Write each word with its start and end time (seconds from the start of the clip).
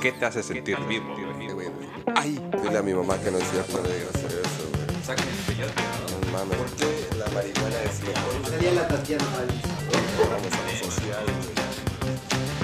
¿Qué 0.00 0.12
te 0.12 0.26
hace 0.26 0.42
sentir 0.44 0.78
vivo? 0.86 1.16
Ay, 2.14 2.38
dile 2.62 2.78
a 2.78 2.82
mi 2.82 2.94
mamá 2.94 3.18
que 3.18 3.32
no 3.32 3.38
es 3.38 3.50
cierto 3.50 3.82
de 3.82 4.08
hacer 4.08 4.30
eso, 4.30 4.68
güey. 4.72 5.04
Sácame 5.04 5.30
el 5.30 5.36
peyote, 5.38 5.82
¿no? 5.82 6.26
No 6.26 6.32
mames, 6.38 6.58
¿por 6.58 6.70
qué 6.76 7.08
la 7.18 7.26
marihuana 7.26 7.82
es 7.82 8.00
mejor? 8.00 8.46
Sería 8.50 8.72
la 8.72 8.86
Tatiana. 8.86 9.24
Vamos 10.30 10.52
a 10.52 10.62
lo 10.62 10.90
social, 10.90 11.24
güey. 11.26 11.54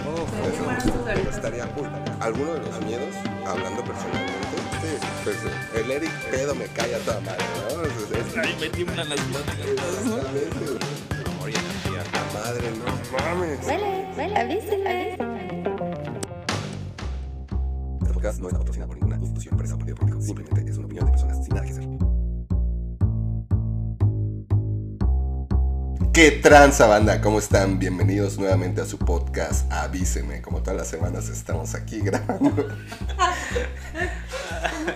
Oh, 0.06 0.27
eso 1.18 1.30
estaría 1.30 1.66
cool. 1.75 1.90
¿Alguno 2.20 2.54
de 2.54 2.61
los 2.61 2.80
miedos, 2.84 3.14
hablando 3.45 3.82
personalmente? 3.82 4.48
Sí, 4.80 4.86
pues 5.24 5.36
el 5.74 5.90
Eric 5.90 6.12
pedo 6.30 6.54
me 6.54 6.66
cae 6.66 6.95
a 6.95 6.98
toda 7.00 7.20
madre, 7.20 7.45
¿no? 7.74 7.82
Es, 7.82 7.90
es, 8.28 8.36
Ahí 8.36 8.56
me 8.60 8.68
tiemblan 8.68 9.08
las 9.08 9.20
pláticas. 9.20 9.66
exactamente, 9.66 10.58
güey. 10.58 10.78
Amor 11.34 11.50
y 11.50 11.55
energía. 11.55 12.05
Madre, 12.34 12.70
no 12.78 12.84
mames. 13.19 13.66
Huele, 13.66 14.09
huele, 14.16 14.36
avíseme. 14.36 15.12
Este 18.00 18.12
podcast 18.14 18.41
no 18.41 18.46
está 18.48 18.59
patrocinado 18.59 18.88
por 18.88 18.96
ninguna 18.98 19.16
institución, 19.16 19.55
empresa 19.55 19.74
o 19.74 19.78
partido 19.78 19.96
político. 19.96 20.22
Simplemente 20.22 20.70
es 20.70 20.77
una 20.77 20.86
opinión 20.86 21.06
de 21.06 21.10
personas 21.10 21.45
sin 21.45 21.55
nada 21.55 21.66
que 21.66 21.72
hacer. 21.72 21.88
¿Qué 26.12 26.30
tranza 26.33 26.86
banda? 26.88 27.20
¿Cómo 27.20 27.38
están? 27.38 27.78
Bienvenidos 27.78 28.38
nuevamente 28.38 28.80
a 28.80 28.86
su 28.86 28.98
podcast 28.98 29.70
Avíseme. 29.72 30.42
Como 30.42 30.62
todas 30.62 30.77
las 30.77 30.88
semanas 30.88 31.28
estamos 31.28 31.74
aquí 31.74 32.00
grabando. 32.00 32.66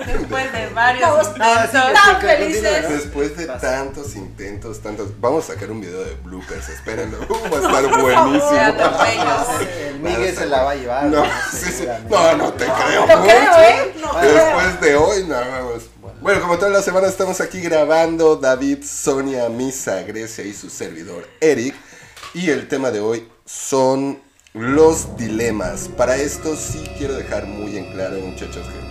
Después 0.07 0.52
de 0.52 0.66
varios 0.69 1.29
intentos. 1.29 1.71
sí, 1.71 1.93
tan 1.95 2.21
felices. 2.21 2.89
Después 2.89 3.37
de 3.37 3.47
tantos 3.47 4.16
intentos, 4.16 4.80
tantos... 4.80 5.21
Vamos 5.21 5.48
a 5.48 5.55
sacar 5.55 5.71
un 5.71 5.80
video 5.80 6.05
de 6.05 6.15
bloopers, 6.25 6.69
espérenlo. 6.69 7.19
Va 7.52 7.59
a 7.59 7.80
estar 7.80 8.01
buenísimo. 8.01 9.63
El 9.88 10.01
Miguel 10.01 10.37
se 10.37 10.46
la 10.46 10.63
va 10.63 10.71
a 10.73 10.74
llevar. 10.74 11.04
No, 11.07 11.24
sí, 11.52 11.71
sí. 11.71 11.87
no, 12.09 12.37
no 12.37 12.52
te 12.52 12.65
creo. 12.65 13.02
Mucho. 13.07 13.30
¿eh? 13.30 13.95
No 14.01 14.10
creo. 14.10 14.35
Después 14.35 14.80
de 14.80 14.96
hoy, 14.96 15.24
no, 15.24 15.35
vamos. 15.35 15.82
Bueno, 16.21 16.41
como 16.41 16.57
todas 16.57 16.73
las 16.73 16.85
semanas 16.85 17.10
estamos 17.10 17.41
aquí 17.41 17.60
grabando 17.60 18.37
David, 18.37 18.85
Sonia, 18.85 19.49
Misa, 19.49 20.02
Grecia 20.02 20.45
y 20.45 20.54
su 20.54 20.71
servidor 20.71 21.29
Eric. 21.41 21.74
Y 22.35 22.51
el 22.51 22.69
tema 22.69 22.91
de 22.91 23.01
hoy 23.01 23.29
son 23.45 24.21
los 24.54 25.16
dilemas. 25.16 25.88
Para 25.97 26.16
esto 26.16 26.57
sí 26.57 26.85
quiero 26.99 27.15
dejar 27.15 27.47
muy 27.47 27.76
en 27.76 27.93
claro, 27.93 28.19
muchachos, 28.19 28.66
que 28.66 28.82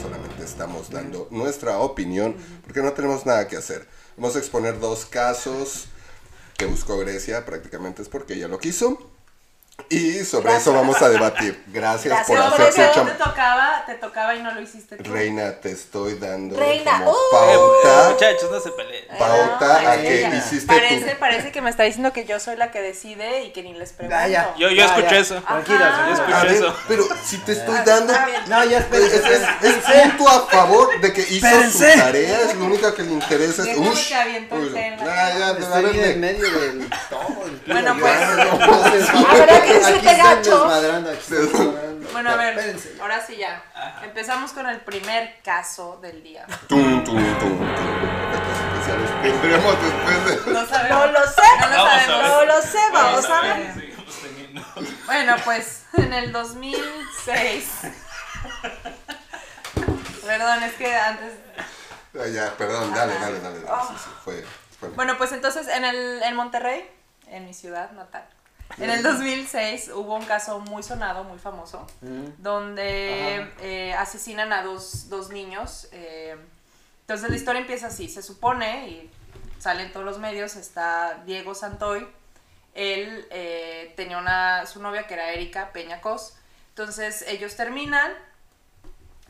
solamente 0.00 0.44
estamos 0.44 0.90
dando 0.90 1.28
nuestra 1.30 1.78
opinión 1.78 2.36
porque 2.64 2.82
no 2.82 2.92
tenemos 2.92 3.26
nada 3.26 3.48
que 3.48 3.56
hacer. 3.56 3.86
Vamos 4.16 4.36
a 4.36 4.38
exponer 4.38 4.80
dos 4.80 5.04
casos 5.06 5.86
que 6.56 6.66
buscó 6.66 6.98
Grecia, 6.98 7.44
prácticamente 7.44 8.02
es 8.02 8.08
porque 8.08 8.34
ella 8.34 8.48
lo 8.48 8.58
quiso. 8.58 9.15
Y 9.88 10.24
sobre 10.24 10.56
eso 10.56 10.72
vamos 10.72 11.00
a 11.00 11.08
debatir. 11.08 11.62
Gracias, 11.68 12.26
por 12.26 12.34
Pero 12.36 12.48
hacer 12.66 12.92
su 12.92 13.04
te 13.04 13.10
tocaba, 13.12 13.84
te 13.86 13.94
tocaba 13.94 14.34
y 14.34 14.42
no 14.42 14.50
lo 14.52 14.60
hiciste 14.60 14.96
tú. 14.96 15.12
Reina, 15.12 15.52
te 15.60 15.70
estoy 15.70 16.14
dando 16.18 16.58
Reina, 16.58 16.98
como 17.04 17.12
¡uh! 17.12 17.14
pauta, 17.30 18.08
Muchachos, 18.10 18.50
no 18.50 18.58
se 18.58 18.70
peleen. 18.72 19.04
pauta 19.16 19.76
a 19.76 19.90
Ay, 19.92 20.00
que 20.02 20.18
ella. 20.26 20.34
hiciste 20.38 20.66
Parece, 20.66 21.10
tu... 21.12 21.18
parece 21.20 21.52
que 21.52 21.60
me 21.60 21.70
está 21.70 21.84
diciendo 21.84 22.12
que 22.12 22.24
yo 22.24 22.40
soy 22.40 22.56
la 22.56 22.72
que 22.72 22.80
decide 22.80 23.44
y 23.44 23.52
que 23.52 23.62
ni 23.62 23.74
les 23.74 23.92
pregunto. 23.92 24.16
Ya, 24.18 24.26
ya. 24.26 24.54
Yo, 24.58 24.70
yo 24.70 24.74
Ya, 24.76 24.86
escuché 24.86 25.10
ya. 25.10 25.18
eso. 25.20 25.40
Tranquila. 25.42 26.04
Yo 26.08 26.14
escuché 26.14 26.34
A 26.34 26.42
ver, 26.42 26.52
eso. 26.52 26.76
pero 26.88 27.04
si 27.24 27.38
te 27.38 27.52
estoy 27.52 27.78
dando... 27.84 28.12
Está 28.12 28.26
bien. 28.26 28.40
No, 28.48 28.64
ya 28.64 28.78
Es, 28.78 28.84
espérense. 28.84 29.34
es- 29.36 29.68
es 29.68 30.12
punto 30.14 30.28
a 30.28 30.46
favor 30.46 31.00
de 31.00 31.12
que 31.12 31.20
hizo 31.20 31.46
Espérense. 31.46 31.92
su 31.92 31.98
tarea, 32.00 32.40
es 32.40 32.54
lo 32.56 32.64
único 32.64 32.92
que 32.92 33.02
le 33.04 33.12
interesa. 33.12 33.62
Es, 33.70 33.76
ush, 33.78 34.08
que 34.08 34.14
aviento 34.16 34.56
el 34.56 34.74
ya, 34.74 35.48
a 35.48 35.50
Estoy 35.52 35.82
ver, 35.84 35.92
bien 35.92 36.04
en 36.10 36.20
medio 36.20 36.50
del 36.60 36.90
todo. 37.08 37.36
Bueno, 37.66 37.96
Ya, 37.96 38.00
pues. 38.00 39.06
no, 39.68 39.74
no 39.74 39.86
se 39.86 39.92
desmadre. 39.92 39.96
A 39.96 39.96
ver, 39.96 39.96
¿a 39.96 39.96
qué 39.96 39.96
se 39.96 39.96
Aquí 39.96 40.06
te 40.06 40.10
están 40.12 40.36
gacho? 40.36 40.58
desmadrando, 40.60 41.10
aquí 41.10 41.18
están 41.20 41.42
desmadrando. 41.52 42.08
Bueno, 42.12 42.30
a 42.30 42.36
ver, 42.36 42.58
Espérense. 42.58 42.96
ahora 43.00 43.26
sí 43.26 43.36
ya. 43.36 43.62
Empezamos 44.02 44.52
con 44.52 44.66
el 44.68 44.80
primer 44.80 45.40
caso 45.42 45.98
del 46.00 46.22
día. 46.22 46.46
Tum, 46.68 47.04
tum, 47.04 47.38
tum. 47.38 47.66
Tendremos 49.22 49.74
después 49.82 50.44
de... 50.46 50.52
No 50.52 50.66
sabemos. 50.66 50.98
No 51.00 51.12
lo 51.12 51.26
sé. 51.26 51.42
No 51.60 51.66
lo 51.68 51.76
Vamos 51.76 51.90
sabemos. 52.02 52.28
No 52.28 52.44
lo 52.44 52.62
sé, 52.62 52.78
vamos 52.92 53.24
a 53.30 53.40
ver. 53.40 53.74
ver. 53.74 53.96
Bueno, 55.06 55.34
pues 55.44 55.82
en 55.94 56.12
el 56.12 56.32
2006. 56.32 57.68
Perdón, 60.24 60.62
es 60.64 60.72
que 60.74 60.94
antes. 60.96 61.32
Ah, 62.18 62.26
ya, 62.32 62.52
perdón, 62.56 62.92
dale, 62.94 63.14
dale, 63.14 63.40
dale. 63.40 63.60
dale. 63.60 63.82
Sí, 63.88 63.94
sí, 63.98 64.10
fue, 64.24 64.44
fue- 64.80 64.88
Bueno, 64.90 65.18
pues 65.18 65.32
entonces 65.32 65.68
en, 65.68 65.84
el, 65.84 66.22
en 66.22 66.34
Monterrey, 66.36 66.88
en 67.28 67.44
mi 67.44 67.54
ciudad 67.54 67.90
natal, 67.92 68.26
en 68.78 68.90
el 68.90 69.02
2006 69.02 69.90
hubo 69.94 70.16
un 70.16 70.24
caso 70.24 70.58
muy 70.60 70.82
sonado, 70.82 71.24
muy 71.24 71.38
famoso, 71.38 71.86
donde 72.38 73.50
eh, 73.60 73.94
asesinan 73.94 74.52
a 74.52 74.62
dos, 74.62 75.08
dos 75.08 75.30
niños. 75.30 75.88
eh, 75.92 76.36
entonces 77.02 77.30
la 77.30 77.36
historia 77.36 77.60
empieza 77.60 77.86
así, 77.86 78.08
se 78.08 78.20
supone, 78.20 78.88
y 78.88 79.10
salen 79.60 79.92
todos 79.92 80.04
los 80.04 80.18
medios, 80.18 80.56
está 80.56 81.22
Diego 81.24 81.54
Santoy, 81.54 82.04
él 82.74 83.28
eh, 83.30 83.94
tenía 83.96 84.18
una, 84.18 84.66
su 84.66 84.82
novia 84.82 85.06
que 85.06 85.14
era 85.14 85.30
Erika 85.30 85.72
Peña 85.72 86.00
Cos, 86.00 86.36
entonces 86.70 87.24
ellos 87.28 87.54
terminan 87.54 88.12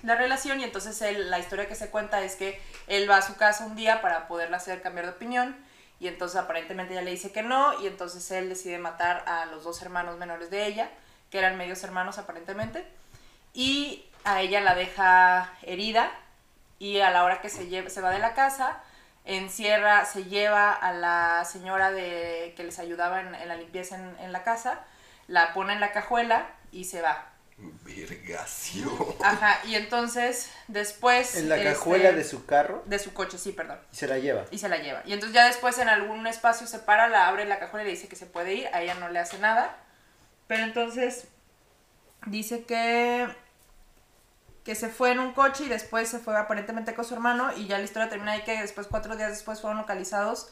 la 0.02 0.16
relación 0.16 0.60
y 0.60 0.64
entonces 0.64 1.00
él, 1.02 1.30
la 1.30 1.38
historia 1.38 1.68
que 1.68 1.74
se 1.74 1.90
cuenta 1.90 2.22
es 2.22 2.36
que 2.36 2.60
él 2.86 3.10
va 3.10 3.18
a 3.18 3.22
su 3.22 3.36
casa 3.36 3.66
un 3.66 3.76
día 3.76 4.00
para 4.00 4.26
poderla 4.26 4.56
hacer 4.56 4.80
cambiar 4.80 5.06
de 5.06 5.12
opinión 5.12 5.56
y 5.98 6.08
entonces 6.08 6.38
aparentemente 6.38 6.92
ella 6.92 7.02
le 7.02 7.10
dice 7.10 7.32
que 7.32 7.42
no 7.42 7.80
y 7.80 7.86
entonces 7.86 8.30
él 8.30 8.48
decide 8.48 8.78
matar 8.78 9.24
a 9.26 9.46
los 9.46 9.64
dos 9.64 9.80
hermanos 9.82 10.18
menores 10.18 10.50
de 10.50 10.66
ella, 10.66 10.90
que 11.30 11.38
eran 11.38 11.56
medios 11.56 11.82
hermanos 11.84 12.18
aparentemente, 12.18 12.86
y 13.54 14.04
a 14.24 14.42
ella 14.42 14.60
la 14.60 14.74
deja 14.74 15.52
herida 15.62 16.10
y 16.78 17.00
a 17.00 17.10
la 17.10 17.24
hora 17.24 17.40
que 17.40 17.48
se, 17.48 17.68
lleva, 17.68 17.88
se 17.88 18.00
va 18.00 18.10
de 18.10 18.18
la 18.18 18.34
casa, 18.34 18.82
encierra, 19.24 20.04
se 20.04 20.24
lleva 20.24 20.72
a 20.72 20.92
la 20.92 21.44
señora 21.44 21.90
de, 21.90 22.52
que 22.56 22.64
les 22.64 22.78
ayudaba 22.78 23.20
en, 23.20 23.48
la 23.48 23.56
limpieza 23.56 23.96
en 23.96 24.32
la 24.32 24.42
casa, 24.42 24.80
la 25.26 25.54
pone 25.54 25.72
en 25.72 25.80
la 25.80 25.92
cajuela 25.92 26.46
y 26.70 26.84
se 26.84 27.00
va. 27.00 27.35
Vergacio. 27.58 29.16
Ajá, 29.22 29.60
y 29.64 29.74
entonces 29.74 30.50
después... 30.68 31.36
En 31.36 31.48
la 31.48 31.56
este, 31.56 31.72
cajuela 31.72 32.12
de 32.12 32.24
su 32.24 32.44
carro 32.44 32.82
De 32.86 32.98
su 32.98 33.14
coche, 33.14 33.38
sí, 33.38 33.52
perdón. 33.52 33.78
y 33.92 33.96
se 33.96 34.06
la 34.06 34.18
lleva. 34.18 34.44
Y 34.50 34.58
se 34.58 34.68
la 34.68 34.76
lleva. 34.76 35.02
Y 35.06 35.12
entonces 35.12 35.34
ya 35.34 35.46
después 35.46 35.78
en 35.78 35.88
algún 35.88 36.26
espacio 36.26 36.66
se 36.66 36.78
para, 36.80 37.08
la 37.08 37.28
abre 37.28 37.46
la 37.46 37.58
cajuela 37.58 37.84
y 37.84 37.86
le 37.86 37.92
dice 37.92 38.08
que 38.08 38.16
se 38.16 38.26
puede 38.26 38.54
ir, 38.54 38.68
a 38.68 38.82
ella 38.82 38.94
no 38.94 39.08
le 39.08 39.18
hace 39.18 39.38
nada. 39.38 39.76
Pero 40.46 40.64
entonces 40.64 41.28
dice 42.26 42.64
que 42.64 43.28
que 44.66 44.74
se 44.74 44.88
fue 44.88 45.12
en 45.12 45.20
un 45.20 45.32
coche 45.32 45.62
y 45.62 45.68
después 45.68 46.08
se 46.08 46.18
fue 46.18 46.36
aparentemente 46.36 46.92
con 46.92 47.04
su 47.04 47.14
hermano 47.14 47.56
y 47.56 47.68
ya 47.68 47.78
la 47.78 47.84
historia 47.84 48.08
termina 48.08 48.32
ahí 48.32 48.42
que 48.42 48.60
después, 48.60 48.88
cuatro 48.88 49.16
días 49.16 49.30
después, 49.30 49.60
fueron 49.60 49.78
localizados 49.78 50.48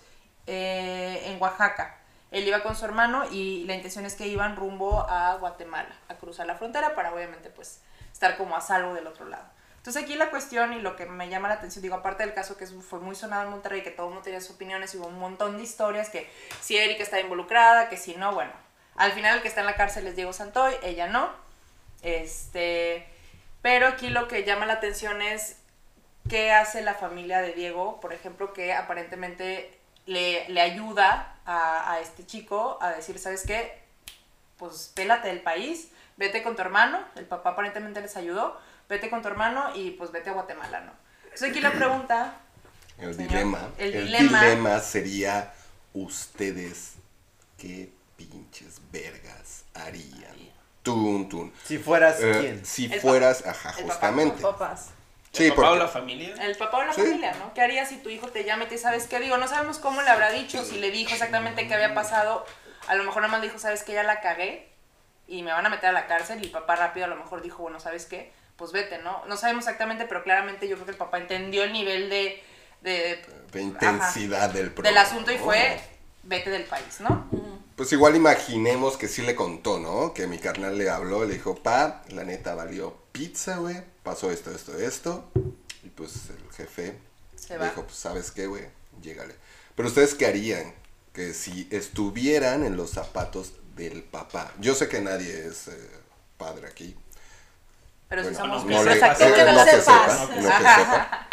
eh, 0.47 1.21
en 1.25 1.43
Oaxaca. 1.43 1.99
Él 2.35 2.49
iba 2.49 2.65
con 2.65 2.75
su 2.75 2.85
hermano 2.85 3.25
y 3.31 3.63
la 3.65 3.75
intención 3.75 4.05
es 4.07 4.17
que 4.17 4.27
iban 4.27 4.57
rumbo 4.57 5.07
a 5.09 5.37
Guatemala, 5.37 5.95
a 6.09 6.17
cruzar 6.17 6.49
la 6.49 6.57
frontera 6.57 6.97
para 6.97 7.15
obviamente 7.15 7.49
pues 7.49 7.81
estar 8.13 8.37
como 8.37 8.57
a 8.57 8.61
salvo 8.61 8.93
del 8.93 9.07
otro 9.07 9.27
lado. 9.27 9.45
Entonces 9.77 10.03
aquí 10.03 10.17
la 10.17 10.31
cuestión 10.31 10.73
y 10.73 10.81
lo 10.81 10.97
que 10.97 11.07
me 11.07 11.29
llama 11.29 11.47
la 11.47 11.55
atención, 11.55 11.83
digo, 11.83 11.95
aparte 11.95 12.25
del 12.25 12.35
caso 12.35 12.57
que 12.57 12.67
fue 12.67 12.99
muy 12.99 13.15
sonado 13.15 13.45
en 13.45 13.51
Monterrey, 13.51 13.83
que 13.83 13.93
todo 13.93 14.07
el 14.07 14.15
mundo 14.15 14.25
tenía 14.25 14.41
sus 14.41 14.57
opiniones 14.57 14.93
y 14.95 14.99
hubo 14.99 15.07
un 15.07 15.19
montón 15.21 15.59
de 15.59 15.63
historias, 15.63 16.11
que 16.11 16.29
si 16.61 16.77
Erika 16.77 17.05
está 17.05 17.21
involucrada, 17.21 17.89
que 17.89 17.97
si 17.97 18.17
no, 18.17 18.35
bueno, 18.35 18.51
al 18.97 19.13
final 19.13 19.37
el 19.37 19.43
que 19.43 19.49
está 19.49 19.61
en 19.61 19.67
la 19.67 19.77
cárcel 19.77 20.07
es 20.09 20.17
Diego 20.17 20.33
Santoy, 20.33 20.75
ella 20.83 21.07
no. 21.07 21.31
Este, 22.03 23.07
pero 23.63 23.87
aquí 23.87 24.11
lo 24.11 24.27
que 24.27 24.43
llama 24.43 24.67
la 24.67 24.75
atención 24.75 25.23
es 25.23 25.59
qué 26.29 26.51
hace 26.51 26.83
la 26.83 26.95
familia 26.95 27.43
de 27.43 27.53
Diego, 27.53 28.01
por 28.01 28.13
ejemplo, 28.13 28.53
que 28.53 28.73
aparentemente 28.73 29.79
le, 30.07 30.49
le 30.49 30.61
ayuda 30.61 31.37
a, 31.47 31.93
a 31.93 32.01
este 32.01 32.25
chico 32.27 32.79
a 32.81 32.91
decir, 32.91 33.19
¿sabes 33.19 33.45
qué? 33.47 33.83
Pues 34.57 34.93
pélate 34.95 35.29
del 35.29 35.41
país, 35.43 35.89
vete 36.17 36.43
con 36.43 36.55
tu 36.57 36.63
hermano, 36.63 36.99
el 37.17 37.27
papá 37.27 37.51
aparentemente 37.51 38.01
les 38.01 38.17
ayudó, 38.17 38.59
vete 38.89 39.11
con 39.11 39.23
tu 39.23 39.29
hermano 39.29 39.71
y 39.75 39.91
pues 39.93 40.13
vete 40.13 40.31
a 40.31 40.35
Guatemala, 40.35 40.81
¿no? 40.81 40.93
Entonces 41.25 41.51
aquí 41.51 41.61
la 41.61 41.73
pregunta, 41.73 42.35
El 42.99 43.15
Señor, 43.15 43.31
dilema. 43.31 43.69
el 43.79 43.95
El, 43.95 44.05
dilema. 44.07 44.43
dilema. 44.43 44.81
sería 44.81 45.53
ustedes 45.93 46.95
qué 47.59 47.91
pinches 48.17 48.81
vergas 48.93 49.65
harían. 49.75 50.53
Tun, 50.83 51.29
tun. 51.31 51.53
Si 51.65 51.79
fueras 51.79 52.17
Eh, 52.21 52.37
quién. 52.41 52.65
si 52.65 52.93
El 52.93 53.01
fueras, 53.01 53.45
ajá, 53.47 53.71
el 53.71 53.87
papá, 53.87 53.93
justamente. 53.95 54.43
papás. 54.43 54.91
Sí, 55.35 55.45
¿El 55.47 55.55
papá 55.55 55.73
o 55.73 55.77
la 55.77 55.89
familia? 55.89 56.35
El 56.41 56.57
papá 56.57 56.79
o 56.79 56.85
la 56.85 56.93
Sí. 56.93 57.03
familia, 57.03 57.35
¿no? 57.35 57.53
¿Qué 57.55 57.61
harías 57.61 57.89
si 57.89 57.97
tu 57.99 58.09
hijo 58.09 58.29
te 58.29 58.45
llama 58.45 58.65
y 58.65 58.69
te 58.69 58.79
sabes 58.79 59.07
qué? 59.07 59.19
Digo, 59.21 59.37
no 59.37 59.49
sabemos 59.49 59.79
cómo 59.79 60.01
le 60.03 60.09
habrá 60.09 60.31
dicho, 60.31 60.65
si 60.65 60.79
le 60.79 60.91
dijo 60.91 61.13
exactamente 61.13 61.67
qué 61.69 61.75
había 61.75 61.93
pasado. 61.95 62.47
A 62.87 62.95
lo 62.95 63.05
mejor 63.05 63.23
nada 63.23 63.33
más 63.33 63.43
dijo, 63.43 63.59
¿sabes 63.59 63.83
qué? 63.83 63.93
Ya 63.95 64.03
la 64.05 64.21
cagué 64.21 64.69
y 65.27 65.43
me 65.43 65.53
van 65.53 65.67
a 65.67 65.71
meter 65.71 65.91
a 65.91 65.93
la 65.93 66.07
cárcel. 66.07 66.39
Y 66.41 66.45
el 66.47 66.51
papá 66.51 66.77
rápido 66.77 67.07
a 67.07 67.09
lo 67.09 67.17
mejor 67.17 67.43
dijo, 67.43 67.63
bueno, 67.63 67.81
¿sabes 67.81 68.07
qué? 68.07 68.33
Pues 68.57 68.71
vete, 68.73 68.99
¿no? 68.99 69.25
No 69.27 69.37
sabemos 69.37 69.65
exactamente, 69.65 70.05
pero 70.05 70.23
claramente 70.23 70.69
yo 70.69 70.77
creo 70.77 70.87
que 70.87 70.93
el 70.93 70.99
papá 70.99 71.19
entendió 71.19 71.65
el 71.65 71.73
nivel 71.73 72.09
de, 72.09 72.43
de, 72.83 73.25
De 73.51 73.61
intensidad 73.63 74.51
del 74.51 74.67
del 74.67 74.73
problema. 74.73 75.01
asunto 75.01 75.33
y 75.33 75.39
fue 75.39 75.81
vete 76.23 76.51
del 76.51 76.65
país, 76.65 77.01
¿no? 77.01 77.29
Pues 77.75 77.93
igual 77.93 78.15
imaginemos 78.15 78.97
que 78.97 79.09
sí 79.09 79.23
le 79.23 79.35
contó, 79.35 79.81
¿no? 79.81 80.15
Que 80.15 80.29
mi 80.29 80.39
carnal 80.39 80.79
le 80.79 80.89
habló, 80.89 81.25
le 81.25 81.35
dijo, 81.35 81.57
pa, 81.57 82.03
la 82.11 82.23
neta 82.23 82.55
valió 82.55 82.97
pizza, 83.11 83.57
güey. 83.57 83.83
Pasó 84.05 84.31
esto, 84.31 84.51
esto, 84.53 84.79
esto. 84.79 85.29
Y 85.83 85.89
pues 85.89 86.13
el 86.31 86.53
jefe 86.53 86.97
Se 87.35 87.59
dijo, 87.59 87.83
pues 87.85 87.97
sabes 87.97 88.31
qué, 88.31 88.47
güey, 88.47 88.65
llégale. 89.03 89.35
Pero 89.75 89.89
ustedes 89.89 90.15
qué 90.15 90.27
harían 90.27 90.73
que 91.13 91.35
si 91.35 91.67
estuvieran 91.73 92.65
en 92.65 92.77
los 92.77 92.91
zapatos 92.91 93.55
del 93.75 94.03
papá. 94.05 94.53
Yo 94.61 94.75
sé 94.77 94.89
que 94.89 95.01
nadie 95.01 95.47
es 95.49 95.69
eh, 95.69 95.91
padre 96.39 96.69
aquí. 96.69 96.95
Pero 98.09 98.29
si 98.29 98.35
somos 98.35 98.65
no 98.65 98.71
no 98.71 98.85
le- 98.85 98.95
que 99.01 99.01
que 99.01 99.45
no 99.45 99.53
no 99.53 99.65
sepas. 99.65 99.83
sepa, 100.21 100.27
no 100.37 100.43
que 100.43 100.57
sepa. 100.59 101.29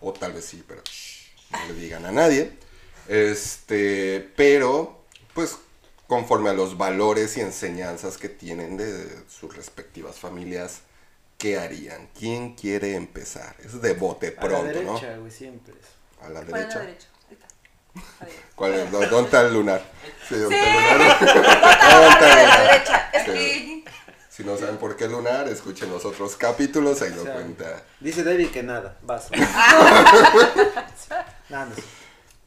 O 0.00 0.12
tal 0.12 0.32
vez 0.32 0.44
sí, 0.46 0.64
pero 0.66 0.82
shh, 0.84 1.28
no 1.52 1.58
le 1.68 1.74
digan 1.74 2.06
a 2.06 2.12
nadie. 2.12 2.56
Este, 3.08 4.32
pero, 4.36 5.04
pues, 5.34 5.56
conforme 6.06 6.50
a 6.50 6.54
los 6.54 6.76
valores 6.78 7.36
y 7.36 7.40
enseñanzas 7.40 8.16
que 8.18 8.28
tienen 8.28 8.76
de 8.76 9.08
sus 9.28 9.54
respectivas 9.56 10.16
familias, 10.16 10.80
¿qué 11.42 11.58
harían? 11.58 12.08
¿Quién 12.16 12.54
quiere 12.54 12.94
empezar? 12.94 13.56
Es 13.58 13.82
de 13.82 13.94
bote 13.94 14.28
A 14.28 14.30
la 14.30 14.40
pronto, 14.40 14.64
derecha, 14.66 15.16
güey, 15.16 15.30
siempre. 15.32 15.74
¿no? 15.74 16.26
A 16.26 16.28
la 16.30 16.40
¿Cuál 16.44 16.62
es 16.62 16.68
derecha. 16.68 16.78
la 16.78 16.84
derecha? 16.84 17.08
Ahí 17.28 17.34
está. 17.34 18.24
Ahí. 18.24 18.32
¿Cuál 18.54 18.74
es? 18.74 18.90
¿Dó- 18.92 19.00
¿Dónde 19.08 19.24
está 19.24 19.40
el 19.42 19.52
lunar? 19.52 19.82
Sí, 20.28 20.36
¿dónde 20.36 20.56
Sí. 20.56 20.62
está 20.64 20.92
el 20.92 20.98
lunar? 20.98 21.18
¿Dónde 21.90 22.08
está 22.08 22.26
el 22.30 22.46
lunar? 22.46 22.62
derecha. 22.70 23.10
Sí. 23.26 23.84
Si 24.30 24.44
no 24.44 24.56
saben 24.56 24.76
por 24.78 24.96
qué 24.96 25.08
lunar, 25.08 25.46
escuchen 25.48 25.90
los 25.90 26.04
otros 26.06 26.36
capítulos, 26.36 27.02
ahí 27.02 27.10
lo 27.10 27.24
sea, 27.24 27.34
cuenta. 27.34 27.82
Dice 28.00 28.22
David 28.24 28.48
que 28.50 28.62
nada, 28.62 28.96
vas. 29.02 29.28
nada, 31.50 31.66
no, 31.66 31.74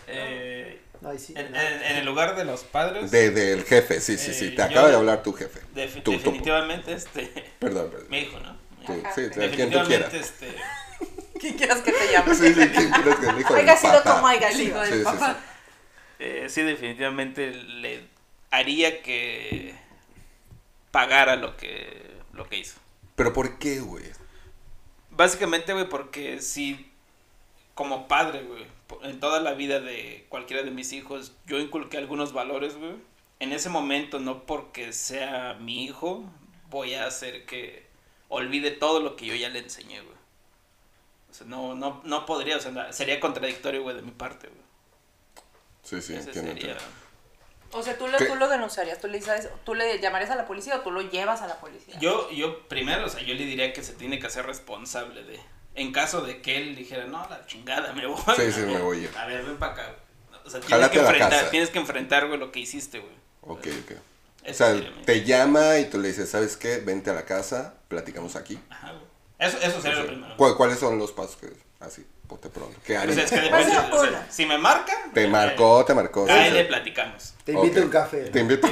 Eh, 0.08 0.82
no, 1.02 1.10
ahí 1.10 1.20
sí. 1.20 1.34
en, 1.38 1.52
nada. 1.52 1.70
en- 1.70 1.84
en 1.84 1.98
el 1.98 2.06
lugar 2.06 2.36
de 2.36 2.44
los 2.46 2.64
padres, 2.64 3.12
De, 3.12 3.30
del 3.30 3.64
jefe, 3.66 4.02
sí, 4.02 4.18
sí, 4.18 4.34
sí. 4.34 4.46
Eh, 4.48 4.50
Te 4.52 4.56
yo- 4.58 4.64
acaba 4.64 4.90
de 4.90 4.96
hablar 4.96 5.22
tu 5.22 5.34
jefe. 5.34 5.60
defi- 5.76 5.96
Tu- 6.02 6.02
tu- 6.04 6.12
definitivamente, 6.12 6.94
este, 6.94 7.54
Perdón, 7.60 7.90
perdón. 7.92 8.08
mi 8.10 8.20
hijo, 8.20 8.40
¿no? 8.40 8.58
Ajá. 8.88 9.14
sí, 9.14 9.30
de 9.36 9.52
quien 9.52 9.72
tú 9.72 9.84
quieras. 9.84 10.14
Definitivamente, 10.14 10.20
este, 10.20 10.68
¿Quién 11.40 11.58
quieras 11.58 11.82
que 11.82 11.94
te 11.94 12.12
llame? 12.12 12.36
Sí, 12.36 12.54
sí, 12.54 12.70
¿quién 12.70 12.92
quieres 12.92 13.18
que 13.18 13.28
el 13.28 13.40
hijo 13.40 13.56
del 13.56 13.78
sido 13.78 14.04
papá? 14.04 14.04
como 14.04 14.28
hijo 14.52 14.52
sido. 14.52 14.82
del 14.82 14.98
Sí, 15.00 15.06
sí, 15.06 15.18
papá. 15.18 15.34
sí. 15.38 15.44
eh, 16.20 16.48
sí, 16.50 16.62
definitivamente 16.64 17.52
le 17.54 18.10
haría 18.52 19.02
que 19.02 19.76
pagara 20.92 21.36
lo 21.36 21.58
que, 21.58 22.22
lo 22.34 22.48
que 22.48 22.58
hizo. 22.60 22.80
Pero 23.16 23.34
¿por 23.34 23.60
qué, 23.60 23.80
güey? 23.80 24.06
Básicamente, 25.10 25.74
güey, 25.74 25.88
porque 25.90 26.42
si 26.42 26.92
como 27.74 28.08
padre, 28.08 28.44
güey, 28.44 28.66
en 29.04 29.20
toda 29.20 29.40
la 29.42 29.54
vida 29.54 29.80
de 29.82 30.26
cualquiera 30.30 30.64
de 30.64 30.72
mis 30.72 30.94
hijos, 30.94 31.34
yo 31.46 31.60
inculqué 31.60 31.98
algunos 31.98 32.34
valores, 32.34 32.76
güey. 32.78 32.96
En 33.40 33.52
ese 33.54 33.70
momento, 33.70 34.20
no 34.20 34.46
porque 34.46 34.94
sea 34.94 35.56
mi 35.60 35.84
hijo, 35.84 36.24
voy 36.70 36.94
a 36.96 37.06
hacer 37.06 37.46
que 37.46 37.85
olvide 38.36 38.72
todo 38.72 39.00
lo 39.00 39.16
que 39.16 39.26
yo 39.26 39.36
ya 39.36 39.50
le 39.50 39.60
enseñé, 39.60 40.02
güey. 40.02 40.16
O 41.30 41.34
sea, 41.34 41.48
no, 41.48 41.76
no, 41.76 42.02
no 42.04 42.26
podría, 42.26 42.58
o 42.58 42.60
sea, 42.60 42.94
sería 42.94 43.20
contradictorio, 43.20 43.84
güey, 43.84 43.96
de 43.96 44.02
mi 44.02 44.12
parte, 44.12 44.48
güey. 44.48 44.62
Sí, 45.84 46.02
sí, 46.02 46.16
Ese 46.16 46.30
entiendo. 46.30 46.54
sería... 46.54 46.78
O 47.72 47.84
sea, 47.84 47.98
tú 47.98 48.08
lo, 48.08 48.18
¿Qué? 48.18 48.26
tú 48.26 48.36
lo 48.36 48.48
denunciarías, 48.48 49.02
tú 49.02 49.08
le, 49.08 49.18
dices, 49.18 49.50
tú 49.66 49.76
le 49.76 50.00
llamarías 50.00 50.32
a 50.32 50.36
la 50.36 50.48
policía 50.48 50.78
o 50.78 50.80
tú 50.80 50.92
lo 50.92 51.02
llevas 51.02 51.42
a 51.42 51.48
la 51.48 51.60
policía. 51.60 52.00
Yo, 52.00 52.32
yo 52.32 52.68
primero, 52.70 53.06
o 53.06 53.10
sea, 53.10 53.22
yo 53.22 53.34
le 53.34 53.46
diría 53.46 53.74
que 53.74 53.84
se 53.84 53.94
tiene 53.94 54.20
que 54.20 54.28
hacer 54.28 54.46
responsable 54.46 55.24
de... 55.24 55.40
En 55.76 55.92
caso 55.92 56.22
de 56.22 56.42
que 56.42 56.58
él 56.58 56.76
dijera, 56.76 57.06
no, 57.06 57.28
la 57.30 57.46
chingada, 57.48 57.92
me 57.92 58.08
voy. 58.08 58.22
Sí, 58.38 58.50
sí, 58.52 58.62
me 58.62 58.80
voy 58.80 59.02
yo. 59.04 59.10
A 59.20 59.26
ver, 59.26 59.44
ven 59.44 59.58
para 59.58 59.74
acá. 59.74 59.84
güey. 59.88 60.40
O 60.46 60.50
sea, 60.50 60.62
tienes 60.62 60.90
que, 60.90 61.00
enfrentar, 61.00 61.50
tienes 61.50 61.70
que 61.70 61.80
enfrentar, 61.80 62.28
güey, 62.28 62.40
lo 62.40 62.52
que 62.52 62.62
hiciste, 62.62 63.00
güey. 63.00 63.14
Ok, 63.42 63.68
ok. 63.84 63.98
O 64.48 64.54
sea, 64.54 64.74
sería 64.74 64.92
te 65.06 65.24
llama 65.24 65.78
y 65.80 65.86
tú 65.86 66.00
le 66.00 66.10
dices, 66.10 66.30
¿sabes 66.30 66.56
qué? 66.58 66.78
Vente 66.78 67.10
a 67.10 67.14
la 67.14 67.26
casa, 67.26 67.74
platicamos 67.88 68.36
aquí. 68.36 68.60
Ajá, 68.70 68.92
güey. 68.92 69.04
Eso, 69.40 69.58
eso 69.62 69.82
sería 69.82 69.98
Sí. 69.98 70.02
lo 70.04 70.08
primero. 70.08 70.38
¿Cu- 70.38 70.56
¿Cuáles 70.56 70.80
son 70.80 70.98
los 70.98 71.12
pasos 71.12 71.36
que 71.38 71.52
así, 71.80 72.06
bote 72.28 72.50
pronto? 72.50 72.78
¿Qué 72.86 72.94
Pues 72.94 73.04
harías? 73.04 73.18
es 73.18 73.30
que 73.32 73.42
depende, 73.42 73.72
es 73.74 73.80
o 73.92 74.06
sea, 74.06 74.28
si 74.30 74.46
me 74.46 74.58
marca... 74.58 74.94
Te 75.14 75.24
eh, 75.24 75.28
marcó, 75.28 75.84
te 75.86 75.94
marcó. 75.94 76.26
Ahí 76.30 76.50
sí. 76.50 76.56
le 76.56 76.66
platicamos. 76.66 77.34
Te 77.44 77.52
invito 77.54 77.80
Ok. 77.80 77.82
a 77.82 77.86
un 77.86 77.90
café. 77.92 78.18
Te 78.30 78.40
invito. 78.40 78.70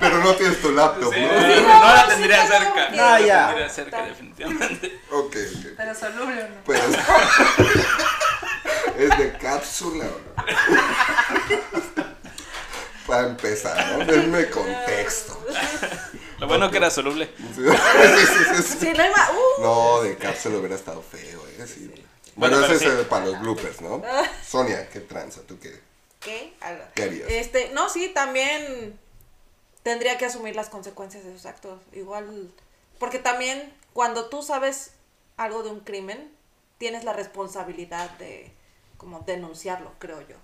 Pero 0.00 0.18
no 0.22 0.32
tienes 0.34 0.60
tu 0.62 0.70
laptop, 0.70 1.12
Sí, 1.12 1.20
¿no? 1.20 1.28
no, 1.28 1.94
la 1.96 2.06
tendría 2.06 2.46
sí, 2.46 2.52
no, 2.52 2.58
cerca. 2.58 2.90
no, 2.90 2.96
No 2.96 3.02
la 3.10 3.20
ya. 3.20 3.46
tendría 3.48 3.68
cerca, 3.68 4.02
definitivamente. 4.04 5.00
Ok, 5.10 5.36
ok. 5.56 5.66
Pero 5.76 5.94
soluble 5.94 6.44
o 6.44 6.48
no. 6.48 6.54
Pues. 6.64 6.80
es 8.96 9.18
de 9.18 9.32
cápsula, 9.38 10.04
¿o 10.04 10.36
no? 11.96 12.04
Para 13.08 13.26
empezar, 13.26 13.98
¿no? 13.98 14.04
Denme 14.04 14.50
contexto. 14.50 15.42
Lo 16.38 16.46
bueno 16.46 16.70
que 16.70 16.76
era 16.76 16.90
soluble. 16.90 17.30
Sí, 17.38 17.64
sí, 17.64 18.44
sí, 18.54 18.62
sí. 18.62 18.78
Si 18.78 18.92
no 18.92 19.02
hay 19.02 19.10
más. 19.10 19.30
Uh, 19.30 19.62
No, 19.62 20.02
de 20.02 20.16
cápsula 20.16 20.58
hubiera 20.58 20.76
estado 20.76 21.02
feo, 21.02 21.42
¿eh? 21.48 21.66
Sí. 21.66 21.90
Bueno, 22.36 22.58
Bueno, 22.58 22.74
ese 22.74 22.86
es 22.86 23.00
eh, 23.00 23.04
para 23.08 23.24
los 23.26 23.40
bloopers, 23.40 23.80
¿no? 23.80 24.02
Sonia, 24.46 24.88
¿qué 24.90 25.00
tranza? 25.00 25.40
¿Tú 25.48 25.58
qué? 25.58 25.80
¿Qué? 26.20 26.52
¿Qué 26.94 27.02
harías? 27.02 27.30
Este, 27.30 27.70
no, 27.70 27.88
sí, 27.88 28.10
también 28.14 28.98
tendría 29.82 30.18
que 30.18 30.26
asumir 30.26 30.54
las 30.54 30.68
consecuencias 30.68 31.24
de 31.24 31.32
sus 31.32 31.46
actos. 31.46 31.80
Igual, 31.92 32.50
porque 32.98 33.18
también 33.18 33.72
cuando 33.94 34.26
tú 34.26 34.42
sabes 34.42 34.90
algo 35.38 35.62
de 35.62 35.70
un 35.70 35.80
crimen, 35.80 36.30
tienes 36.76 37.04
la 37.04 37.14
responsabilidad 37.14 38.10
de 38.18 38.52
como 38.98 39.20
denunciarlo, 39.20 39.92
creo 39.98 40.20
yo. 40.28 40.36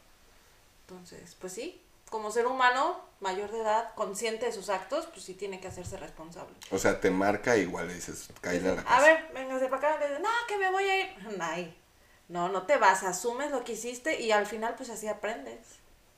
Entonces, 0.89 1.37
pues 1.41 1.53
sí, 1.53 1.81
como 2.11 2.31
ser 2.31 2.47
humano 2.47 3.01
mayor 3.21 3.51
de 3.51 3.61
edad, 3.61 3.95
consciente 3.95 4.47
de 4.47 4.53
sus 4.53 4.69
actos, 4.69 5.07
pues 5.07 5.25
sí 5.25 5.35
tiene 5.35 5.61
que 5.61 5.69
hacerse 5.69 5.97
responsable. 5.97 6.55
O 6.71 6.79
sea, 6.79 7.01
te 7.01 7.11
marca 7.11 7.57
igual 7.57 7.89
le 7.89 7.95
dices, 7.95 8.29
cállale 8.41 8.71
a 8.71 8.75
la 8.75 8.85
casa. 8.85 8.97
A 8.97 9.01
ver, 9.01 9.33
véngase 9.33 9.67
para 9.69 9.77
acá. 9.77 9.99
Le 9.99 10.09
dices, 10.09 10.23
no, 10.23 10.29
que 10.47 10.59
me 10.59 10.71
voy 10.71 10.85
a 10.85 11.01
ir. 11.01 11.17
Ay, 11.41 11.77
no, 12.29 12.49
no 12.49 12.63
te 12.63 12.77
vas, 12.77 13.03
asumes 13.03 13.51
lo 13.51 13.65
que 13.65 13.73
hiciste 13.73 14.21
y 14.21 14.33
al 14.33 14.47
final 14.47 14.75
pues 14.77 14.91
así 14.91 15.09
aprendes. 15.09 15.59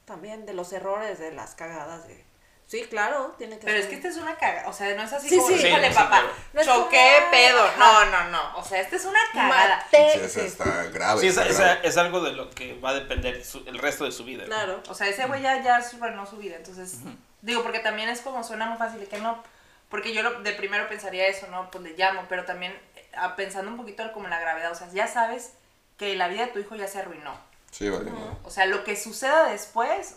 También 0.05 0.47
de 0.47 0.53
los 0.55 0.73
errores, 0.73 1.19
de 1.19 1.33
las 1.33 1.55
cagadas. 1.55 2.07
De... 2.07 2.25
Sí, 2.67 2.83
claro, 2.91 3.33
tiene 3.39 3.59
que 3.61 3.65
Pero 3.65 3.77
es 3.79 3.85
ser. 3.85 3.91
que 3.91 3.97
este 3.97 4.09
es 4.09 4.17
una 4.17 4.35
cagada, 4.37 4.69
o 4.69 4.73
sea, 4.73 4.93
no 4.97 5.03
es 5.05 5.13
así 5.13 5.29
Sí, 5.29 5.37
como, 5.37 5.49
sí. 5.57 5.67
híjole, 5.67 5.89
Sí, 5.89 5.95
papá. 5.95 6.23
No 6.53 6.61
es 6.61 6.67
choqué, 6.67 7.13
como, 7.21 7.31
pedo, 7.31 7.71
no, 7.79 8.05
no, 8.07 8.25
no, 8.31 8.57
o 8.59 8.65
sea, 8.65 8.81
este 8.81 8.97
es 8.97 9.05
una 9.05 9.21
cagada. 9.33 9.87
Sí, 9.89 9.97
esa 10.21 10.41
está 10.43 10.85
grave. 10.93 11.21
Sí, 11.21 11.29
está 11.29 11.47
esa- 11.47 11.63
grave. 11.63 11.79
esa- 11.81 11.89
es 11.89 11.97
algo 11.97 12.21
de 12.23 12.33
lo 12.33 12.51
que 12.51 12.75
va 12.81 12.91
a 12.91 12.95
depender 12.95 13.45
su- 13.45 13.63
el 13.67 13.79
resto 13.79 14.05
de 14.05 14.11
su 14.11 14.25
vida. 14.25 14.45
Claro. 14.47 14.83
O 14.89 14.95
sea, 14.95 15.07
ese 15.07 15.27
güey 15.27 15.43
ya, 15.43 15.63
ya 15.63 15.81
superó 15.81 16.27
su 16.27 16.39
vida, 16.39 16.57
entonces, 16.57 16.97
digo, 17.41 17.63
porque 17.63 17.79
también 17.79 18.09
es 18.09 18.21
como 18.21 18.43
suena 18.43 18.67
muy 18.67 18.79
fácil 18.79 19.01
y 19.01 19.07
que 19.07 19.19
no, 19.19 19.41
porque 19.89 20.13
yo 20.13 20.23
lo- 20.25 20.41
de 20.43 20.53
primero 20.53 20.89
pensaría 20.89 21.29
eso, 21.29 21.47
¿no? 21.47 21.71
Pues 21.71 21.85
le 21.85 21.91
llamo, 21.97 22.25
pero 22.29 22.45
también 22.47 22.73
eh, 22.97 23.09
a- 23.17 23.37
pensando 23.37 23.71
un 23.71 23.77
poquito 23.77 24.11
como 24.13 24.25
en 24.25 24.31
la 24.31 24.41
gravedad, 24.41 24.73
o 24.73 24.75
sea, 24.75 24.89
ya 24.93 25.07
sabes 25.07 25.53
que 25.99 26.17
la 26.17 26.27
vida 26.27 26.47
de 26.47 26.53
tu 26.53 26.59
hijo 26.59 26.75
ya 26.75 26.89
se 26.89 26.99
arruinó. 26.99 27.39
Sí, 27.71 27.89
vale. 27.89 28.11
¿no? 28.11 28.39
O 28.43 28.51
sea, 28.51 28.67
lo 28.67 28.83
que 28.83 28.97
suceda 28.97 29.49
después, 29.51 30.17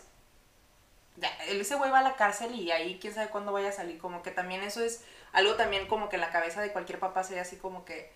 ese 1.48 1.74
güey 1.74 1.90
va 1.90 2.00
a 2.00 2.02
la 2.02 2.16
cárcel 2.16 2.54
y 2.54 2.70
ahí 2.70 2.98
quién 3.00 3.14
sabe 3.14 3.28
cuándo 3.28 3.52
vaya 3.52 3.68
a 3.68 3.72
salir. 3.72 3.98
Como 3.98 4.22
que 4.22 4.30
también 4.30 4.62
eso 4.62 4.82
es 4.82 5.04
algo 5.32 5.54
también 5.54 5.86
como 5.86 6.08
que 6.08 6.16
en 6.16 6.22
la 6.22 6.30
cabeza 6.30 6.60
de 6.60 6.72
cualquier 6.72 6.98
papá 6.98 7.24
sería 7.24 7.42
así 7.42 7.56
como 7.56 7.84
que, 7.84 8.12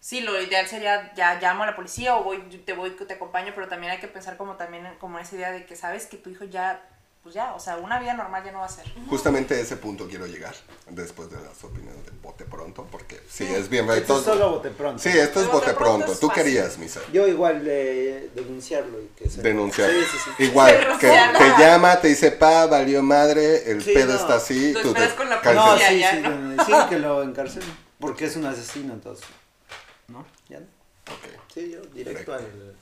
sí, 0.00 0.20
lo 0.20 0.40
ideal 0.40 0.66
sería 0.66 1.12
ya 1.14 1.40
llamo 1.40 1.64
a 1.64 1.66
la 1.66 1.76
policía 1.76 2.16
o 2.16 2.24
voy, 2.24 2.40
te 2.40 2.72
voy, 2.72 2.90
te 2.90 3.14
acompaño, 3.14 3.52
pero 3.54 3.68
también 3.68 3.92
hay 3.92 3.98
que 3.98 4.08
pensar 4.08 4.36
como 4.36 4.56
también 4.56 4.86
como 5.00 5.18
esa 5.18 5.36
idea 5.36 5.52
de 5.52 5.66
que 5.66 5.76
sabes 5.76 6.06
que 6.06 6.16
tu 6.16 6.30
hijo 6.30 6.44
ya, 6.44 6.82
pues 7.28 7.34
ya, 7.34 7.52
o 7.52 7.60
sea, 7.60 7.76
una 7.76 8.00
vida 8.00 8.14
normal 8.14 8.42
ya 8.42 8.52
no 8.52 8.60
va 8.60 8.64
a 8.64 8.70
ser. 8.70 8.86
Justamente 9.06 9.54
a 9.54 9.58
ese 9.60 9.76
punto 9.76 10.08
quiero 10.08 10.26
llegar 10.26 10.54
después 10.88 11.28
de 11.30 11.36
las 11.36 11.62
opiniones 11.62 12.02
de 12.06 12.12
bote 12.22 12.46
pronto, 12.46 12.86
porque 12.90 13.20
sí, 13.28 13.44
es 13.44 13.68
bien. 13.68 13.86
Esto 13.90 14.18
es 14.20 14.24
solo 14.24 14.48
bote 14.52 14.70
pronto. 14.70 14.98
Sí, 15.02 15.10
esto 15.10 15.40
es 15.42 15.46
Bote 15.48 15.58
bote 15.58 15.74
pronto 15.74 15.96
pronto. 15.98 16.12
es 16.14 16.20
¿Tú 16.20 16.28
fácil. 16.28 16.42
querías, 16.44 16.78
Misa? 16.78 17.00
Yo 17.12 17.26
igual 17.28 17.62
eh, 17.66 18.30
denunciarlo 18.34 18.98
y 19.02 19.08
que 19.08 19.28
se... 19.28 19.42
Denunciar. 19.42 19.90
Sí, 19.90 19.96
sí, 20.10 20.18
sí. 20.38 20.44
Igual, 20.44 20.96
que 20.98 21.06
te 21.08 21.48
llama, 21.58 22.00
te 22.00 22.08
dice, 22.08 22.30
pa, 22.30 22.64
valió 22.64 23.02
madre, 23.02 23.70
el 23.70 23.82
Sí, 23.82 23.92
pedo 23.92 24.14
no. 24.14 24.18
está 24.18 24.36
así. 24.36 24.72
Tú 24.72 24.94
te 24.94 25.06
con 25.14 25.28
la 25.28 25.42
cancelas. 25.42 25.54
No, 25.54 25.70
policía. 25.72 25.88
sí, 25.90 26.00
ya, 26.00 26.10
sí, 26.12 26.20
¿no? 26.22 26.64
sí, 26.64 26.72
que 26.88 26.98
lo 26.98 27.22
encarcelen. 27.22 27.68
Porque 28.00 28.24
es 28.24 28.36
un 28.36 28.46
asesino, 28.46 28.94
entonces. 28.94 29.26
¿No? 30.06 30.24
¿Ya 30.48 30.60
no? 30.60 30.66
Ok. 31.12 31.42
Sí, 31.52 31.72
yo 31.72 31.82
directo 31.92 32.32
al, 32.32 32.74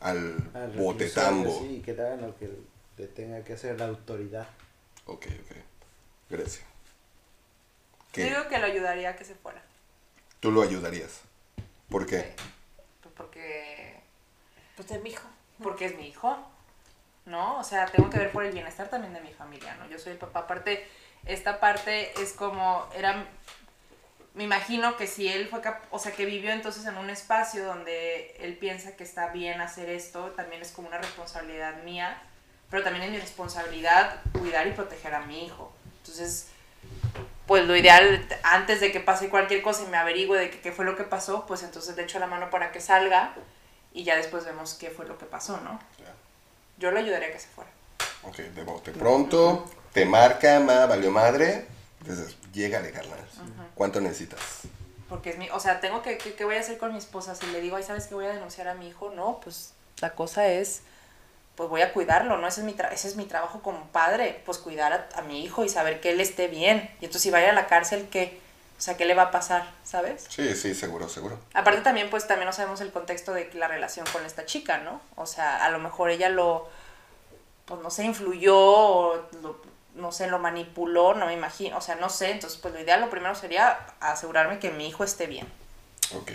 Al 0.00 0.36
al 0.52 0.70
botetambo. 0.72 1.60
Sí, 1.62 1.80
que 1.82 1.94
le 1.94 2.02
hagan 2.02 2.20
lo 2.20 2.36
que 2.36 2.50
le 2.96 3.06
tenga 3.06 3.42
que 3.44 3.54
hacer 3.54 3.78
la 3.78 3.86
autoridad. 3.86 4.46
Ok, 5.06 5.26
ok. 5.26 5.56
Gracias. 6.28 6.64
Yo 6.64 6.66
¿Qué? 8.12 8.24
digo 8.24 8.48
que 8.48 8.58
lo 8.58 8.66
ayudaría 8.66 9.10
a 9.10 9.16
que 9.16 9.24
se 9.24 9.34
fuera. 9.34 9.62
¿Tú 10.40 10.50
lo 10.50 10.62
ayudarías? 10.62 11.20
¿Por 11.88 12.06
qué? 12.06 12.34
Pues 13.02 13.14
porque 13.16 14.00
Pues 14.76 14.90
es 14.90 15.02
mi 15.02 15.10
hijo. 15.10 15.28
porque 15.62 15.86
es 15.86 15.96
mi 15.96 16.08
hijo, 16.08 16.36
¿no? 17.26 17.58
O 17.58 17.64
sea, 17.64 17.86
tengo 17.86 18.10
que 18.10 18.18
ver 18.18 18.32
por 18.32 18.44
el 18.44 18.52
bienestar 18.52 18.88
también 18.88 19.12
de 19.12 19.20
mi 19.20 19.32
familia, 19.32 19.74
¿no? 19.76 19.88
Yo 19.88 19.98
soy 19.98 20.12
el 20.12 20.18
papá. 20.18 20.40
Aparte, 20.40 20.86
esta 21.26 21.60
parte 21.60 22.12
es 22.20 22.32
como, 22.32 22.88
era, 22.94 23.26
me 24.34 24.44
imagino 24.44 24.96
que 24.96 25.06
si 25.06 25.28
él 25.28 25.48
fue, 25.48 25.60
cap- 25.60 25.84
o 25.90 25.98
sea, 25.98 26.12
que 26.12 26.24
vivió 26.24 26.50
entonces 26.52 26.86
en 26.86 26.96
un 26.96 27.10
espacio 27.10 27.64
donde 27.64 28.36
él 28.40 28.56
piensa 28.56 28.96
que 28.96 29.04
está 29.04 29.28
bien 29.32 29.60
hacer 29.60 29.88
esto, 29.90 30.30
también 30.32 30.62
es 30.62 30.72
como 30.72 30.88
una 30.88 30.98
responsabilidad 30.98 31.82
mía, 31.82 32.22
pero 32.70 32.82
también 32.82 33.04
es 33.04 33.10
mi 33.10 33.18
responsabilidad 33.18 34.20
cuidar 34.38 34.66
y 34.66 34.72
proteger 34.72 35.14
a 35.14 35.20
mi 35.20 35.44
hijo. 35.44 35.72
Entonces, 35.98 36.46
pues 37.46 37.66
lo 37.66 37.74
ideal, 37.76 38.26
antes 38.44 38.80
de 38.80 38.92
que 38.92 39.00
pase 39.00 39.28
cualquier 39.28 39.62
cosa 39.62 39.82
y 39.82 39.86
me 39.86 39.96
averigüe 39.96 40.38
de 40.38 40.50
que- 40.50 40.60
qué 40.60 40.72
fue 40.72 40.84
lo 40.84 40.96
que 40.96 41.04
pasó, 41.04 41.46
pues 41.46 41.62
entonces 41.62 41.96
le 41.96 42.04
echo 42.04 42.18
la 42.18 42.26
mano 42.26 42.48
para 42.50 42.70
que 42.72 42.80
salga 42.80 43.34
y 43.92 44.04
ya 44.04 44.16
después 44.16 44.44
vemos 44.44 44.74
qué 44.74 44.90
fue 44.90 45.06
lo 45.06 45.18
que 45.18 45.26
pasó, 45.26 45.58
¿no? 45.60 45.80
Yo 46.78 46.90
le 46.92 47.00
ayudaría 47.00 47.28
a 47.28 47.32
que 47.32 47.40
se 47.40 47.48
fuera. 47.48 47.70
Ok, 48.22 48.36
de 48.36 48.64
bote 48.64 48.92
pronto, 48.92 49.68
te 49.92 50.04
marca, 50.06 50.60
ma, 50.60 50.86
valió 50.86 51.10
madre. 51.10 51.66
Entonces, 52.00 52.36
llégale, 52.52 52.90
carnal. 52.92 53.18
¿Cuánto 53.74 54.00
necesitas? 54.00 54.40
Porque 55.08 55.30
es 55.30 55.38
mi, 55.38 55.50
o 55.50 55.58
sea, 55.60 55.80
tengo 55.80 56.02
que, 56.02 56.16
que, 56.18 56.34
¿qué 56.34 56.44
voy 56.44 56.56
a 56.56 56.60
hacer 56.60 56.78
con 56.78 56.92
mi 56.92 56.98
esposa? 56.98 57.34
Si 57.34 57.46
le 57.48 57.60
digo, 57.60 57.76
ay, 57.76 57.82
¿sabes 57.82 58.06
que 58.06 58.14
voy 58.14 58.26
a 58.26 58.28
denunciar 58.32 58.68
a 58.68 58.74
mi 58.74 58.88
hijo? 58.88 59.10
No, 59.10 59.40
pues 59.42 59.72
la 60.00 60.14
cosa 60.14 60.46
es, 60.46 60.82
pues 61.56 61.68
voy 61.68 61.82
a 61.82 61.92
cuidarlo, 61.92 62.38
¿no? 62.38 62.46
Ese 62.48 62.60
es 62.60 62.66
mi, 62.66 62.74
tra- 62.74 62.90
ese 62.92 63.08
es 63.08 63.16
mi 63.16 63.24
trabajo 63.26 63.60
como 63.62 63.86
padre, 63.88 64.42
pues 64.46 64.58
cuidar 64.58 64.92
a, 64.92 65.18
a 65.18 65.22
mi 65.22 65.44
hijo 65.44 65.64
y 65.64 65.68
saber 65.68 66.00
que 66.00 66.10
él 66.10 66.20
esté 66.20 66.48
bien. 66.48 66.78
Y 67.00 67.04
entonces 67.06 67.22
si 67.22 67.30
vaya 67.30 67.50
a 67.50 67.52
la 67.52 67.66
cárcel, 67.66 68.08
¿qué? 68.10 68.40
O 68.78 68.82
sea, 68.82 68.96
¿qué 68.96 69.04
le 69.04 69.12
va 69.14 69.24
a 69.24 69.30
pasar? 69.30 69.70
¿Sabes? 69.84 70.24
Sí, 70.30 70.54
sí, 70.56 70.74
seguro, 70.74 71.08
seguro. 71.10 71.38
Aparte 71.52 71.82
también, 71.82 72.08
pues 72.08 72.26
también 72.26 72.46
no 72.46 72.52
sabemos 72.54 72.80
el 72.80 72.90
contexto 72.92 73.32
de 73.34 73.50
la 73.52 73.68
relación 73.68 74.06
con 74.10 74.24
esta 74.24 74.46
chica, 74.46 74.78
¿no? 74.78 75.02
O 75.16 75.26
sea, 75.26 75.62
a 75.64 75.68
lo 75.70 75.78
mejor 75.78 76.08
ella 76.08 76.30
lo, 76.30 76.66
pues 77.66 77.80
no 77.82 77.90
sé, 77.90 78.04
influyó 78.04 78.56
o 78.58 79.16
lo- 79.42 79.60
no 79.96 80.12
sé, 80.12 80.28
lo 80.28 80.38
manipuló, 80.38 81.14
no 81.14 81.26
me 81.26 81.34
imagino, 81.34 81.76
o 81.76 81.80
sea, 81.82 81.96
no 81.96 82.08
sé. 82.08 82.30
Entonces, 82.30 82.58
pues 82.58 82.72
lo 82.72 82.80
ideal, 82.80 83.00
lo 83.02 83.10
primero 83.10 83.34
sería 83.34 83.78
asegurarme 84.00 84.58
que 84.60 84.70
mi 84.70 84.88
hijo 84.88 85.04
esté 85.04 85.26
bien. 85.26 85.46
Ok. 86.14 86.30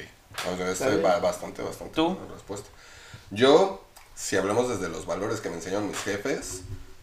O 0.53 0.57
sea, 0.57 0.69
este 0.69 0.97
va 1.01 1.17
bastante, 1.19 1.61
bastante 1.63 1.95
¿Tú? 1.95 2.19
respuesta. 2.31 2.69
Yo, 3.31 3.84
si 4.15 4.37
hablamos 4.37 4.69
desde 4.69 4.89
los 4.89 5.05
valores 5.05 5.41
que 5.41 5.49
me 5.49 5.55
enseñaron 5.55 5.87
mis 5.87 5.99
jefes, 5.99 6.61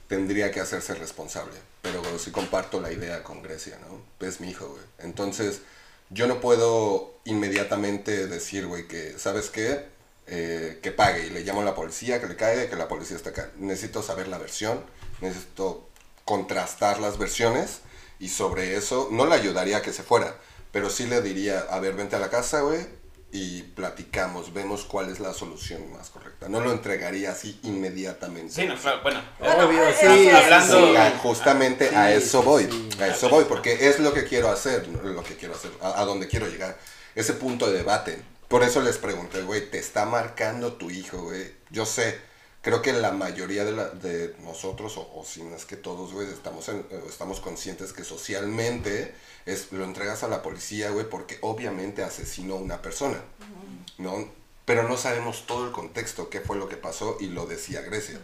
tendría 0.08 0.50
que 0.50 0.60
hacerse 0.60 0.94
responsable. 0.94 1.54
Pero 1.82 2.02
sí 2.18 2.30
comparto 2.30 2.80
la 2.80 2.92
idea 2.92 3.22
con 3.22 3.42
Grecia, 3.42 3.78
¿no? 3.80 4.26
Es 4.26 4.40
mi 4.40 4.50
hijo, 4.50 4.68
güey. 4.68 4.82
Entonces, 4.98 5.62
yo 6.10 6.26
no 6.26 6.40
puedo 6.40 7.14
inmediatamente 7.24 8.26
decir, 8.26 8.66
güey, 8.66 8.86
que, 8.86 9.18
¿sabes 9.18 9.50
qué? 9.50 9.86
Eh, 10.26 10.78
que 10.82 10.92
pague 10.92 11.26
y 11.26 11.30
le 11.30 11.42
llamo 11.42 11.62
a 11.62 11.64
la 11.64 11.74
policía, 11.74 12.20
que 12.20 12.28
le 12.28 12.36
caiga, 12.36 12.68
que 12.68 12.76
la 12.76 12.88
policía 12.88 13.16
está 13.16 13.30
acá. 13.30 13.50
Necesito 13.56 14.02
saber 14.02 14.28
la 14.28 14.38
versión, 14.38 14.84
necesito 15.20 15.88
contrastar 16.24 17.00
las 17.00 17.18
versiones 17.18 17.80
y 18.18 18.28
sobre 18.28 18.76
eso 18.76 19.08
no 19.10 19.26
le 19.26 19.34
ayudaría 19.34 19.78
a 19.78 19.82
que 19.82 19.92
se 19.92 20.04
fuera, 20.04 20.36
pero 20.70 20.90
sí 20.90 21.06
le 21.06 21.20
diría, 21.22 21.60
a 21.70 21.80
ver, 21.80 21.94
vente 21.94 22.16
a 22.16 22.20
la 22.20 22.30
casa, 22.30 22.60
güey, 22.60 22.86
y 23.34 23.62
platicamos, 23.62 24.52
vemos 24.52 24.84
cuál 24.84 25.10
es 25.10 25.18
la 25.18 25.32
solución 25.32 25.90
más 25.90 26.10
correcta. 26.10 26.48
No 26.50 26.60
lo 26.60 26.70
entregaría 26.70 27.30
así 27.32 27.58
inmediatamente. 27.62 28.52
Sí, 28.52 28.66
no, 28.66 28.76
claro, 28.76 29.00
bueno. 29.02 29.22
Obvio, 29.40 29.82
eh, 29.88 29.94
sí, 29.98 30.06
eh, 30.06 30.32
hablando- 30.32 30.86
Sí, 30.90 30.96
a- 30.96 31.18
justamente 31.18 31.88
Sí, 31.88 31.94
a 31.94 32.12
eso 32.12 32.40
sí, 32.40 32.46
voy, 32.46 32.64
sí. 32.64 33.02
a 33.02 33.06
eso 33.08 33.28
voy, 33.30 33.44
porque 33.46 33.88
es 33.88 34.00
lo 34.00 34.12
que 34.12 34.24
quiero 34.24 34.50
hacer, 34.50 34.86
lo 34.88 35.24
que 35.24 35.36
quiero 35.36 35.54
hacer, 35.54 35.70
a, 35.80 36.00
a 36.00 36.04
donde 36.04 36.28
quiero 36.28 36.46
llegar, 36.46 36.78
ese 37.14 37.32
punto 37.32 37.66
de 37.70 37.78
debate. 37.78 38.22
Por 38.48 38.62
eso 38.62 38.82
les 38.82 38.98
pregunté, 38.98 39.40
güey, 39.42 39.70
¿te 39.70 39.78
está 39.78 40.04
marcando 40.04 40.74
tu 40.74 40.90
hijo, 40.90 41.22
güey? 41.22 41.52
Yo 41.70 41.86
sé, 41.86 42.20
creo 42.62 42.80
que 42.80 42.92
la 42.92 43.12
mayoría 43.12 43.64
de, 43.64 43.72
la- 43.72 43.90
de 43.90 44.34
nosotros, 44.40 44.96
o, 44.96 45.10
o 45.14 45.24
si 45.24 45.42
no 45.42 45.56
que 45.68 45.76
todos, 45.76 46.12
güey, 46.12 46.28
estamos, 46.28 46.68
eh, 46.68 46.82
estamos 47.08 47.40
conscientes 47.40 47.92
que 47.92 48.04
socialmente 48.04 49.14
es, 49.46 49.70
lo 49.72 49.84
entregas 49.84 50.22
a 50.22 50.28
la 50.28 50.42
policía, 50.42 50.90
güey, 50.90 51.08
porque 51.08 51.38
obviamente 51.42 52.02
asesinó 52.02 52.54
a 52.54 52.58
una 52.58 52.80
persona, 52.80 53.20
¿no? 53.98 54.28
Pero 54.64 54.88
no 54.88 54.96
sabemos 54.96 55.44
todo 55.46 55.66
el 55.66 55.72
contexto, 55.72 56.30
qué 56.30 56.40
fue 56.40 56.56
lo 56.56 56.68
que 56.68 56.76
pasó, 56.76 57.16
y 57.20 57.26
lo 57.26 57.46
decía 57.46 57.82
Grecia. 57.82 58.20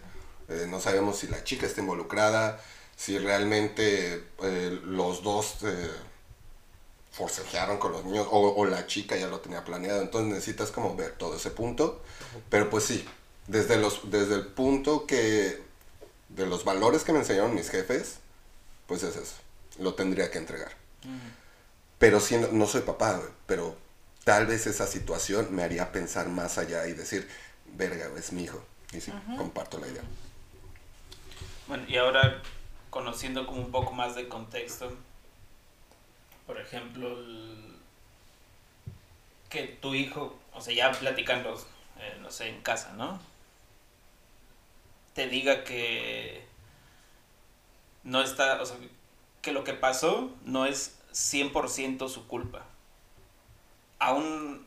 Eh, 0.48 0.66
no 0.68 0.80
sabemos 0.80 1.18
si 1.18 1.26
la 1.26 1.42
chica 1.44 1.66
está 1.66 1.80
involucrada, 1.80 2.60
si 2.96 3.18
realmente 3.18 4.24
eh, 4.42 4.80
los 4.84 5.22
dos 5.22 5.56
forcejearon 7.12 7.78
con 7.78 7.92
los 7.92 8.04
niños 8.04 8.26
o, 8.30 8.54
o 8.56 8.64
la 8.66 8.86
chica 8.86 9.16
ya 9.16 9.26
lo 9.26 9.40
tenía 9.40 9.64
planeado. 9.64 10.00
Entonces 10.02 10.32
necesitas 10.32 10.70
como 10.70 10.94
ver 10.96 11.12
todo 11.12 11.36
ese 11.36 11.50
punto. 11.50 12.00
Pero 12.50 12.70
pues 12.70 12.84
sí, 12.84 13.04
desde, 13.48 13.76
los, 13.78 14.10
desde 14.10 14.36
el 14.36 14.46
punto 14.46 15.06
que 15.06 15.60
de 16.28 16.46
los 16.46 16.64
valores 16.64 17.02
que 17.04 17.12
me 17.12 17.18
enseñaron 17.20 17.54
mis 17.54 17.70
jefes, 17.70 18.18
pues 18.86 19.02
es 19.02 19.16
eso. 19.16 19.34
Lo 19.80 19.94
tendría 19.94 20.30
que 20.30 20.38
entregar. 20.38 20.72
Pero 21.98 22.20
sí, 22.20 22.36
no, 22.36 22.48
no 22.52 22.66
soy 22.66 22.82
papá, 22.82 23.16
güey, 23.16 23.28
pero 23.46 23.76
tal 24.24 24.46
vez 24.46 24.66
esa 24.66 24.86
situación 24.86 25.48
me 25.54 25.62
haría 25.64 25.90
pensar 25.90 26.28
más 26.28 26.58
allá 26.58 26.86
y 26.86 26.92
decir, 26.92 27.28
verga, 27.74 28.08
es 28.16 28.32
mi 28.32 28.44
hijo. 28.44 28.62
Y 28.92 29.00
sí, 29.00 29.12
comparto 29.36 29.78
la 29.78 29.88
idea. 29.88 30.02
Bueno, 31.66 31.84
y 31.88 31.96
ahora 31.96 32.40
conociendo 32.90 33.46
como 33.46 33.60
un 33.60 33.70
poco 33.70 33.92
más 33.92 34.14
de 34.14 34.28
contexto, 34.28 34.92
por 36.46 36.58
ejemplo, 36.60 37.08
el- 37.18 37.76
que 39.50 39.64
tu 39.80 39.94
hijo, 39.94 40.38
o 40.52 40.60
sea, 40.60 40.74
ya 40.74 40.92
platicando, 40.92 41.54
eh, 41.98 42.18
no 42.20 42.30
sé, 42.30 42.48
en 42.48 42.62
casa, 42.62 42.92
¿no? 42.92 43.20
Te 45.18 45.26
diga 45.26 45.64
que 45.64 46.44
no 48.04 48.22
está, 48.22 48.62
o 48.62 48.66
sea, 48.66 48.76
que 49.42 49.50
lo 49.50 49.64
que 49.64 49.72
pasó 49.72 50.30
no 50.44 50.64
es 50.64 50.94
100% 51.12 52.08
su 52.08 52.28
culpa. 52.28 52.64
Aún 53.98 54.64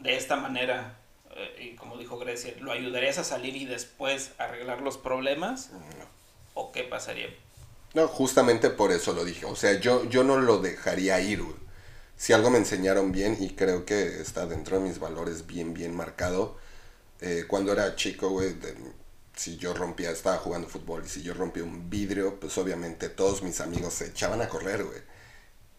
de 0.00 0.16
esta 0.16 0.34
manera, 0.34 0.96
eh, 1.36 1.70
y 1.70 1.76
como 1.76 1.98
dijo 1.98 2.18
Grecia, 2.18 2.52
¿lo 2.58 2.72
ayudarías 2.72 3.18
a 3.18 3.22
salir 3.22 3.54
y 3.54 3.64
después 3.64 4.32
arreglar 4.38 4.80
los 4.80 4.98
problemas? 4.98 5.70
¿O 6.54 6.72
qué 6.72 6.82
pasaría? 6.82 7.28
No, 7.94 8.08
justamente 8.08 8.70
por 8.70 8.90
eso 8.90 9.12
lo 9.12 9.24
dije. 9.24 9.46
O 9.46 9.54
sea, 9.54 9.78
yo, 9.78 10.02
yo 10.08 10.24
no 10.24 10.38
lo 10.40 10.58
dejaría 10.58 11.20
ir, 11.20 11.44
güey. 11.44 11.54
Si 12.16 12.32
algo 12.32 12.50
me 12.50 12.58
enseñaron 12.58 13.12
bien, 13.12 13.36
y 13.38 13.50
creo 13.50 13.84
que 13.84 14.20
está 14.20 14.46
dentro 14.46 14.80
de 14.80 14.88
mis 14.88 14.98
valores 14.98 15.46
bien, 15.46 15.74
bien 15.74 15.94
marcado, 15.94 16.58
eh, 17.20 17.44
cuando 17.46 17.72
era 17.72 17.94
chico, 17.94 18.30
güey, 18.30 18.54
de- 18.54 18.98
si 19.40 19.56
yo 19.56 19.74
rompía, 19.74 20.10
estaba 20.10 20.38
jugando 20.38 20.68
fútbol, 20.68 21.04
y 21.06 21.08
si 21.08 21.22
yo 21.22 21.34
rompía 21.34 21.64
un 21.64 21.88
vidrio, 21.88 22.38
pues 22.38 22.58
obviamente 22.58 23.08
todos 23.08 23.42
mis 23.42 23.60
amigos 23.60 23.94
se 23.94 24.08
echaban 24.08 24.42
a 24.42 24.48
correr, 24.48 24.84
güey. 24.84 25.00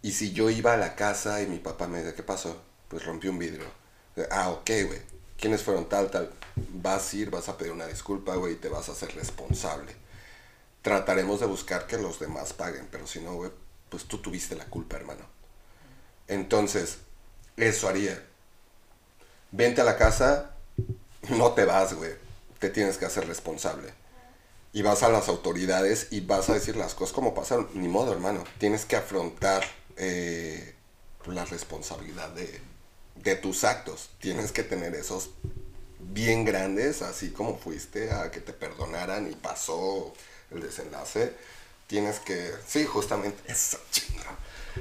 Y 0.01 0.13
si 0.13 0.31
yo 0.31 0.49
iba 0.49 0.73
a 0.73 0.77
la 0.77 0.95
casa 0.95 1.41
y 1.41 1.47
mi 1.47 1.59
papá 1.59 1.87
me 1.87 1.99
decía, 1.99 2.15
¿qué 2.15 2.23
pasó? 2.23 2.61
Pues 2.87 3.05
rompí 3.05 3.27
un 3.27 3.37
vidrio. 3.37 3.65
Ah, 4.31 4.49
ok, 4.49 4.69
güey. 4.87 5.01
¿Quiénes 5.37 5.63
fueron 5.63 5.87
tal, 5.89 6.09
tal? 6.09 6.31
Vas 6.55 7.13
a 7.13 7.17
ir, 7.17 7.29
vas 7.29 7.49
a 7.49 7.57
pedir 7.57 7.71
una 7.71 7.87
disculpa, 7.87 8.35
güey, 8.35 8.53
y 8.53 8.57
te 8.57 8.69
vas 8.69 8.89
a 8.89 8.93
hacer 8.93 9.13
responsable 9.15 10.01
trataremos 10.81 11.39
de 11.39 11.45
buscar 11.45 11.87
que 11.87 11.97
los 11.97 12.19
demás 12.19 12.53
paguen, 12.53 12.87
pero 12.91 13.07
si 13.07 13.19
no, 13.19 13.35
güey, 13.35 13.51
pues 13.89 14.05
tú 14.05 14.17
tuviste 14.17 14.55
la 14.55 14.65
culpa, 14.65 14.97
hermano. 14.97 15.25
Entonces, 16.27 16.97
eso 17.57 17.87
haría. 17.87 18.23
Vente 19.51 19.81
a 19.81 19.83
la 19.83 19.97
casa, 19.97 20.51
no 21.29 21.51
te 21.51 21.65
vas, 21.65 21.93
güey. 21.93 22.13
Te 22.61 22.69
tienes 22.69 22.97
que 22.97 23.05
hacer 23.05 23.27
responsable. 23.27 23.89
Y 24.71 24.83
vas 24.83 25.03
a 25.03 25.09
las 25.09 25.27
autoridades 25.27 26.07
y 26.11 26.21
vas 26.21 26.49
a 26.49 26.53
decir 26.53 26.77
las 26.77 26.93
cosas 26.93 27.13
como 27.13 27.33
pasaron. 27.33 27.67
Ni 27.73 27.89
modo, 27.89 28.13
hermano. 28.13 28.45
Tienes 28.57 28.85
que 28.85 28.95
afrontar 28.95 29.65
eh, 29.97 30.73
la 31.25 31.43
responsabilidad 31.43 32.29
de, 32.29 32.61
de 33.15 33.35
tus 33.35 33.65
actos. 33.65 34.11
Tienes 34.21 34.53
que 34.53 34.63
tener 34.63 34.95
esos 34.95 35.31
bien 35.99 36.45
grandes, 36.45 37.01
así 37.01 37.31
como 37.31 37.57
fuiste 37.57 38.11
a 38.11 38.31
que 38.31 38.39
te 38.39 38.53
perdonaran 38.53 39.29
y 39.29 39.35
pasó 39.35 40.13
el 40.51 40.61
desenlace, 40.61 41.33
tienes 41.87 42.19
que, 42.19 42.51
sí, 42.67 42.85
justamente, 42.85 43.39
eso, 43.51 43.77
chinga. 43.91 44.37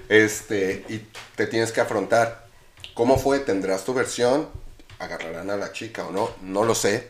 Este, 0.08 0.84
y 0.88 1.08
te 1.36 1.46
tienes 1.46 1.72
que 1.72 1.80
afrontar. 1.80 2.46
¿Cómo 2.94 3.18
fue? 3.18 3.40
¿Tendrás 3.40 3.84
tu 3.84 3.94
versión? 3.94 4.48
¿Agarrarán 4.98 5.50
a 5.50 5.56
la 5.56 5.72
chica 5.72 6.06
o 6.06 6.12
no? 6.12 6.30
No 6.42 6.64
lo 6.64 6.74
sé. 6.74 7.08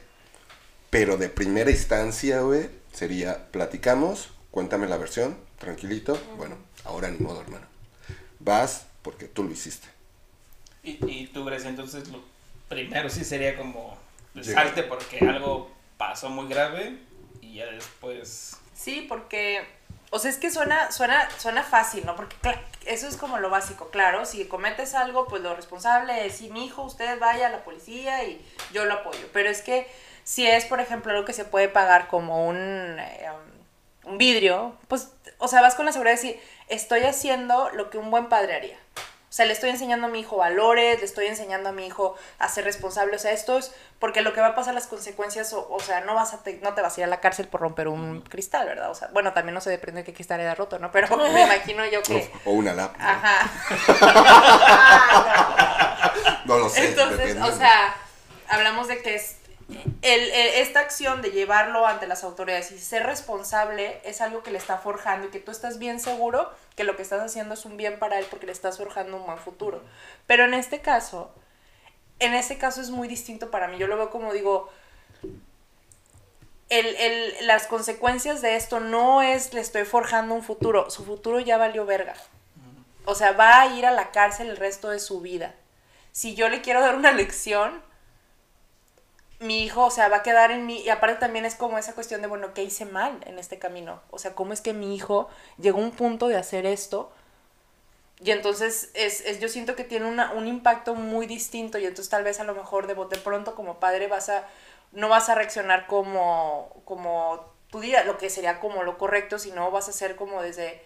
Pero 0.90 1.16
de 1.16 1.28
primera 1.28 1.70
instancia, 1.70 2.40
güey, 2.40 2.68
sería, 2.92 3.50
platicamos, 3.52 4.30
cuéntame 4.50 4.88
la 4.88 4.96
versión, 4.96 5.36
tranquilito. 5.58 6.20
Bueno, 6.36 6.56
ahora 6.84 7.08
ni 7.08 7.18
modo, 7.18 7.40
hermano. 7.40 7.66
Vas 8.40 8.86
porque 9.02 9.26
tú 9.26 9.44
lo 9.44 9.52
hiciste. 9.52 9.88
Y, 10.82 10.98
y 11.08 11.26
tú, 11.28 11.44
Grecia, 11.44 11.70
entonces 11.70 12.08
lo 12.08 12.22
primero 12.68 13.08
sí 13.10 13.24
sería 13.24 13.56
como 13.56 13.96
salte 14.42 14.82
porque 14.82 15.18
algo 15.20 15.70
pasó 15.96 16.30
muy 16.30 16.48
grave 16.48 16.98
y 17.40 17.54
ya 17.56 17.66
después... 17.66 18.56
Sí, 18.74 19.04
porque, 19.08 19.62
o 20.10 20.18
sea, 20.18 20.30
es 20.30 20.38
que 20.38 20.50
suena, 20.50 20.90
suena, 20.90 21.28
suena 21.38 21.62
fácil, 21.62 22.06
¿no? 22.06 22.16
Porque 22.16 22.34
eso 22.86 23.06
es 23.06 23.16
como 23.16 23.38
lo 23.38 23.50
básico, 23.50 23.90
claro, 23.90 24.24
si 24.24 24.46
cometes 24.46 24.94
algo, 24.94 25.26
pues 25.26 25.42
lo 25.42 25.54
responsable 25.54 26.26
es, 26.26 26.36
sí, 26.36 26.48
mi 26.48 26.64
hijo, 26.64 26.82
usted 26.82 27.18
vaya 27.18 27.48
a 27.48 27.50
la 27.50 27.62
policía 27.62 28.24
y 28.24 28.42
yo 28.72 28.86
lo 28.86 28.94
apoyo. 28.94 29.28
Pero 29.32 29.50
es 29.50 29.60
que 29.60 29.86
si 30.24 30.46
es, 30.46 30.64
por 30.64 30.80
ejemplo, 30.80 31.12
algo 31.12 31.24
que 31.24 31.32
se 31.32 31.44
puede 31.44 31.68
pagar 31.68 32.08
como 32.08 32.46
un, 32.46 32.56
eh, 32.98 33.28
un 34.04 34.18
vidrio, 34.18 34.76
pues, 34.88 35.10
o 35.38 35.48
sea, 35.48 35.60
vas 35.62 35.74
con 35.74 35.86
la 35.86 35.92
seguridad 35.92 36.16
de 36.16 36.22
decir, 36.22 36.40
estoy 36.68 37.02
haciendo 37.02 37.70
lo 37.70 37.90
que 37.90 37.98
un 37.98 38.10
buen 38.10 38.28
padre 38.28 38.54
haría. 38.54 38.76
O 38.96 39.32
sea, 39.32 39.46
le 39.46 39.52
estoy 39.52 39.70
enseñando 39.70 40.08
a 40.08 40.10
mi 40.10 40.18
hijo 40.18 40.38
valores, 40.38 40.98
le 40.98 41.04
estoy 41.04 41.26
enseñando 41.26 41.68
a 41.68 41.72
mi 41.72 41.86
hijo 41.86 42.16
a 42.40 42.48
ser 42.48 42.64
responsable. 42.64 43.14
O 43.14 43.18
sea, 43.20 43.30
esto 43.30 43.58
es 43.58 43.70
porque 44.00 44.22
lo 44.22 44.32
que 44.32 44.40
va 44.40 44.48
a 44.48 44.54
pasar, 44.56 44.74
las 44.74 44.88
consecuencias, 44.88 45.52
o, 45.52 45.68
o 45.70 45.78
sea, 45.78 46.00
no, 46.00 46.16
vas 46.16 46.34
a 46.34 46.42
te- 46.42 46.58
no 46.64 46.74
te 46.74 46.82
vas 46.82 46.96
a 46.96 47.00
ir 47.00 47.04
a 47.04 47.06
la 47.06 47.20
cárcel 47.20 47.46
por 47.46 47.60
romper 47.60 47.86
un 47.86 48.22
cristal, 48.22 48.66
¿verdad? 48.66 48.90
O 48.90 48.94
sea, 48.96 49.06
bueno, 49.12 49.32
también 49.32 49.54
no 49.54 49.60
se 49.60 49.70
depende 49.70 50.00
de 50.00 50.04
qué 50.04 50.12
cristal 50.14 50.40
haya 50.40 50.56
roto, 50.56 50.80
¿no? 50.80 50.90
Pero 50.90 51.16
me 51.32 51.42
imagino 51.44 51.86
yo 51.86 52.02
que... 52.02 52.28
O 52.44 52.50
una 52.50 52.74
lap. 52.74 52.96
¿no? 52.98 53.04
Ajá. 53.08 53.50
No 56.44 56.58
lo 56.58 56.68
sé. 56.68 56.88
Entonces, 56.88 57.18
depende. 57.18 57.48
o 57.48 57.52
sea, 57.56 57.94
hablamos 58.48 58.88
de 58.88 59.00
que 59.02 59.14
es 59.14 59.36
el, 60.02 60.30
esta 60.30 60.80
acción 60.80 61.22
de 61.22 61.30
llevarlo 61.30 61.86
ante 61.86 62.06
las 62.06 62.24
autoridades 62.24 62.72
y 62.72 62.78
ser 62.78 63.04
responsable 63.06 64.00
es 64.04 64.20
algo 64.20 64.42
que 64.42 64.50
le 64.50 64.58
está 64.58 64.78
forjando 64.78 65.26
y 65.28 65.30
que 65.30 65.40
tú 65.40 65.50
estás 65.50 65.78
bien 65.78 66.00
seguro 66.00 66.50
que 66.76 66.84
lo 66.84 66.96
que 66.96 67.02
estás 67.02 67.20
haciendo 67.22 67.54
es 67.54 67.64
un 67.64 67.76
bien 67.76 67.98
para 67.98 68.18
él 68.18 68.26
porque 68.30 68.46
le 68.46 68.52
estás 68.52 68.78
forjando 68.78 69.16
un 69.16 69.26
buen 69.26 69.38
futuro. 69.38 69.82
Pero 70.26 70.44
en 70.44 70.54
este 70.54 70.80
caso, 70.80 71.30
en 72.18 72.34
este 72.34 72.58
caso 72.58 72.80
es 72.80 72.90
muy 72.90 73.08
distinto 73.08 73.50
para 73.50 73.68
mí. 73.68 73.78
Yo 73.78 73.86
lo 73.86 73.96
veo 73.96 74.10
como 74.10 74.32
digo, 74.32 74.70
el, 76.68 76.86
el- 76.96 77.46
las 77.46 77.66
consecuencias 77.66 78.42
de 78.42 78.56
esto 78.56 78.80
no 78.80 79.22
es 79.22 79.52
le 79.54 79.60
estoy 79.60 79.84
forjando 79.84 80.34
un 80.34 80.42
futuro, 80.42 80.90
su 80.90 81.04
futuro 81.04 81.40
ya 81.40 81.56
valió 81.58 81.84
verga. 81.84 82.14
O 83.06 83.14
sea, 83.14 83.32
va 83.32 83.60
a 83.62 83.66
ir 83.74 83.86
a 83.86 83.90
la 83.92 84.10
cárcel 84.12 84.48
el 84.50 84.56
resto 84.56 84.90
de 84.90 85.00
su 85.00 85.20
vida. 85.20 85.54
Si 86.12 86.34
yo 86.34 86.48
le 86.48 86.60
quiero 86.60 86.80
dar 86.80 86.94
una 86.96 87.12
lección, 87.12 87.82
mi 89.40 89.64
hijo, 89.64 89.84
o 89.86 89.90
sea, 89.90 90.08
va 90.08 90.18
a 90.18 90.22
quedar 90.22 90.50
en 90.52 90.66
mí. 90.66 90.80
Y 90.82 90.90
aparte 90.90 91.16
también 91.20 91.44
es 91.46 91.54
como 91.56 91.78
esa 91.78 91.94
cuestión 91.94 92.22
de, 92.22 92.28
bueno, 92.28 92.54
¿qué 92.54 92.62
hice 92.62 92.84
mal 92.84 93.20
en 93.26 93.38
este 93.38 93.58
camino? 93.58 94.02
O 94.10 94.18
sea, 94.18 94.34
¿cómo 94.34 94.52
es 94.52 94.60
que 94.60 94.72
mi 94.74 94.94
hijo 94.94 95.28
llegó 95.58 95.78
a 95.80 95.82
un 95.82 95.92
punto 95.92 96.28
de 96.28 96.36
hacer 96.36 96.66
esto? 96.66 97.12
Y 98.22 98.32
entonces 98.32 98.90
es, 98.94 99.22
es- 99.22 99.40
yo 99.40 99.48
siento 99.48 99.76
que 99.76 99.84
tiene 99.84 100.06
una- 100.06 100.32
un 100.32 100.46
impacto 100.46 100.94
muy 100.94 101.26
distinto 101.26 101.78
y 101.78 101.86
entonces 101.86 102.10
tal 102.10 102.22
vez 102.24 102.38
a 102.40 102.44
lo 102.44 102.54
mejor 102.54 102.86
de, 102.86 102.94
bote 102.94 103.16
pronto 103.18 103.54
como 103.54 103.80
padre 103.80 104.08
vas 104.08 104.28
a, 104.28 104.46
no 104.92 105.08
vas 105.08 105.28
a 105.30 105.34
reaccionar 105.34 105.86
como, 105.86 106.82
como 106.84 107.46
tú 107.70 107.80
dirías, 107.80 108.04
lo 108.06 108.18
que 108.18 108.28
sería 108.30 108.60
como 108.60 108.82
lo 108.82 108.98
correcto, 108.98 109.38
sino 109.38 109.70
vas 109.70 109.88
a 109.88 109.92
ser 109.92 110.16
como 110.16 110.42
desde, 110.42 110.82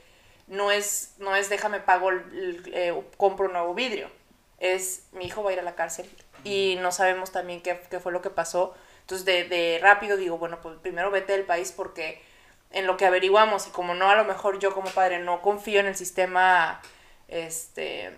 no 0.47 0.71
es, 0.71 1.15
no 1.19 1.35
es 1.37 1.49
déjame 1.49 1.81
pago, 1.81 2.11
eh, 2.13 3.03
compro 3.17 3.47
un 3.47 3.53
nuevo 3.55 3.75
vidrio, 3.75 4.09
es 4.59 5.07
mi 5.13 5.25
hijo 5.27 5.43
va 5.43 5.51
a 5.51 5.53
ir 5.55 5.59
a 5.61 5.63
la 5.63 5.75
cárcel 5.75 6.09
y 6.45 6.77
no 6.81 6.93
sabemos 6.93 7.33
también 7.33 7.61
qué, 7.63 7.81
qué 7.91 7.99
fue 8.01 8.13
lo 8.13 8.23
que 8.23 8.31
pasó. 8.31 8.75
Entonces 9.01 9.25
de, 9.25 9.45
de 9.45 9.79
rápido 9.83 10.17
digo, 10.17 10.39
bueno, 10.39 10.61
pues 10.63 10.79
primero 10.81 11.11
vete 11.11 11.33
del 11.33 11.45
país 11.45 11.73
porque 11.73 12.23
en 12.71 12.87
lo 12.87 12.97
que 12.97 13.07
averiguamos 13.07 13.67
y 13.67 13.71
como 13.71 13.95
no 13.95 14.09
a 14.11 14.17
lo 14.17 14.25
mejor 14.25 14.59
yo 14.59 14.73
como 14.75 14.91
padre 14.91 15.19
no 15.21 15.43
confío 15.43 15.81
en 15.81 15.87
el 15.87 15.95
sistema 15.97 16.81
este 17.29 18.13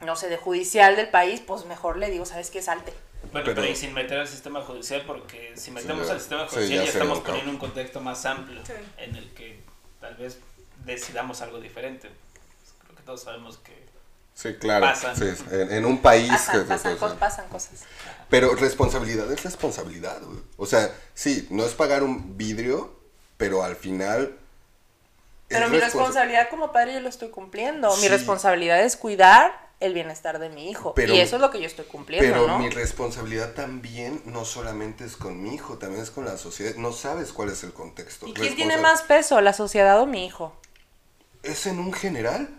no 0.00 0.16
sé 0.16 0.28
de 0.28 0.36
judicial 0.36 0.96
del 0.96 1.08
país 1.10 1.40
pues 1.46 1.64
mejor 1.64 1.96
le 1.96 2.10
digo 2.10 2.24
sabes 2.24 2.50
qué 2.50 2.62
salte 2.62 2.92
Bueno, 3.32 3.44
Pero- 3.44 3.54
pero, 3.56 3.66
y 3.66 3.74
sin 3.76 3.92
meter 3.94 4.18
al 4.18 4.28
sistema 4.28 4.62
judicial, 4.62 5.02
porque 5.06 5.52
si 5.56 5.70
metemos 5.72 6.06
ya- 6.06 6.12
al 6.14 6.20
sistema 6.20 6.48
sí, 6.48 6.54
judicial 6.56 6.78
ya 6.80 6.84
ya, 6.86 6.92
sería 6.92 7.02
estamos 7.02 7.24
poniendo 7.26 7.50
un 7.50 7.58
contexto 7.58 8.00
más 8.00 8.24
amplio 8.26 8.64
Sí. 8.64 8.72
en 8.98 9.16
el 9.16 9.28
que 9.34 9.60
tal 10.00 10.14
vez 10.16 10.38
decidamos 10.84 11.40
algo 11.42 11.58
diferente. 11.60 12.08
Creo 12.84 12.96
que 12.96 13.02
todos 13.02 13.22
sabemos 13.24 13.58
que 13.58 13.87
Sí, 14.40 14.54
claro. 14.54 14.86
Pasan. 14.86 15.16
sí, 15.16 15.24
en, 15.50 15.72
en 15.72 15.84
un 15.84 15.98
país 16.00 16.30
pasan, 16.30 16.60
que- 16.60 16.68
pasan, 16.68 16.94
que- 16.94 17.00
cos- 17.00 17.16
pasan 17.18 17.48
cosas 17.48 17.72
Pero 18.30 18.54
responsabilidad 18.54 19.30
es 19.32 19.42
responsabilidad, 19.42 20.20
güey. 20.22 20.38
O 20.56 20.64
sea, 20.66 20.94
sí, 21.12 21.48
no 21.50 21.64
es 21.64 21.72
pagar 21.74 22.04
un 22.04 22.36
vidrio, 22.36 22.94
pero 23.36 23.64
al 23.64 23.74
final. 23.74 24.38
pero 25.48 25.68
mi 25.68 25.78
responsa- 25.78 25.84
responsabilidad 25.86 26.50
como 26.50 26.70
padre 26.72 26.94
yo 26.94 27.00
lo 27.00 27.08
estoy 27.08 27.30
cumpliendo 27.30 27.90
Sí. 27.90 28.02
mi 28.02 28.08
responsabilidad 28.08 28.80
es 28.80 28.96
cuidar 28.96 29.66
el 29.80 29.92
bienestar 29.94 30.38
de 30.38 30.50
mi 30.50 30.70
hijo 30.70 30.92
Pero- 30.94 31.14
y 31.14 31.20
eso 31.20 31.36
es 31.36 31.42
lo 31.42 31.50
que 31.50 31.58
yo 31.60 31.66
estoy 31.66 31.86
cumpliendo 31.86 32.28
Pero 32.32 32.46
no 32.46 32.58
mi 32.60 32.68
responsabilidad 32.68 33.54
también 33.54 34.22
no 34.24 34.44
solamente 34.44 35.04
es 35.04 35.16
con 35.16 35.42
mi 35.42 35.54
hijo, 35.54 35.78
también 35.78 36.02
es 36.02 36.10
con 36.10 36.24
la 36.24 36.36
sociedad. 36.36 36.74
No 36.76 36.92
sabes 36.92 37.32
cuál 37.32 37.48
es 37.48 37.64
el 37.64 37.72
contexto. 37.72 38.26
y 38.28 38.34
quién 38.34 38.54
tiene 38.54 38.76
más 38.76 39.02
peso 39.02 39.40
la 39.40 39.52
sociedad 39.52 40.00
o 40.00 40.06
mi 40.06 40.26
hijo 40.26 40.54
¿Es 41.42 41.66
en 41.66 41.78
un 41.80 41.92
general? 41.92 42.57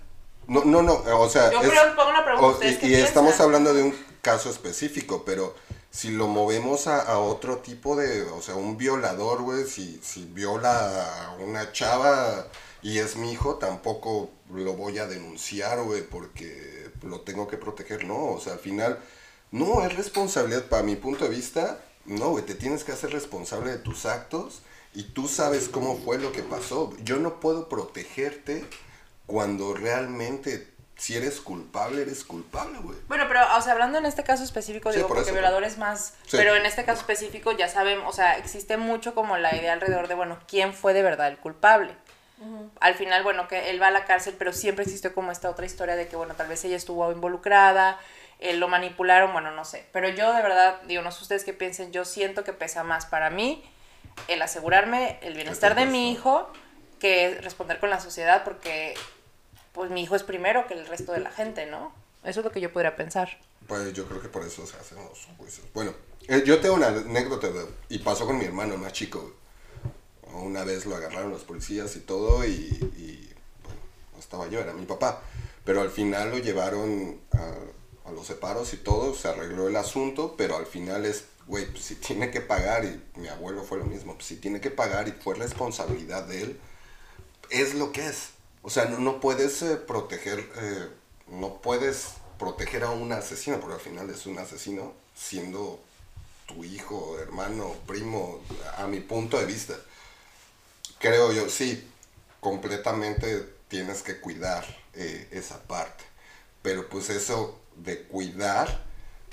No, 0.50 0.64
no, 0.66 0.82
no, 0.82 0.94
o 1.20 1.30
sea... 1.30 1.52
yo 1.52 1.62
es- 1.62 1.70
creo- 1.70 1.96
pongo 1.96 2.12
pregunta 2.26 2.48
o- 2.48 2.52
¿ustedes 2.52 2.84
y 2.84 2.94
estamos 2.96 3.40
hablando 3.40 3.74
de 3.74 3.84
un 3.84 3.96
caso 4.22 4.50
específico, 4.50 5.24
pero 5.26 5.56
si 5.92 6.10
lo 6.12 6.28
movemos 6.28 6.88
a, 6.88 7.02
a 7.02 7.20
otro 7.20 7.58
tipo 7.60 7.96
de... 7.96 8.24
O 8.24 8.42
sea, 8.42 8.56
un 8.56 8.78
violador, 8.78 9.42
güey, 9.44 9.66
si, 9.66 10.00
si 10.04 10.26
viola 10.26 11.26
a 11.28 11.32
una 11.36 11.72
chava 11.72 12.48
y 12.82 13.00
es 13.00 13.16
mi 13.16 13.32
hijo, 13.32 13.56
tampoco 13.56 14.30
lo 14.54 14.74
voy 14.74 14.98
a 15.00 15.06
denunciar, 15.08 15.82
güey, 15.84 16.02
porque 16.02 16.90
lo 17.04 17.22
tengo 17.22 17.48
que 17.48 17.58
proteger, 17.58 18.06
no. 18.06 18.26
O 18.34 18.40
sea, 18.40 18.54
al 18.54 18.60
final, 18.60 19.00
no, 19.52 19.84
es 19.86 19.96
responsabilidad, 19.96 20.66
para 20.66 20.84
mi 20.84 20.96
punto 20.96 21.26
de 21.26 21.32
vista, 21.32 21.80
no, 22.06 22.30
güey, 22.30 22.46
te 22.46 22.56
tienes 22.56 22.84
que 22.84 22.92
hacer 22.92 23.12
responsable 23.12 23.72
de 23.72 23.78
tus 23.80 24.06
actos 24.06 24.62
y 24.94 25.04
tú 25.04 25.28
sabes 25.28 25.70
cómo 25.70 25.98
fue 25.98 26.18
lo 26.18 26.32
que 26.32 26.42
pasó. 26.44 26.92
Yo 27.04 27.18
no 27.18 27.40
puedo 27.40 27.68
protegerte 27.70 28.66
cuando 29.30 29.76
realmente, 29.76 30.68
si 30.98 31.16
eres 31.16 31.40
culpable, 31.40 32.02
eres 32.02 32.24
culpable, 32.24 32.80
güey. 32.80 32.98
Bueno, 33.08 33.26
pero, 33.28 33.42
o 33.56 33.62
sea, 33.62 33.74
hablando 33.74 34.00
en 34.00 34.08
este 34.08 34.24
caso 34.24 34.44
específico, 34.44 34.90
Sí, 34.90 34.96
digo, 34.98 35.08
por 35.08 35.18
porque 35.18 35.30
eso, 35.30 35.38
violador 35.40 35.64
es 35.64 35.78
más, 35.78 36.16
Sí. 36.26 36.36
pero 36.38 36.56
en 36.56 36.66
este 36.66 36.84
caso 36.84 37.02
específico 37.02 37.52
ya 37.52 37.70
sabemos, 37.70 38.10
o 38.10 38.12
sea, 38.16 38.38
existe 38.40 38.78
mucho 38.78 39.14
como 39.14 39.38
la 39.38 39.56
idea 39.56 39.74
alrededor 39.74 40.08
de, 40.08 40.16
bueno, 40.16 40.40
¿quién 40.48 40.74
fue 40.74 40.94
de 40.94 41.04
verdad 41.04 41.28
el 41.28 41.38
culpable? 41.38 41.94
Al 42.80 42.96
final, 42.96 43.22
bueno, 43.22 43.48
que 43.48 43.70
él 43.70 43.80
va 43.82 43.88
a 43.88 43.92
la 43.92 44.06
cárcel, 44.06 44.34
pero 44.40 44.52
siempre 44.54 44.84
existe 44.86 45.12
como 45.12 45.32
esta 45.32 45.50
otra 45.50 45.66
historia 45.66 45.96
de 45.96 46.08
que, 46.08 46.16
bueno, 46.16 46.34
tal 46.36 46.48
vez 46.48 46.64
ella 46.66 46.78
estuvo 46.78 47.12
involucrada, 47.12 48.00
eh, 48.40 48.54
lo 48.56 48.68
manipularon, 48.70 49.32
bueno, 49.34 49.52
no 49.52 49.66
sé. 49.66 49.86
Pero 49.92 50.10
yo 50.10 50.34
de 50.34 50.42
verdad, 50.42 50.82
digo, 50.88 51.02
no 51.04 51.12
sé 51.12 51.22
ustedes 51.22 51.44
qué 51.44 51.54
piensen, 51.54 51.92
yo 51.92 52.04
siento 52.06 52.44
que 52.46 52.54
pesa 52.54 52.84
más 52.84 53.06
para 53.06 53.30
mí 53.30 53.64
el 54.30 54.42
asegurarme 54.42 55.20
el 55.22 55.34
bienestar 55.36 55.76
de 55.76 55.86
mi 55.86 56.12
hijo 56.12 56.50
que 57.00 57.38
responder 57.42 57.80
con 57.80 57.90
la 57.90 58.00
sociedad, 58.00 58.44
porque 58.46 58.94
pues 59.80 59.92
mi 59.92 60.02
hijo 60.02 60.18
es 60.18 60.24
primero 60.24 60.68
que 60.68 60.74
el 60.74 60.86
resto 60.86 61.14
de 61.14 61.22
la 61.22 61.32
gente, 61.32 61.66
¿no? 61.66 61.94
Eso 62.26 62.42
es 62.42 62.46
lo 62.46 62.52
que 62.52 62.60
yo 62.60 62.70
podría 62.74 62.98
pensar. 62.98 63.40
Pues 63.66 63.94
yo 63.94 64.06
creo 64.10 64.22
que 64.22 64.28
por 64.28 64.44
eso 64.44 64.68
se 64.68 64.76
hacen 64.76 64.98
los 64.98 65.26
juicios. 65.38 65.66
Bueno, 65.74 65.94
eh, 66.28 66.44
yo 66.46 66.60
tengo 66.60 66.76
una 66.76 66.88
anécdota 66.88 67.48
güey, 67.48 67.66
y 67.88 68.00
pasó 68.00 68.26
con 68.26 68.38
mi 68.38 68.44
hermano 68.44 68.76
más 68.76 68.92
chico. 68.92 69.36
Una 70.34 70.66
vez 70.66 70.86
lo 70.86 70.98
agarraron 70.98 71.32
los 71.32 71.46
policías 71.46 71.96
y 71.96 72.02
todo 72.02 72.46
y, 72.46 73.34
no 74.12 74.20
estaba 74.20 74.50
yo, 74.50 74.60
era 74.60 74.74
mi 74.74 74.86
papá. 74.86 75.22
Pero 75.64 75.80
al 75.80 75.92
final 75.92 76.32
lo 76.32 76.40
llevaron 76.40 77.18
a, 77.32 78.10
a 78.10 78.12
los 78.12 78.28
separos 78.28 78.74
y 78.74 78.78
todo, 78.78 79.16
se 79.16 79.30
arregló 79.30 79.70
el 79.70 79.78
asunto, 79.78 80.36
pero 80.38 80.58
al 80.58 80.66
final 80.66 81.06
es, 81.06 81.24
güey, 81.48 81.72
pues 81.72 81.86
si 81.86 81.96
tiene 81.96 82.32
que 82.32 82.42
pagar, 82.42 82.84
y 82.84 83.02
mi 83.18 83.30
abuelo 83.30 83.64
fue 83.64 83.78
lo 83.78 83.86
mismo, 83.86 84.16
pues 84.16 84.26
si 84.26 84.36
tiene 84.36 84.60
que 84.60 84.72
pagar 84.72 85.08
y 85.08 85.14
fue 85.14 85.36
responsabilidad 85.36 86.26
de 86.26 86.42
él, 86.42 86.60
es 87.50 87.76
lo 87.76 87.94
que 87.94 88.06
es. 88.08 88.32
O 88.62 88.70
sea, 88.70 88.86
no, 88.86 89.00
no 89.00 89.20
puedes 89.20 89.62
eh, 89.62 89.78
proteger, 89.78 90.40
eh, 90.58 90.90
no 91.28 91.62
puedes 91.62 92.16
proteger 92.38 92.84
a 92.84 92.92
un 92.92 93.12
asesino, 93.12 93.60
porque 93.60 93.76
al 93.76 93.82
final 93.82 94.10
es 94.10 94.26
un 94.26 94.38
asesino, 94.40 94.94
siendo 95.16 95.80
tu 96.48 96.64
hijo, 96.64 97.18
hermano, 97.20 97.76
primo, 97.86 98.42
a 98.78 98.88
mi 98.88 99.00
punto 99.00 99.38
de 99.38 99.46
vista. 99.46 99.76
Creo 101.00 101.32
yo, 101.32 101.50
sí, 101.50 101.88
completamente 102.40 103.48
tienes 103.68 104.02
que 104.02 104.20
cuidar 104.20 104.66
eh, 104.94 105.28
esa 105.32 105.62
parte. 105.64 106.04
Pero 106.62 106.90
pues 106.90 107.10
eso 107.10 107.60
de 107.76 108.04
cuidar, 108.04 108.84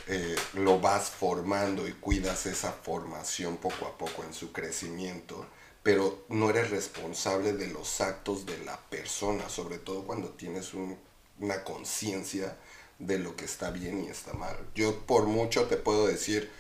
eh, 0.07 0.37
lo 0.55 0.79
vas 0.79 1.11
formando 1.11 1.89
y 1.89 1.93
cuidas 1.93 2.47
esa 2.47 2.73
formación 2.73 3.57
poco 3.57 3.87
a 3.87 3.99
poco 3.99 4.23
en 4.23 4.33
su 4.33 4.53
crecimiento, 4.53 5.47
pero 5.87 6.25
no 6.31 6.51
eres 6.51 6.71
responsable 6.71 7.53
de 7.53 7.69
los 7.69 8.01
actos 8.01 8.45
de 8.45 8.59
la 8.65 8.77
persona, 8.91 9.49
sobre 9.49 9.79
todo 9.79 10.03
cuando 10.03 10.31
tienes 10.31 10.75
un- 10.75 10.99
una 11.39 11.63
conciencia 11.63 12.57
de 12.99 13.21
lo 13.21 13.37
que 13.37 13.45
está 13.45 13.71
bien 13.71 14.03
y 14.03 14.09
está 14.09 14.33
mal. 14.33 14.57
Yo 14.75 14.99
por 15.07 15.27
mucho 15.27 15.67
te 15.69 15.77
puedo 15.77 16.09
decir, 16.09 16.51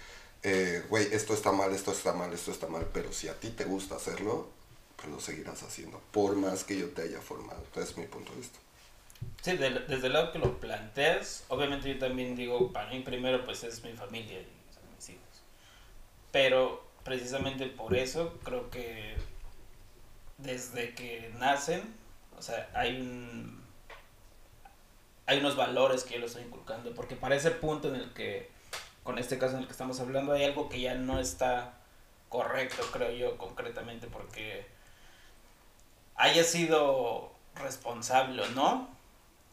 eh, 0.44 0.84
güey, 0.88 1.12
esto 1.12 1.34
está 1.34 1.50
mal, 1.50 1.74
esto 1.74 1.90
está 1.90 2.12
mal, 2.12 2.32
esto 2.32 2.52
está 2.52 2.68
mal, 2.68 2.86
pero 2.94 3.12
si 3.12 3.26
a 3.26 3.34
ti 3.40 3.50
te 3.50 3.64
gusta 3.64 3.96
hacerlo, 3.96 4.48
pues 4.94 5.08
lo 5.08 5.18
seguirás 5.18 5.60
haciendo, 5.64 6.00
por 6.12 6.36
más 6.36 6.62
que 6.62 6.78
yo 6.78 6.90
te 6.90 7.02
haya 7.02 7.20
formado. 7.20 7.60
Entonces 7.64 7.90
es 7.94 7.98
mi 7.98 8.06
punto 8.06 8.30
de 8.30 8.38
vista. 8.38 8.60
Sí, 9.42 9.56
de- 9.56 9.70
desde 9.88 10.06
el 10.06 10.12
lado 10.12 10.30
que 10.30 10.38
lo 10.38 10.60
planteas, 10.60 11.42
obviamente 11.48 11.92
yo 11.92 11.98
también 11.98 12.36
digo, 12.36 12.72
para 12.72 12.90
mí 12.90 13.00
primero 13.00 13.44
pues 13.44 13.64
es 13.64 13.82
mi 13.82 13.92
familia 13.92 14.38
y 14.38 14.46
mis 14.96 15.08
hijos. 15.08 15.42
Pero 16.30 16.85
precisamente 17.06 17.66
por 17.66 17.96
eso 17.96 18.36
creo 18.42 18.68
que 18.68 19.14
desde 20.38 20.92
que 20.92 21.32
nacen, 21.38 21.94
o 22.36 22.42
sea, 22.42 22.68
hay 22.74 23.00
un 23.00 23.64
hay 25.26 25.38
unos 25.38 25.56
valores 25.56 26.02
que 26.02 26.14
yo 26.14 26.20
les 26.20 26.30
estoy 26.32 26.44
inculcando, 26.44 26.92
porque 26.94 27.14
para 27.14 27.36
ese 27.36 27.52
punto 27.52 27.88
en 27.88 27.96
el 27.96 28.12
que, 28.12 28.50
con 29.04 29.18
este 29.18 29.38
caso 29.38 29.54
en 29.54 29.60
el 29.60 29.66
que 29.66 29.72
estamos 29.72 30.00
hablando, 30.00 30.32
hay 30.32 30.44
algo 30.44 30.68
que 30.68 30.80
ya 30.80 30.94
no 30.94 31.20
está 31.20 31.74
correcto, 32.28 32.82
creo 32.92 33.12
yo, 33.12 33.38
concretamente, 33.38 34.08
porque 34.08 34.66
haya 36.16 36.42
sido 36.42 37.32
responsable 37.54 38.42
o 38.42 38.48
no, 38.48 38.88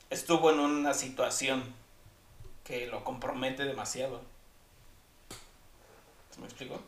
estuvo 0.10 0.52
en 0.52 0.60
una 0.60 0.94
situación 0.96 1.64
que 2.64 2.88
lo 2.88 3.04
compromete 3.04 3.64
demasiado. 3.64 4.22
¿Se 6.32 6.40
me 6.40 6.46
explico? 6.46 6.80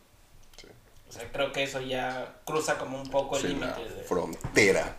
Sea, 1.15 1.31
creo 1.31 1.51
que 1.53 1.63
eso 1.63 1.79
ya 1.81 2.35
cruza 2.45 2.77
como 2.77 2.99
un 3.01 3.09
poco 3.09 3.37
el 3.37 3.41
Sí, 3.41 3.47
la 3.55 3.77
límite. 3.77 3.95
de- 3.95 4.03
frontera. 4.03 4.95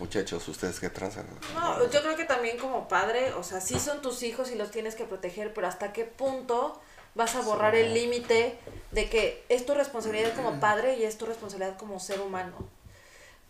Muchachos, 0.00 0.48
¿ustedes 0.48 0.80
qué 0.80 0.88
transan? 0.90 1.26
No, 1.54 1.88
yo 1.90 2.00
creo 2.02 2.16
que 2.16 2.24
también 2.24 2.56
como 2.58 2.88
padre, 2.88 3.34
o 3.34 3.42
sea, 3.44 3.60
sí 3.60 3.78
son 3.78 4.00
tus 4.02 4.22
hijos 4.22 4.50
y 4.50 4.54
los 4.56 4.70
tienes 4.70 4.94
que 4.94 5.04
proteger, 5.04 5.52
pero 5.52 5.66
hasta 5.68 5.92
qué 5.92 6.04
punto 6.04 6.80
vas 7.14 7.34
a 7.36 7.42
borrar 7.42 7.74
el 7.74 7.92
límite 7.92 8.58
de 8.92 9.10
que 9.10 9.44
es 9.48 9.66
tu 9.66 9.74
responsabilidad 9.74 10.34
como 10.34 10.58
padre 10.58 10.96
y 10.96 11.04
es 11.04 11.18
tu 11.18 11.26
responsabilidad 11.26 11.76
como 11.76 12.00
ser 12.00 12.20
humano. 12.20 12.54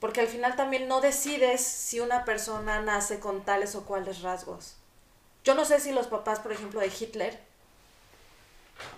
Porque 0.01 0.21
al 0.23 0.27
final 0.27 0.57
también 0.57 0.89
no 0.89 1.01
decides 1.01 1.63
si 1.65 2.01
una 2.01 2.25
persona 2.25 2.81
nace 2.81 3.21
con 3.21 3.43
tales 3.45 3.75
o 3.77 3.85
cuales 3.85 4.23
rasgos. 4.23 4.75
Yo 5.45 5.55
no 5.55 5.65
sé 5.65 5.79
si 5.79 5.93
los 5.93 6.09
papás, 6.09 6.41
por 6.41 6.53
ejemplo, 6.53 6.81
de 6.81 6.89
Hitler, 6.89 7.39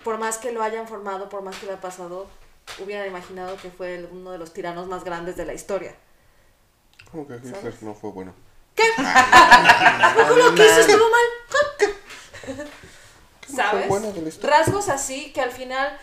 por 0.03 0.17
más 0.17 0.37
que 0.37 0.51
lo 0.51 0.63
hayan 0.63 0.87
formado, 0.87 1.29
por 1.29 1.41
más 1.41 1.55
que 1.57 1.65
lo 1.67 1.73
haya 1.73 1.81
pasado, 1.81 2.27
hubieran 2.79 3.07
imaginado 3.07 3.57
que 3.57 3.69
fue 3.69 4.07
uno 4.11 4.31
de 4.31 4.37
los 4.37 4.53
tiranos 4.53 4.87
más 4.87 5.03
grandes 5.03 5.35
de 5.35 5.45
la 5.45 5.53
historia. 5.53 5.95
¿Cómo 7.11 7.27
que 7.27 7.35
Hitler 7.35 7.55
¿Sabes? 7.55 7.81
no 7.81 7.93
fue 7.93 8.11
bueno? 8.11 8.33
Ojo, 10.19 10.35
lo 10.35 10.55
que 10.55 10.65
hizo 10.65 10.79
estuvo 10.79 11.09
mal. 11.09 11.21
¿Sabes? 13.55 14.41
Rasgos 14.41 14.89
así 14.89 15.31
que 15.31 15.41
al 15.41 15.51
final, 15.51 15.97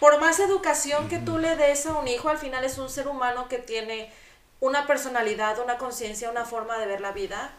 por 0.00 0.20
más 0.20 0.40
educación 0.40 1.08
que 1.08 1.18
tú 1.18 1.38
le 1.38 1.56
des 1.56 1.86
a 1.86 1.92
un 1.92 2.08
hijo, 2.08 2.28
al 2.28 2.38
final 2.38 2.64
es 2.64 2.78
un 2.78 2.90
ser 2.90 3.06
humano 3.06 3.48
que 3.48 3.58
tiene 3.58 4.12
una 4.58 4.86
personalidad, 4.86 5.58
una 5.60 5.78
conciencia, 5.78 6.30
una 6.30 6.44
forma 6.44 6.78
de 6.78 6.86
ver 6.86 7.00
la 7.00 7.12
vida. 7.12 7.52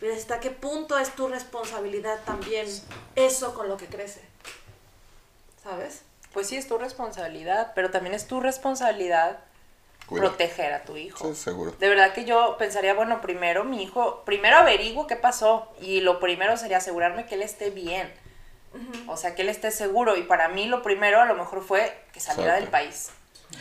Pero 0.00 0.14
hasta 0.14 0.38
qué 0.38 0.50
punto 0.50 0.96
es 0.96 1.10
tu 1.16 1.26
responsabilidad 1.26 2.20
también 2.24 2.66
eso 3.16 3.52
con 3.54 3.68
lo 3.68 3.76
que 3.76 3.86
crece. 3.86 4.22
¿Sabes? 5.62 6.02
Pues 6.32 6.46
sí, 6.48 6.56
es 6.56 6.68
tu 6.68 6.78
responsabilidad, 6.78 7.72
pero 7.74 7.90
también 7.90 8.14
es 8.14 8.26
tu 8.26 8.40
responsabilidad 8.40 9.38
Cuidado. 10.06 10.30
proteger 10.30 10.72
a 10.72 10.82
tu 10.84 10.96
hijo. 10.96 11.28
Sí, 11.28 11.34
seguro. 11.34 11.72
De 11.78 11.88
verdad 11.88 12.12
que 12.12 12.24
yo 12.24 12.56
pensaría, 12.58 12.94
bueno, 12.94 13.20
primero 13.20 13.64
mi 13.64 13.82
hijo, 13.82 14.22
primero 14.24 14.56
averiguo 14.58 15.06
qué 15.06 15.16
pasó 15.16 15.72
y 15.80 16.00
lo 16.00 16.20
primero 16.20 16.56
sería 16.56 16.78
asegurarme 16.78 17.26
que 17.26 17.34
él 17.34 17.42
esté 17.42 17.70
bien. 17.70 18.12
O 19.08 19.16
sea, 19.16 19.34
que 19.34 19.42
él 19.42 19.48
esté 19.48 19.70
seguro 19.70 20.16
y 20.16 20.22
para 20.22 20.48
mí 20.48 20.66
lo 20.66 20.82
primero 20.82 21.20
a 21.20 21.24
lo 21.24 21.34
mejor 21.34 21.64
fue 21.64 21.98
que 22.12 22.20
saliera 22.20 22.58
Exacto. 22.58 22.64
del 22.64 22.70
país. 22.70 23.10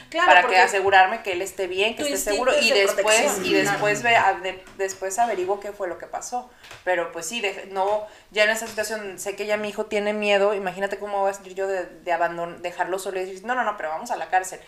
Claro, 0.09 0.27
para 0.27 0.47
que 0.47 0.57
asegurarme 0.57 1.21
que 1.23 1.33
él 1.33 1.41
esté 1.41 1.67
bien, 1.67 1.95
que 1.95 2.03
esté 2.03 2.17
seguro 2.17 2.51
es 2.51 2.65
y 2.65 2.71
de 2.71 2.79
después 2.81 3.39
y 3.43 3.53
después 3.53 4.03
ve, 4.03 4.17
de- 4.41 4.63
después 4.77 5.17
averiguo 5.19 5.59
qué 5.59 5.71
fue 5.71 5.87
lo 5.87 5.97
que 5.97 6.07
pasó. 6.07 6.49
Pero 6.83 7.11
pues 7.11 7.25
sí, 7.25 7.39
de- 7.41 7.67
no 7.71 8.05
ya 8.31 8.43
en 8.43 8.49
esa 8.49 8.67
situación 8.67 9.19
sé 9.19 9.35
que 9.35 9.45
ya 9.45 9.57
mi 9.57 9.69
hijo 9.69 9.85
tiene 9.85 10.13
miedo, 10.13 10.53
imagínate 10.53 10.97
cómo 10.97 11.19
voy 11.21 11.31
a 11.31 11.33
sentir 11.33 11.55
yo 11.55 11.67
de, 11.67 11.85
de 11.85 12.11
abandon- 12.13 12.57
dejarlo 12.59 12.99
solo 12.99 13.19
y 13.19 13.25
decir, 13.25 13.45
"No, 13.45 13.55
no, 13.55 13.63
no, 13.63 13.75
pero 13.77 13.89
vamos 13.89 14.11
a 14.11 14.15
la 14.17 14.29
cárcel." 14.29 14.59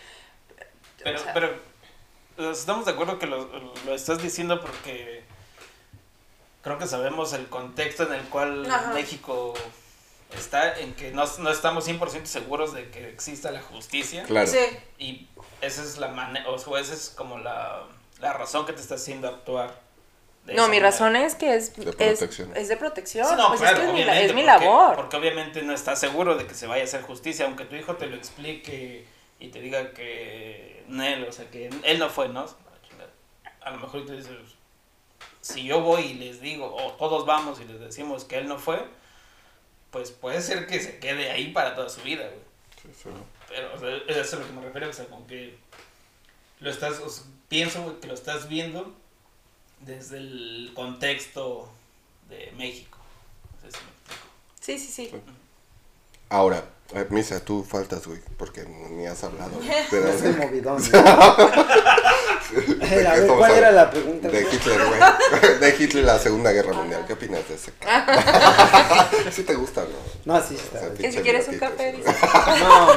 Pero, 1.02 1.18
O 1.18 1.22
sea, 1.22 1.32
pero 1.34 1.58
estamos 2.52 2.84
de 2.86 2.92
acuerdo 2.92 3.18
que 3.18 3.26
lo, 3.26 3.44
lo 3.86 3.94
estás 3.94 4.22
diciendo 4.22 4.60
porque 4.60 5.22
creo 6.62 6.78
que 6.78 6.86
sabemos 6.86 7.32
el 7.32 7.48
contexto 7.48 8.02
en 8.04 8.14
el 8.14 8.24
cual 8.28 8.70
Ajá. 8.70 8.92
México 8.92 9.54
está, 10.36 10.78
en 10.78 10.94
que 10.94 11.10
no, 11.12 11.24
no 11.38 11.50
estamos 11.50 11.88
100% 11.88 12.24
seguros 12.24 12.72
de 12.72 12.90
que 12.90 13.08
exista 13.08 13.50
la 13.50 13.60
justicia. 13.62 14.22
Claro. 14.24 14.46
Sí. 14.46 14.58
Y 14.98 15.28
esa 15.60 15.82
es 15.82 15.98
la 15.98 16.08
manera, 16.08 16.48
o 16.48 16.58
sea, 16.58 16.78
esa 16.80 16.94
es 16.94 17.10
como 17.10 17.38
la, 17.38 17.82
la 18.20 18.32
razón 18.32 18.66
que 18.66 18.72
te 18.72 18.80
está 18.80 18.94
haciendo 18.96 19.28
actuar. 19.28 19.80
No, 20.46 20.64
mi 20.64 20.76
manera. 20.78 20.86
razón 20.90 21.16
es 21.16 21.34
que 21.34 21.54
es 21.54 21.76
De 21.76 21.82
es, 21.90 21.94
protección. 21.96 22.56
es 22.56 22.68
de 22.68 22.76
protección. 22.76 23.26
Sí, 23.28 23.34
no, 23.36 23.48
pues 23.48 23.60
claro, 23.60 23.76
es, 23.76 23.82
que 23.82 23.88
es 23.88 23.92
mi, 23.94 24.00
la- 24.04 24.12
obviamente, 24.12 24.26
es 24.26 24.34
mi 24.34 24.42
porque- 24.42 24.64
labor. 24.64 24.96
Porque 24.96 25.16
obviamente 25.16 25.62
no 25.62 25.72
estás 25.74 26.00
seguro 26.00 26.36
de 26.36 26.46
que 26.46 26.54
se 26.54 26.66
vaya 26.66 26.82
a 26.82 26.86
hacer 26.86 27.02
justicia, 27.02 27.44
aunque 27.44 27.64
tu 27.66 27.76
hijo 27.76 27.96
te 27.96 28.06
lo 28.06 28.16
explique 28.16 29.06
y 29.38 29.48
te 29.48 29.60
diga 29.60 29.92
que 29.92 30.84
él, 30.88 31.26
o 31.28 31.32
sea, 31.32 31.48
que 31.50 31.70
él 31.84 31.98
no 31.98 32.08
fue, 32.08 32.28
¿no? 32.30 32.46
A 33.60 33.70
lo 33.70 33.78
mejor 33.78 34.06
tú 34.06 34.12
dices, 34.12 34.30
si 35.42 35.64
yo 35.64 35.80
voy 35.82 36.02
y 36.02 36.14
les 36.14 36.40
digo, 36.40 36.74
o 36.74 36.92
todos 36.92 37.26
vamos 37.26 37.60
y 37.60 37.64
les 37.64 37.78
decimos 37.78 38.24
que 38.24 38.38
él 38.38 38.48
no 38.48 38.58
fue, 38.58 38.82
pues 39.90 40.10
puede 40.10 40.40
ser 40.40 40.66
que 40.66 40.80
se 40.80 40.98
quede 40.98 41.30
ahí 41.30 41.52
para 41.52 41.74
toda 41.74 41.88
su 41.88 42.02
vida, 42.02 42.26
güey. 42.26 42.40
Sí, 42.82 43.02
sí. 43.02 43.10
Pero, 43.48 43.74
o 43.74 43.78
sea, 43.78 43.96
eso 43.96 44.20
es 44.20 44.34
a 44.34 44.36
lo 44.36 44.46
que 44.46 44.52
me 44.52 44.62
refiero, 44.62 44.88
o 44.88 44.92
sea, 44.92 45.06
como 45.06 45.26
que 45.26 45.56
lo 46.60 46.70
estás, 46.70 47.00
o 47.00 47.08
sea, 47.08 47.24
pienso 47.48 47.82
güey, 47.82 48.00
que 48.00 48.06
lo 48.06 48.14
estás 48.14 48.48
viendo 48.48 48.94
desde 49.80 50.18
el 50.18 50.72
contexto 50.74 51.70
de 52.28 52.52
México. 52.56 52.98
No 53.62 53.70
sé 53.70 53.76
si 53.76 53.84
me 53.84 53.90
explico. 53.90 54.24
Sí, 54.60 54.78
sí, 54.78 54.92
sí. 54.92 55.10
Ahora, 56.28 56.64
Misa, 57.10 57.44
tú 57.44 57.62
faltas, 57.62 58.04
güey, 58.06 58.18
porque 58.36 58.64
ni 58.64 59.06
has 59.06 59.22
hablado. 59.22 59.52
Pero, 59.90 60.08
movidón. 60.38 60.82
¿de 60.90 60.98
a 63.06 63.14
ver, 63.14 63.26
¿cuál 63.28 63.52
era 63.52 63.70
la 63.70 63.88
pregunta? 63.90 64.28
De 64.28 64.40
Hitler, 64.42 64.80
güey. 64.86 65.00
De 65.60 65.76
Hitler, 65.78 66.04
la 66.04 66.18
Segunda 66.18 66.50
Guerra 66.50 66.72
Mundial. 66.72 67.04
¿Qué 67.06 67.12
opinas 67.12 67.46
de 67.48 67.54
ese? 67.54 67.72
¿Sí 69.30 69.44
te 69.44 69.54
gusta, 69.54 69.82
no? 69.82 70.34
No, 70.34 70.40
sí, 70.44 70.56
O 70.56 70.58
está 70.58 70.80
sea. 70.80 70.92
Que 70.94 71.12
si 71.12 71.18
quieres 71.20 71.46
un 71.48 71.58
café. 71.58 71.96
No, 72.60 72.88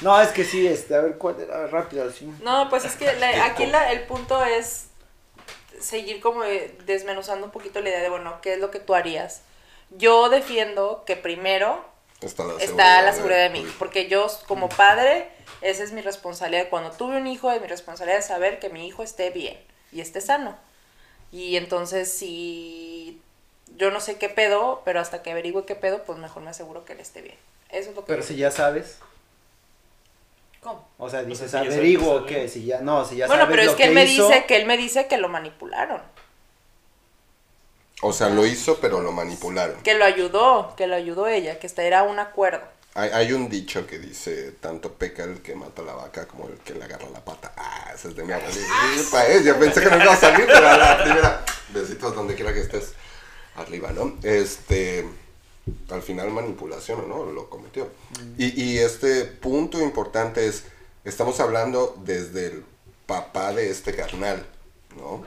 no, 0.00 0.20
es 0.20 0.28
que 0.28 0.44
sí, 0.44 0.66
este, 0.66 0.94
a 0.94 1.00
ver, 1.00 1.18
¿cuál 1.18 1.38
era? 1.40 1.54
A 1.54 1.58
ver, 1.62 1.72
rápido, 1.72 2.08
así. 2.08 2.32
No, 2.42 2.68
pues 2.70 2.84
es 2.86 2.94
que 2.96 3.12
la- 3.16 3.44
aquí 3.44 3.66
la- 3.66 3.92
el 3.92 4.04
punto 4.04 4.42
es 4.44 4.86
seguir 5.80 6.20
como 6.20 6.44
eh, 6.44 6.74
desmenuzando 6.86 7.44
un 7.46 7.52
poquito 7.52 7.80
la 7.80 7.90
idea 7.90 8.00
de, 8.00 8.08
bueno, 8.08 8.38
¿qué 8.40 8.54
es 8.54 8.60
lo 8.60 8.70
que 8.70 8.80
tú 8.80 8.94
harías? 8.94 9.42
Yo 9.90 10.28
defiendo 10.30 11.04
que 11.06 11.16
primero 11.16 11.84
Está 12.20 12.44
la 12.44 12.54
está 12.62 13.02
la 13.02 13.12
seguridad 13.12 13.50
de 13.50 13.58
hijo, 13.58 13.72
porque 13.78 14.08
yo 14.08 14.26
como 14.46 14.68
padre, 14.68 15.28
esa 15.60 15.82
es 15.84 15.92
mi 15.92 16.00
responsabilidad. 16.00 16.68
Cuando 16.70 16.90
tuve 16.90 17.18
un 17.18 17.26
hijo, 17.26 17.50
es 17.50 17.60
mi 17.60 17.66
responsabilidad 17.66 18.22
saber 18.22 18.58
que 18.58 18.70
mi 18.70 18.86
hijo 18.86 19.02
esté 19.02 19.30
bien 19.30 19.58
y 19.92 20.00
esté 20.00 20.20
sano. 20.20 20.56
Y 21.30 21.56
entonces, 21.56 22.12
si 22.12 23.20
yo 23.76 23.90
no 23.90 24.00
sé 24.00 24.16
qué 24.16 24.28
pedo, 24.28 24.82
pero 24.84 25.00
hasta 25.00 25.22
que 25.22 25.32
averigüe 25.32 25.66
qué 25.66 25.74
pedo, 25.74 26.04
pues 26.04 26.18
mejor 26.18 26.42
me 26.42 26.50
aseguro 26.50 26.84
que 26.84 26.94
él 26.94 27.00
esté 27.00 27.20
bien. 27.20 27.36
Eso 27.68 27.90
es 27.90 27.96
lo 27.96 28.04
que 28.04 28.12
Pero 28.12 28.22
si 28.22 28.36
ya 28.36 28.50
sabes, 28.50 28.98
¿Cómo? 30.60 30.88
o 30.98 31.10
sea, 31.10 31.22
dices, 31.22 31.50
si 31.50 31.52
ya 31.52 31.58
sabes 31.58 31.74
averiguo 31.74 32.24
que 32.24 32.34
que 32.42 32.48
si 32.48 32.64
ya, 32.64 32.80
no, 32.80 33.04
si 33.04 33.16
ya 33.16 33.26
Bueno, 33.26 33.42
sabes 33.42 33.56
pero 33.56 33.62
es 33.62 33.72
lo 33.72 33.76
que 33.76 33.84
él 33.84 33.94
me 33.94 34.04
hizo, 34.04 34.28
dice 34.28 34.46
que 34.46 34.56
él 34.56 34.66
me 34.66 34.76
dice 34.76 35.06
que 35.06 35.18
lo 35.18 35.28
manipularon, 35.28 36.00
O 38.02 38.12
sea, 38.12 38.28
lo 38.28 38.44
hizo, 38.44 38.78
pero 38.80 39.00
lo 39.00 39.12
manipularon. 39.12 39.82
que 39.82 39.94
lo 39.94 40.04
ayudó, 40.04 40.74
que 40.76 40.86
lo 40.86 40.94
ayudó 40.94 41.26
ella, 41.28 41.58
que 41.58 41.66
este 41.66 41.86
era 41.86 42.02
un 42.02 42.18
acuerdo. 42.18 42.60
Hay, 42.94 43.10
hay 43.10 43.32
un 43.32 43.48
dicho 43.48 43.86
que 43.86 43.98
dice, 43.98 44.52
tanto 44.60 44.92
peca 44.94 45.24
el 45.24 45.42
que 45.42 45.54
mata 45.54 45.82
la 45.82 45.94
vaca 45.94 46.26
como 46.26 46.48
el 46.48 46.56
que 46.58 46.74
le 46.74 46.84
agarra 46.84 47.08
la 47.10 47.24
pata. 47.24 47.52
Ah, 47.56 47.92
ese 47.94 48.08
es 48.08 48.16
de 48.16 48.24
mi 48.24 48.32
abuelita, 48.32 49.28
¿eh? 49.28 49.42
Yo 49.44 49.58
pensé 49.58 49.80
que 49.82 49.90
no 49.90 50.02
iba 50.02 50.12
a 50.12 50.16
salir, 50.16 50.46
pero 50.46 50.68
a 50.68 50.76
la 50.76 51.02
primera. 51.02 51.44
Besitos 51.74 52.14
donde 52.14 52.34
quiera 52.34 52.54
que 52.54 52.60
estés. 52.60 52.92
Arriba, 53.56 53.90
¿no? 53.92 54.16
Este, 54.22 55.06
al 55.90 56.02
final 56.02 56.30
manipulación, 56.30 57.00
¿o 57.00 57.06
¿no? 57.06 57.32
Lo 57.32 57.48
cometió. 57.48 57.88
Y, 58.38 58.62
y 58.62 58.78
este 58.78 59.24
punto 59.24 59.80
importante 59.80 60.46
es, 60.46 60.64
estamos 61.04 61.40
hablando 61.40 61.96
desde 62.04 62.46
el 62.46 62.64
papá 63.06 63.52
de 63.52 63.70
este 63.70 63.94
carnal, 63.94 64.46
¿no? 64.96 65.24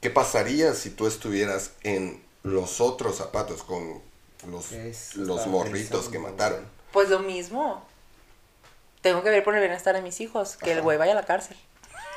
¿Qué 0.00 0.10
pasaría 0.10 0.74
si 0.74 0.90
tú 0.90 1.06
estuvieras 1.06 1.72
en 1.82 2.22
los 2.42 2.80
otros 2.80 3.16
zapatos 3.16 3.62
con 3.62 4.00
los, 4.48 4.72
los 5.16 5.46
morritos 5.46 6.08
que 6.08 6.18
mataron? 6.18 6.66
Pues 6.92 7.08
lo 7.10 7.18
mismo. 7.20 7.84
Tengo 9.02 9.22
que 9.22 9.30
ver 9.30 9.44
por 9.44 9.54
el 9.54 9.60
bienestar 9.60 9.94
de 9.94 10.02
mis 10.02 10.20
hijos, 10.20 10.56
que 10.56 10.72
el 10.72 10.82
güey 10.82 10.98
vaya 10.98 11.12
a 11.12 11.14
la 11.16 11.24
cárcel. 11.24 11.56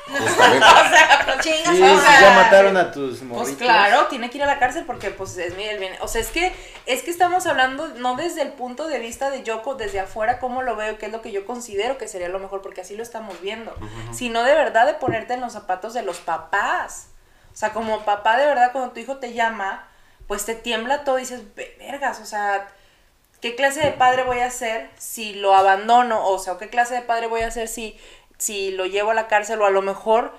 Justamente. 0.06 0.66
Chingas, 1.40 1.76
Sí, 1.76 1.82
o 1.82 1.98
si 1.98 2.04
sea, 2.06 2.20
ya 2.20 2.34
mataron 2.34 2.76
a 2.76 2.90
tus 2.92 3.18
Pues 3.18 3.22
morritos. 3.22 3.56
claro, 3.62 4.06
tiene 4.08 4.28
que 4.30 4.36
ir 4.38 4.44
a 4.44 4.46
la 4.46 4.58
cárcel 4.58 4.84
porque 4.86 5.10
pues 5.10 5.36
es 5.38 5.56
mi 5.56 5.64
el 5.64 5.78
bien. 5.78 5.94
O 6.02 6.08
sea, 6.08 6.20
es 6.20 6.28
que 6.28 6.52
es 6.86 7.02
que 7.02 7.10
estamos 7.10 7.46
hablando 7.46 7.88
no 7.88 8.14
desde 8.16 8.42
el 8.42 8.52
punto 8.52 8.86
de 8.86 8.98
vista 8.98 9.30
de 9.30 9.42
yo 9.42 9.62
co- 9.62 9.74
desde 9.76 10.00
afuera 10.00 10.38
cómo 10.40 10.62
lo 10.62 10.76
veo, 10.76 10.98
qué 10.98 11.06
es 11.06 11.12
lo 11.12 11.22
que 11.22 11.32
yo 11.32 11.46
considero 11.46 11.96
que 11.96 12.06
sería 12.06 12.28
lo 12.28 12.38
mejor 12.38 12.60
porque 12.60 12.82
así 12.82 12.94
lo 12.96 13.02
estamos 13.02 13.40
viendo, 13.40 13.74
sino 14.12 14.42
de 14.42 14.54
verdad 14.54 14.84
de 14.86 14.94
ponerte 14.94 15.34
en 15.34 15.40
los 15.40 15.54
zapatos 15.54 15.94
de 15.94 16.02
los 16.02 16.18
papás. 16.18 17.06
O 17.54 17.56
sea, 17.56 17.72
como 17.72 18.04
papá 18.04 18.36
de 18.36 18.46
verdad 18.46 18.72
cuando 18.72 18.92
tu 18.92 19.00
hijo 19.00 19.18
te 19.18 19.32
llama, 19.32 19.88
pues 20.26 20.44
te 20.44 20.54
tiembla 20.56 21.04
todo 21.04 21.18
y 21.18 21.22
dices, 21.22 21.54
"Ve- 21.54 21.76
"Vergas, 21.78 22.20
o 22.20 22.26
sea, 22.26 22.68
¿qué 23.40 23.54
clase 23.54 23.80
de 23.80 23.92
padre 23.92 24.24
voy 24.24 24.40
a 24.40 24.50
ser 24.50 24.90
si 24.98 25.34
lo 25.34 25.54
abandono? 25.54 26.26
O 26.28 26.38
sea, 26.38 26.58
¿qué 26.58 26.68
clase 26.68 26.94
de 26.94 27.02
padre 27.02 27.26
voy 27.28 27.42
a 27.42 27.50
ser 27.50 27.68
si 27.68 27.98
si 28.38 28.72
lo 28.72 28.84
llevo 28.86 29.12
a 29.12 29.14
la 29.14 29.28
cárcel 29.28 29.62
o 29.62 29.66
a 29.66 29.70
lo 29.70 29.80
mejor 29.80 30.36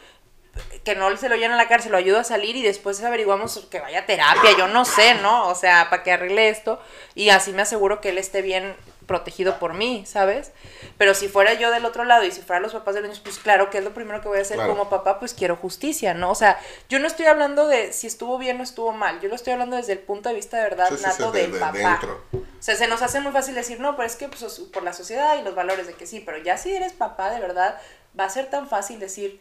que 0.83 0.95
no 0.95 1.15
se 1.17 1.27
lo 1.29 1.35
lleven 1.35 1.51
a 1.53 1.57
la 1.57 1.67
cárcel, 1.67 1.91
lo 1.91 1.97
ayudo 1.97 2.19
a 2.19 2.23
salir 2.23 2.55
y 2.55 2.61
después 2.61 3.01
averiguamos 3.03 3.67
que 3.71 3.79
vaya 3.79 3.99
a 4.01 4.05
terapia, 4.05 4.51
yo 4.57 4.67
no 4.67 4.85
sé, 4.85 5.15
¿no? 5.15 5.47
O 5.47 5.55
sea, 5.55 5.89
para 5.89 6.03
que 6.03 6.11
arregle 6.13 6.49
esto 6.49 6.79
y 7.15 7.29
así 7.29 7.51
me 7.53 7.61
aseguro 7.63 8.01
que 8.01 8.09
él 8.09 8.17
esté 8.17 8.41
bien 8.41 8.75
protegido 9.05 9.59
por 9.59 9.73
mí, 9.73 10.03
¿sabes? 10.05 10.51
Pero 10.97 11.13
si 11.13 11.27
fuera 11.27 11.53
yo 11.53 11.71
del 11.71 11.85
otro 11.85 12.03
lado 12.05 12.23
y 12.23 12.31
si 12.31 12.41
fueran 12.41 12.63
los 12.63 12.73
papás 12.73 12.95
de 12.95 13.01
los 13.01 13.09
niños, 13.09 13.21
pues 13.23 13.37
claro, 13.39 13.69
que 13.69 13.77
es 13.77 13.83
lo 13.83 13.93
primero 13.93 14.21
que 14.21 14.27
voy 14.27 14.39
a 14.39 14.41
hacer 14.41 14.57
Claro. 14.57 14.71
como 14.71 14.89
papá? 14.89 15.19
Pues 15.19 15.33
quiero 15.33 15.55
justicia, 15.55 16.13
¿no? 16.13 16.31
O 16.31 16.35
sea, 16.35 16.59
yo 16.89 16.99
no 16.99 17.07
estoy 17.07 17.25
hablando 17.27 17.67
de 17.67 17.93
si 17.93 18.07
estuvo 18.07 18.37
bien 18.37 18.59
o 18.59 18.63
estuvo 18.63 18.91
mal, 18.93 19.19
yo 19.21 19.29
lo 19.29 19.35
estoy 19.35 19.53
hablando 19.53 19.75
desde 19.75 19.93
el 19.93 19.99
punto 19.99 20.29
de 20.29 20.35
vista 20.35 20.57
de 20.57 20.63
verdad 20.63 20.87
Sí, 20.89 20.95
sí, 20.97 21.01
sí, 21.03 21.07
nato 21.07 21.31
de- 21.31 21.41
del 21.43 21.51
de 21.53 21.59
papá. 21.59 21.99
O 22.33 22.39
sea, 22.65 22.75
se 22.75 22.87
nos 22.87 23.01
hace 23.03 23.19
muy 23.19 23.31
fácil 23.31 23.53
decir, 23.53 23.79
no, 23.79 23.95
pero 23.95 24.07
es 24.07 24.15
que 24.15 24.27
pues, 24.27 24.43
por 24.73 24.81
la 24.83 24.93
sociedad 24.93 25.37
y 25.39 25.43
los 25.43 25.53
valores 25.53 25.85
de 25.87 25.93
que 25.93 26.07
sí, 26.07 26.19
pero 26.19 26.37
ya 26.39 26.57
si 26.57 26.73
eres 26.73 26.93
papá 26.93 27.29
de 27.29 27.39
verdad, 27.39 27.79
va 28.19 28.25
a 28.25 28.29
ser 28.29 28.49
tan 28.49 28.67
fácil 28.67 28.99
decir, 28.99 29.39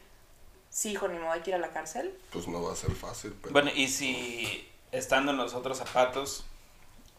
sí, 0.69 0.91
hijo, 0.93 1.09
ni 1.09 1.19
modo, 1.19 1.33
hay 1.33 1.41
que 1.41 1.51
ir 1.51 1.57
a 1.57 1.59
la 1.59 1.69
cárcel. 1.73 2.13
Pues 2.33 2.47
no 2.49 2.63
va 2.63 2.73
a 2.73 2.77
ser 2.77 2.91
fácil. 2.91 3.35
Pero... 3.41 3.53
Bueno, 3.53 3.71
y 3.75 3.89
si 3.89 4.69
estando 4.93 5.31
en 5.33 5.39
los 5.39 5.55
otros 5.55 5.79
zapatos 5.79 6.45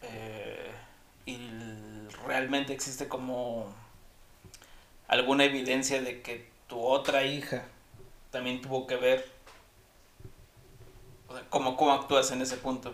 eh, 0.02 0.70
y 1.24 1.36
realmente 2.26 2.72
existe 2.72 3.08
como 3.08 3.72
alguna 5.08 5.44
evidencia 5.44 6.02
de 6.02 6.20
que 6.22 6.48
tu 6.68 6.80
otra 6.82 7.22
hija 7.24 7.64
también 8.30 8.60
tuvo 8.60 8.86
que 8.86 8.96
ver, 8.96 9.30
o 11.28 11.34
sea, 11.34 11.44
¿cómo, 11.48 11.76
cómo 11.76 11.92
actúas 11.92 12.30
en 12.32 12.42
ese 12.42 12.56
punto? 12.56 12.92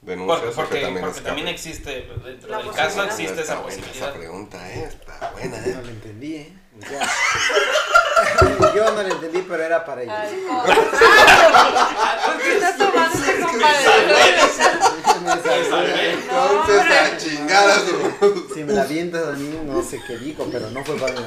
Denuncias 0.00 0.40
Porque, 0.40 0.54
porque, 0.54 0.80
también 0.82 1.00
porque 1.04 1.18
escape. 1.18 1.26
también 1.28 1.48
existe, 1.48 2.02
dentro 2.24 2.48
La 2.50 2.58
del 2.58 2.70
caso 2.70 3.02
existe 3.02 3.40
está 3.40 3.42
esa 3.42 3.54
buena 3.60 3.76
posibilidad. 3.76 4.08
esa 4.10 4.18
pregunta, 4.18 4.72
¿eh? 4.72 4.84
Está 4.84 5.30
buena, 5.32 5.58
No 5.58 5.66
¿eh? 5.66 5.78
lo 5.82 5.88
entendí, 5.88 6.36
¿eh? 6.36 6.52
Ya. 6.78 7.10
Yo 8.74 8.84
no 8.94 9.02
lo 9.02 9.08
entendí, 9.08 9.42
pero 9.48 9.62
era 9.64 9.84
para 9.84 10.02
ellos. 10.02 10.14
Ay, 10.16 10.44
¿Por 12.26 12.38
qué 12.40 12.54
está 12.54 12.76
tomando 12.76 13.18
este 13.18 13.40
compadre? 13.40 13.84
Entonces, 15.26 16.88
la 16.88 17.16
chingada. 17.16 17.74
su- 17.74 18.50
Si 18.54 18.64
me 18.64 18.72
la 18.72 18.82
avientas 18.82 19.28
a 19.28 19.32
mí, 19.32 19.58
no 19.64 19.82
sé 19.82 20.00
qué 20.06 20.16
dijo, 20.18 20.46
pero 20.50 20.70
no 20.70 20.84
fue 20.84 20.96
para 20.96 21.12
mí. 21.12 21.20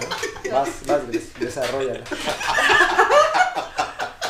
¿no? 0.49 0.51
Vas, 0.51 0.69
vas, 0.86 1.08
des- 1.12 1.34
desarrollala. 1.39 2.04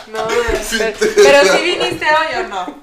No, 0.07 0.27
pero, 0.77 0.93
pero 1.15 1.53
si 1.55 1.63
viniste 1.63 2.05
hoy 2.05 2.43
o 2.43 2.47
no. 2.49 2.81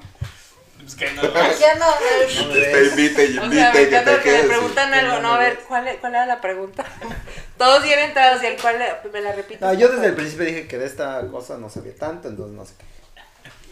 Pues 0.79 0.95
que 0.95 1.11
no. 1.11 1.21
Ya 1.21 1.75
no, 1.75 1.85
No 1.85 2.47
me 2.47 2.59
Te 2.59 2.83
invite 2.87 3.25
y 3.25 3.37
O 3.37 3.43
invite 3.43 3.55
sea, 3.61 3.71
me 3.71 3.79
que 3.79 3.87
encanta 3.87 4.15
te 4.17 4.21
que 4.23 4.29
me 4.31 4.37
quedes. 4.37 4.47
preguntan 4.47 4.93
algo, 4.93 5.19
no, 5.19 5.33
a 5.33 5.37
ver, 5.37 5.59
¿cuál, 5.67 5.97
cuál 6.01 6.15
era 6.15 6.25
la 6.25 6.41
pregunta? 6.41 6.83
Todos 7.57 7.83
bien 7.83 7.99
entrados 7.99 8.41
y 8.41 8.47
el 8.47 8.59
cual 8.59 8.77
me 9.13 9.21
la 9.21 9.33
repito. 9.33 9.63
No, 9.65 9.73
yo 9.73 9.89
desde 9.89 10.07
el 10.07 10.15
principio 10.15 10.45
dije 10.45 10.67
que 10.67 10.77
de 10.77 10.85
esta 10.87 11.21
cosa 11.27 11.57
no 11.57 11.69
sabía 11.69 11.93
tanto, 11.95 12.29
entonces 12.29 12.55
no 12.55 12.65
sé 12.65 12.73
qué. 12.79 12.85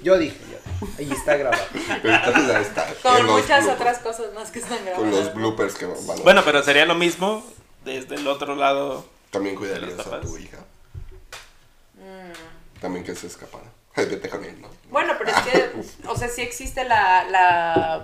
Yo 0.02 0.18
dije, 0.18 0.38
yo 0.52 0.58
dije. 0.86 0.96
Ahí 1.00 1.12
está 1.12 1.36
grabado. 1.38 1.64
Entonces, 1.74 2.56
ahí 2.56 2.64
está. 2.64 2.94
Con 3.02 3.18
en 3.18 3.26
muchas 3.26 3.64
bloopers. 3.64 3.82
otras 3.82 4.00
cosas 4.00 4.34
más 4.34 4.52
que 4.52 4.60
están 4.60 4.78
Con 4.78 4.86
grabadas. 4.86 5.14
los 5.14 5.34
bloopers 5.34 5.76
que 5.76 5.86
van 5.86 5.98
a... 5.98 6.24
Bueno, 6.24 6.42
pero 6.46 6.64
sería 6.64 6.86
lo 6.86 6.96
mismo 6.96 7.44
desde 7.84 8.16
el 8.16 8.28
otro 8.28 8.56
lado. 8.56 9.06
También 9.32 9.56
cuidarías 9.56 10.00
a 10.00 10.22
tu 10.22 10.38
hija. 10.38 10.58
Mm. 11.96 12.80
También 12.82 13.04
que 13.04 13.16
se 13.16 13.28
escapara. 13.28 13.66
Vete 13.96 14.30
con 14.30 14.44
él, 14.46 14.62
¿no? 14.62 14.70
Bueno, 14.90 15.14
pero 15.18 15.32
es 15.32 15.38
que, 15.42 16.08
o 16.08 16.16
sea, 16.16 16.30
sí 16.30 16.42
existe 16.42 16.84
la, 16.84 17.24
la, 17.26 18.04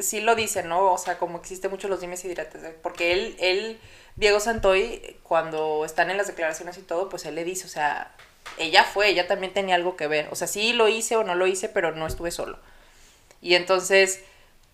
sí 0.00 0.20
lo 0.20 0.34
dicen, 0.34 0.68
¿no? 0.68 0.92
O 0.92 0.98
sea, 0.98 1.18
como 1.18 1.38
existe 1.38 1.68
mucho 1.68 1.88
los 1.88 2.00
dimes 2.00 2.24
y 2.24 2.28
diretes, 2.28 2.62
porque 2.82 3.12
él, 3.12 3.36
él, 3.40 3.80
Diego 4.16 4.40
Santoy, 4.40 5.16
cuando 5.22 5.84
están 5.84 6.10
en 6.10 6.18
las 6.18 6.26
declaraciones 6.26 6.76
y 6.78 6.82
todo, 6.82 7.08
pues 7.08 7.24
él 7.24 7.34
le 7.34 7.44
dice, 7.44 7.66
o 7.66 7.70
sea, 7.70 8.14
ella 8.58 8.84
fue, 8.84 9.08
ella 9.08 9.26
también 9.26 9.52
tenía 9.52 9.74
algo 9.74 9.96
que 9.96 10.06
ver, 10.06 10.28
o 10.30 10.36
sea, 10.36 10.46
sí 10.46 10.72
lo 10.72 10.88
hice 10.88 11.16
o 11.16 11.24
no 11.24 11.34
lo 11.34 11.46
hice, 11.46 11.68
pero 11.68 11.92
no 11.92 12.06
estuve 12.06 12.30
solo. 12.30 12.58
Y 13.40 13.54
entonces, 13.54 14.24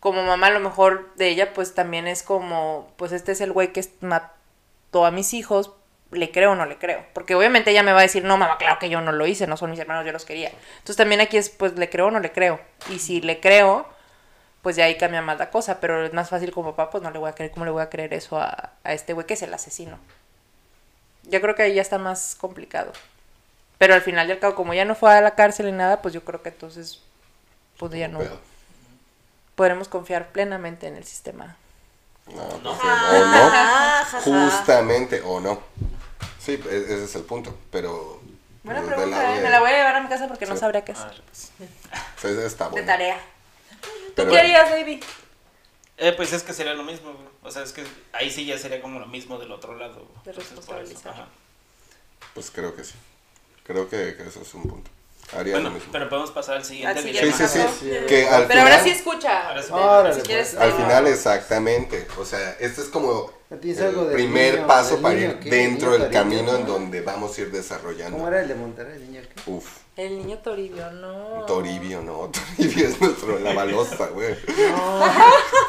como 0.01 0.23
mamá, 0.23 0.49
a 0.49 0.51
lo 0.51 0.61
mejor 0.61 1.15
de 1.17 1.29
ella, 1.29 1.53
pues 1.53 1.75
también 1.75 2.07
es 2.07 2.23
como, 2.23 2.93
pues 2.97 3.13
este 3.13 3.33
es 3.33 3.41
el 3.41 3.53
güey 3.53 3.73
que 3.73 3.85
mató 4.01 5.05
a 5.05 5.11
mis 5.11 5.35
hijos, 5.35 5.73
le 6.13 6.31
creo 6.31 6.53
o 6.53 6.55
no 6.55 6.67
le 6.67 6.79
creo. 6.79 7.05
Porque 7.13 7.35
obviamente 7.35 7.71
ella 7.71 7.83
me 7.83 7.93
va 7.93 8.01
a 8.01 8.03
decir, 8.03 8.25
no, 8.25 8.37
mamá, 8.37 8.59
claro 8.59 8.79
que 8.79 8.89
yo 8.89 9.01
no 9.01 9.13
lo 9.13 9.27
hice, 9.27 9.47
no 9.47 9.57
son 9.57 9.71
mis 9.71 9.79
hermanos, 9.79 10.05
yo 10.07 10.13
los 10.13 10.25
quería. 10.25 10.49
Entonces 10.49 10.97
también 10.97 11.21
aquí 11.21 11.37
es, 11.37 11.51
pues, 11.51 11.77
le 11.77 11.89
creo 11.91 12.07
o 12.07 12.11
no 12.11 12.21
le 12.21 12.33
creo. 12.33 12.61
Y 12.91 12.99
si 12.99 13.21
le 13.21 13.41
creo, 13.41 13.87
pues 14.63 14.77
ya 14.77 14.85
ahí 14.85 14.97
cambia 14.97 15.23
más 15.23 15.39
la 15.39 15.51
cosa. 15.51 15.81
Pero 15.81 16.05
es 16.05 16.13
más 16.13 16.29
fácil 16.31 16.53
como 16.53 16.75
papá, 16.75 16.91
pues 16.91 17.03
no 17.03 17.11
le 17.11 17.19
voy 17.19 17.31
a 17.31 17.35
creer, 17.35 17.53
¿cómo 17.53 17.65
le 17.65 17.71
voy 17.71 17.83
a 17.83 17.91
creer 17.91 18.15
eso 18.15 18.39
a, 18.41 18.73
a 18.85 18.93
este 18.93 19.13
güey 19.13 19.27
que 19.27 19.35
es 19.35 19.43
el 19.43 19.55
asesino? 19.55 19.99
Yo 21.25 21.41
creo 21.41 21.55
que 21.55 21.63
ahí 21.63 21.75
ya 21.75 21.83
está 21.83 21.99
más 21.99 22.35
complicado. 22.35 22.93
Pero 23.81 23.95
al 23.95 24.03
final 24.03 24.29
y 24.29 24.33
al 24.33 24.39
cabo, 24.39 24.55
como 24.55 24.75
ya 24.75 24.85
no 24.85 24.95
fue 24.95 25.11
a 25.11 25.23
la 25.23 25.35
cárcel 25.35 25.65
ni 25.65 25.73
nada, 25.73 26.03
pues 26.03 26.13
yo 26.13 26.23
creo 26.23 26.43
que 26.43 26.51
entonces, 26.51 27.01
pues 27.79 27.91
ya 27.93 28.09
no 28.09 28.19
Pero, 28.19 28.39
podremos 29.55 29.89
confiar 29.89 30.33
plenamente 30.33 30.87
en 30.87 30.97
el 30.97 31.05
sistema. 31.05 31.57
no, 32.27 32.35
pues, 32.47 32.63
No. 32.63 32.73
o 32.73 32.75
no. 33.25 33.51
Ah. 33.55 34.05
Justamente, 34.23 35.23
o 35.25 35.41
no. 35.41 35.63
Sí, 36.39 36.53
e- 36.63 36.77
ese 36.85 37.05
es 37.05 37.15
el 37.15 37.23
punto. 37.23 37.57
Pero. 37.73 38.21
Buena 38.65 38.83
pregunta, 38.83 39.33
¿eh? 39.33 39.37
de- 39.39 39.45
Me 39.45 39.49
la 39.49 39.61
voy 39.61 39.71
a 39.71 39.77
llevar 39.79 39.97
a 39.97 40.01
mi 40.03 40.09
casa 40.11 40.29
porque 40.29 40.45
no 40.45 40.59
sabría 40.59 40.85
qué 40.85 40.93
Ah, 40.93 41.07
hacer. 41.07 41.23
pues. 42.21 42.37
está 42.37 42.65
De 42.67 42.71
bueno. 42.73 42.87
tarea. 42.87 43.19
¿Tú 43.81 44.13
Pero- 44.15 44.31
qué 44.31 44.41
harías, 44.41 44.69
baby? 44.71 45.01
Eh, 45.97 46.13
pues 46.13 46.35
es 46.35 46.43
que 46.43 46.53
sería 46.53 46.75
lo 46.75 46.83
mismo, 46.83 47.15
güey. 47.15 47.29
O 47.43 47.51
sea, 47.51 47.63
es 47.63 47.73
que 47.73 47.87
ahí 48.13 48.31
sí 48.31 48.45
ya 48.45 48.59
sería 48.59 48.83
como 48.83 48.99
lo 49.01 49.07
mismo 49.07 49.39
del 49.39 49.51
otro 49.53 49.75
lado. 49.75 50.07
De 50.27 50.33
responsabilizar. 50.33 51.27
Pues 52.35 52.51
creo 52.51 52.77
que 52.77 52.85
sí. 52.85 52.95
Creo 53.71 53.89
que, 53.89 54.17
que 54.17 54.27
eso 54.27 54.43
es 54.43 54.55
un 54.55 54.63
punto. 54.65 54.91
Haría 55.37 55.53
Bueno, 55.55 55.69
lo 55.69 55.75
mismo. 55.77 55.93
pero 55.93 56.09
podemos 56.09 56.33
pasar 56.33 56.57
al 56.57 56.65
siguiente 56.65 56.99
Al 56.99 57.05
Sí, 57.05 57.13
dilema. 57.13 57.37
sí, 57.37 57.45
sí. 57.47 57.61
Sí. 57.81 57.91
Que 58.09 58.27
al 58.27 58.49
Pero 58.49 58.63
ahora 58.63 58.83
sí 58.83 58.91
escucha. 58.91 59.49
Ahora 59.49 59.63
sí. 59.63 59.69
Órale, 59.73 60.15
Si 60.17 60.21
quieres, 60.23 60.49
pues. 60.51 60.61
Al 60.61 60.73
final, 60.73 61.07
exactamente. 61.07 62.07
O 62.19 62.25
sea, 62.25 62.57
este 62.59 62.81
es 62.81 62.89
como 62.89 63.31
¿No 63.49 63.57
tienes 63.59 63.81
el 63.81 63.95
primer 64.13 64.55
niño- 64.57 64.67
paso 64.67 65.01
para 65.01 65.15
niño 65.15 65.29
ir 65.41 65.51
dentro 65.51 65.91
¿Niño 65.93 66.03
del 66.03 66.13
camino 66.13 66.57
en 66.57 66.67
donde 66.67 67.01
vamos 67.03 67.39
a 67.39 67.41
ir 67.43 67.53
desarrollando. 67.53 68.17
¿Cómo 68.17 68.27
era 68.29 68.41
el 68.43 68.49
de 68.49 68.55
Monterrey, 68.57 68.97
el 68.97 69.07
niño 69.13 69.21
qué? 69.45 69.51
Uf, 69.51 69.69
El 70.01 70.17
niño 70.17 70.39
Toribio, 70.39 70.91
no. 70.93 71.45
Toribio, 71.47 72.01
no. 72.01 72.31
Toribio 72.57 72.89
es 72.89 72.99
nuestro, 72.99 73.39
la 73.39 73.53
balosa, 73.53 74.07
güey. 74.07 74.35
No. 74.71 75.03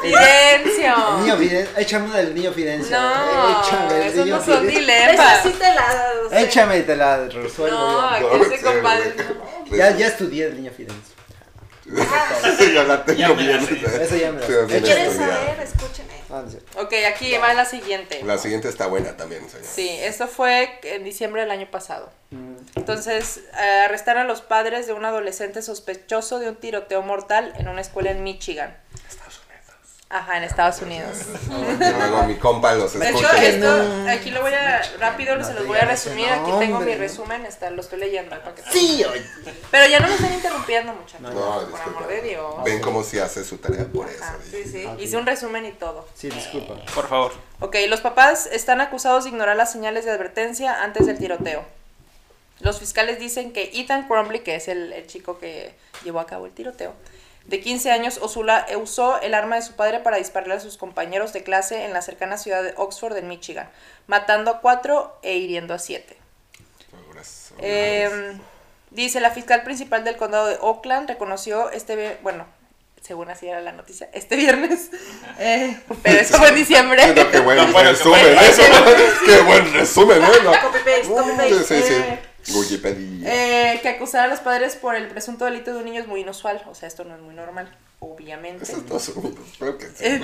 Fidencio. 0.02 0.94
El 1.18 1.20
niño 1.22 1.36
Fidencio. 1.36 1.78
Échame 1.78 2.06
una 2.06 2.16
del 2.16 2.34
niño 2.34 2.50
Fidencio. 2.52 2.98
No, 2.98 3.60
Échame 3.60 3.96
el 3.96 4.02
esos 4.04 4.24
niño 4.24 4.38
no 4.38 4.44
son 4.44 4.66
dilemas. 4.66 5.42
sí 5.42 5.50
te 5.50 5.74
la. 5.74 6.12
sé. 6.30 6.42
Échame 6.44 6.78
y 6.78 6.82
te 6.82 6.96
la 6.96 7.26
resuelvo 7.28 7.76
No, 7.76 8.20
yo. 8.20 8.32
aquí 8.32 8.42
ese 8.54 8.62
compadre. 8.64 9.14
no. 9.70 9.76
Ya, 9.76 9.96
ya 9.98 10.06
estudié 10.06 10.46
el 10.46 10.56
niño 10.56 10.72
Fidencio. 10.74 11.11
Sí, 12.58 12.72
ya 12.72 12.84
la 12.84 13.04
tengo 13.04 13.34
bien. 13.34 13.64
sé. 13.66 13.74
Eso 14.02 14.16
ya 14.16 14.32
me 14.32 14.40
la 14.40 14.46
Sí, 14.46 14.52
sé. 14.52 14.64
bien 14.66 14.82
¿Quieres 14.82 15.08
estudiada. 15.08 15.34
saber? 15.46 15.60
Escúcheme. 15.60 16.12
Ah. 16.30 16.42
Ok, 16.80 16.94
aquí 17.06 17.36
va 17.36 17.52
la 17.52 17.64
siguiente. 17.66 18.22
La 18.24 18.38
siguiente 18.38 18.68
está 18.68 18.86
buena 18.86 19.16
también, 19.16 19.48
señor. 19.50 19.66
Sí, 19.66 19.88
esto 20.00 20.26
fue 20.28 20.78
en 20.84 21.04
diciembre 21.04 21.42
del 21.42 21.50
año 21.50 21.70
pasado. 21.70 22.10
Mm. 22.30 22.54
Entonces, 22.76 23.40
eh, 23.62 23.82
arrestaron 23.86 24.22
a 24.22 24.24
los 24.26 24.40
padres 24.40 24.86
de 24.86 24.94
un 24.94 25.04
adolescente 25.04 25.60
sospechoso 25.60 26.38
de 26.38 26.48
un 26.48 26.56
tiroteo 26.56 27.02
mortal 27.02 27.52
en 27.58 27.68
una 27.68 27.82
escuela 27.82 28.10
en 28.12 28.22
Michigan. 28.22 28.74
Ajá, 30.14 30.36
en 30.36 30.42
Estados 30.44 30.82
Unidos. 30.82 31.16
Luego 31.78 32.24
mi 32.24 32.34
compa 32.34 32.74
los 32.74 32.92
De 32.98 33.08
hecho, 33.08 33.18
escucha. 33.20 33.44
esto, 33.46 34.10
aquí 34.10 34.30
lo 34.30 34.42
voy 34.42 34.52
a, 34.52 34.82
rápido 35.00 35.36
No 35.36 35.42
se 35.44 35.54
los 35.54 35.66
voy 35.66 35.78
a 35.78 35.86
resumir. 35.86 36.28
Aquí 36.28 36.50
tengo 36.58 36.80
mi 36.80 36.94
resumen, 36.94 37.46
está, 37.46 37.70
lo 37.70 37.80
estoy 37.80 37.98
leyendo. 38.00 38.38
para 38.38 38.54
que- 38.54 38.62
Sí, 38.70 39.02
oye. 39.04 39.24
Pero 39.70 39.86
ya 39.86 40.00
no 40.00 40.08
me 40.08 40.14
están 40.14 40.34
interrumpiendo, 40.34 40.92
muchachos. 40.92 41.20
No, 41.22 41.30
No, 41.30 41.40
por 41.60 41.66
disculpa. 41.70 41.98
amor 42.00 42.08
de 42.08 42.20
Dios. 42.20 42.64
Ven 42.64 42.80
cómo 42.82 43.02
si 43.02 43.18
hace 43.20 43.42
su 43.42 43.56
tarea 43.56 43.86
por 43.86 44.06
eso. 44.06 44.22
Ajá, 44.22 44.36
sí, 44.50 44.64
sí. 44.64 44.86
Hice 44.98 45.16
un 45.16 45.24
resumen 45.24 45.64
y 45.64 45.72
todo. 45.72 46.06
Sí, 46.14 46.28
disculpa. 46.28 46.74
Por 46.94 47.08
favor. 47.08 47.32
Ok, 47.60 47.76
los 47.88 48.02
papás 48.02 48.44
están 48.52 48.82
acusados 48.82 49.24
de 49.24 49.30
ignorar 49.30 49.56
las 49.56 49.72
señales 49.72 50.04
de 50.04 50.10
advertencia 50.10 50.82
antes 50.82 51.06
del 51.06 51.16
tiroteo. 51.16 51.64
Los 52.60 52.78
fiscales 52.80 53.18
dicen 53.18 53.54
que 53.54 53.70
Ethan 53.74 54.06
Crumbley, 54.06 54.40
que 54.44 54.56
es 54.56 54.68
el, 54.68 54.92
el 54.92 55.06
chico 55.06 55.38
que 55.38 55.74
llevó 56.04 56.20
a 56.20 56.26
cabo 56.26 56.44
el 56.46 56.52
tiroteo, 56.52 56.92
de 57.46 57.60
15 57.60 57.90
años, 57.90 58.18
Osula 58.22 58.64
eh, 58.68 58.76
usó 58.76 59.20
el 59.20 59.34
arma 59.34 59.56
de 59.56 59.62
su 59.62 59.72
padre 59.74 59.98
para 60.00 60.16
dispararle 60.16 60.54
a 60.54 60.60
sus 60.60 60.76
compañeros 60.76 61.32
de 61.32 61.42
clase 61.42 61.84
en 61.84 61.92
la 61.92 62.00
cercana 62.02 62.38
ciudad 62.38 62.62
de 62.62 62.72
Oxford, 62.76 63.16
en 63.16 63.28
Michigan, 63.28 63.68
matando 64.06 64.50
a 64.52 64.60
cuatro 64.60 65.18
e 65.22 65.36
hiriendo 65.36 65.74
a 65.74 65.78
siete. 65.78 66.16
Eh, 67.58 68.38
dice 68.90 69.20
la 69.20 69.30
fiscal 69.30 69.62
principal 69.62 70.04
del 70.04 70.16
condado 70.16 70.46
de 70.46 70.56
Oakland 70.60 71.08
reconoció 71.08 71.70
este 71.70 72.18
bueno 72.22 72.46
según 73.00 73.30
así 73.30 73.48
era 73.48 73.60
la 73.60 73.72
noticia 73.72 74.08
este 74.12 74.36
viernes 74.36 74.90
eh, 75.38 75.78
pero 76.02 76.20
eso 76.20 76.38
fue 76.38 76.48
en 76.48 76.54
diciembre 76.54 77.02
Bueno, 77.06 77.30
qué 77.30 77.40
buen 77.40 77.86
resumen, 77.86 78.38
eso. 78.38 78.62
Qué 79.26 79.40
buen 79.42 79.72
resumen. 79.72 80.22
Copy 80.22 80.78
paste, 80.78 81.02
copy 81.08 81.30
paste. 81.36 81.58
Sí, 81.58 81.64
sí, 81.64 81.74
Eh, 81.74 82.18
sí. 82.22 82.28
Wikipedia. 82.48 83.74
Eh, 83.74 83.80
que 83.80 83.88
acusar 83.88 84.24
a 84.24 84.28
los 84.28 84.40
padres 84.40 84.76
por 84.76 84.94
el 84.94 85.08
presunto 85.08 85.44
delito 85.44 85.72
de 85.72 85.78
un 85.78 85.84
niño 85.84 86.00
es 86.00 86.06
muy 86.06 86.20
inusual 86.20 86.62
o 86.68 86.74
sea 86.74 86.88
esto 86.88 87.04
no 87.04 87.14
es 87.14 87.20
muy 87.20 87.34
normal 87.34 87.74
obviamente 88.00 88.64
Es 88.64 88.70
Estados 88.70 89.08
Unidos, 89.10 89.46
creo 89.58 89.78
que 89.78 89.86
sí. 89.86 90.04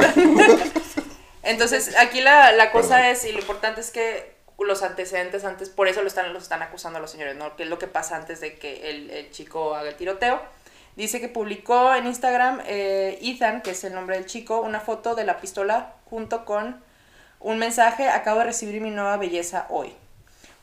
Entonces, 1.42 1.96
aquí 1.96 2.20
la, 2.20 2.52
la 2.52 2.72
cosa 2.72 3.11
es, 3.11 3.24
y 3.24 3.33
lo 3.33 3.38
importante 3.38 3.81
es 3.81 3.90
que 3.90 4.37
los 4.59 4.83
antecedentes 4.83 5.44
antes, 5.44 5.70
por 5.70 5.88
eso 5.88 6.02
lo 6.02 6.09
están, 6.09 6.33
los 6.33 6.42
están 6.42 6.62
acusando 6.62 6.98
a 6.98 7.00
los 7.00 7.11
señores, 7.11 7.37
¿no? 7.37 7.57
¿Qué 7.57 7.62
es 7.62 7.68
lo 7.68 7.78
que 7.78 7.87
pasa 7.87 8.16
antes 8.16 8.40
de 8.40 8.59
que 8.59 8.90
el, 8.90 9.11
el 9.11 9.31
chico 9.31 9.74
haga 9.74 9.88
el 9.88 9.96
tiroteo? 9.96 10.42
Dice 10.96 11.20
que 11.20 11.28
publicó 11.28 11.94
en 11.94 12.07
Instagram 12.07 12.61
eh, 12.66 13.18
Ethan, 13.22 13.62
que 13.62 13.70
es 13.70 13.85
el 13.85 13.94
nombre 13.94 14.16
del 14.16 14.26
chico, 14.26 14.61
una 14.61 14.81
foto 14.81 15.14
de 15.14 15.24
la 15.24 15.40
pistola 15.40 15.94
junto 16.07 16.44
con 16.44 16.83
un 17.40 17.59
mensaje, 17.59 18.09
acabo 18.09 18.40
de 18.40 18.46
recibir 18.46 18.81
mi 18.81 18.90
nueva 18.90 19.16
belleza 19.16 19.66
hoy. 19.70 19.94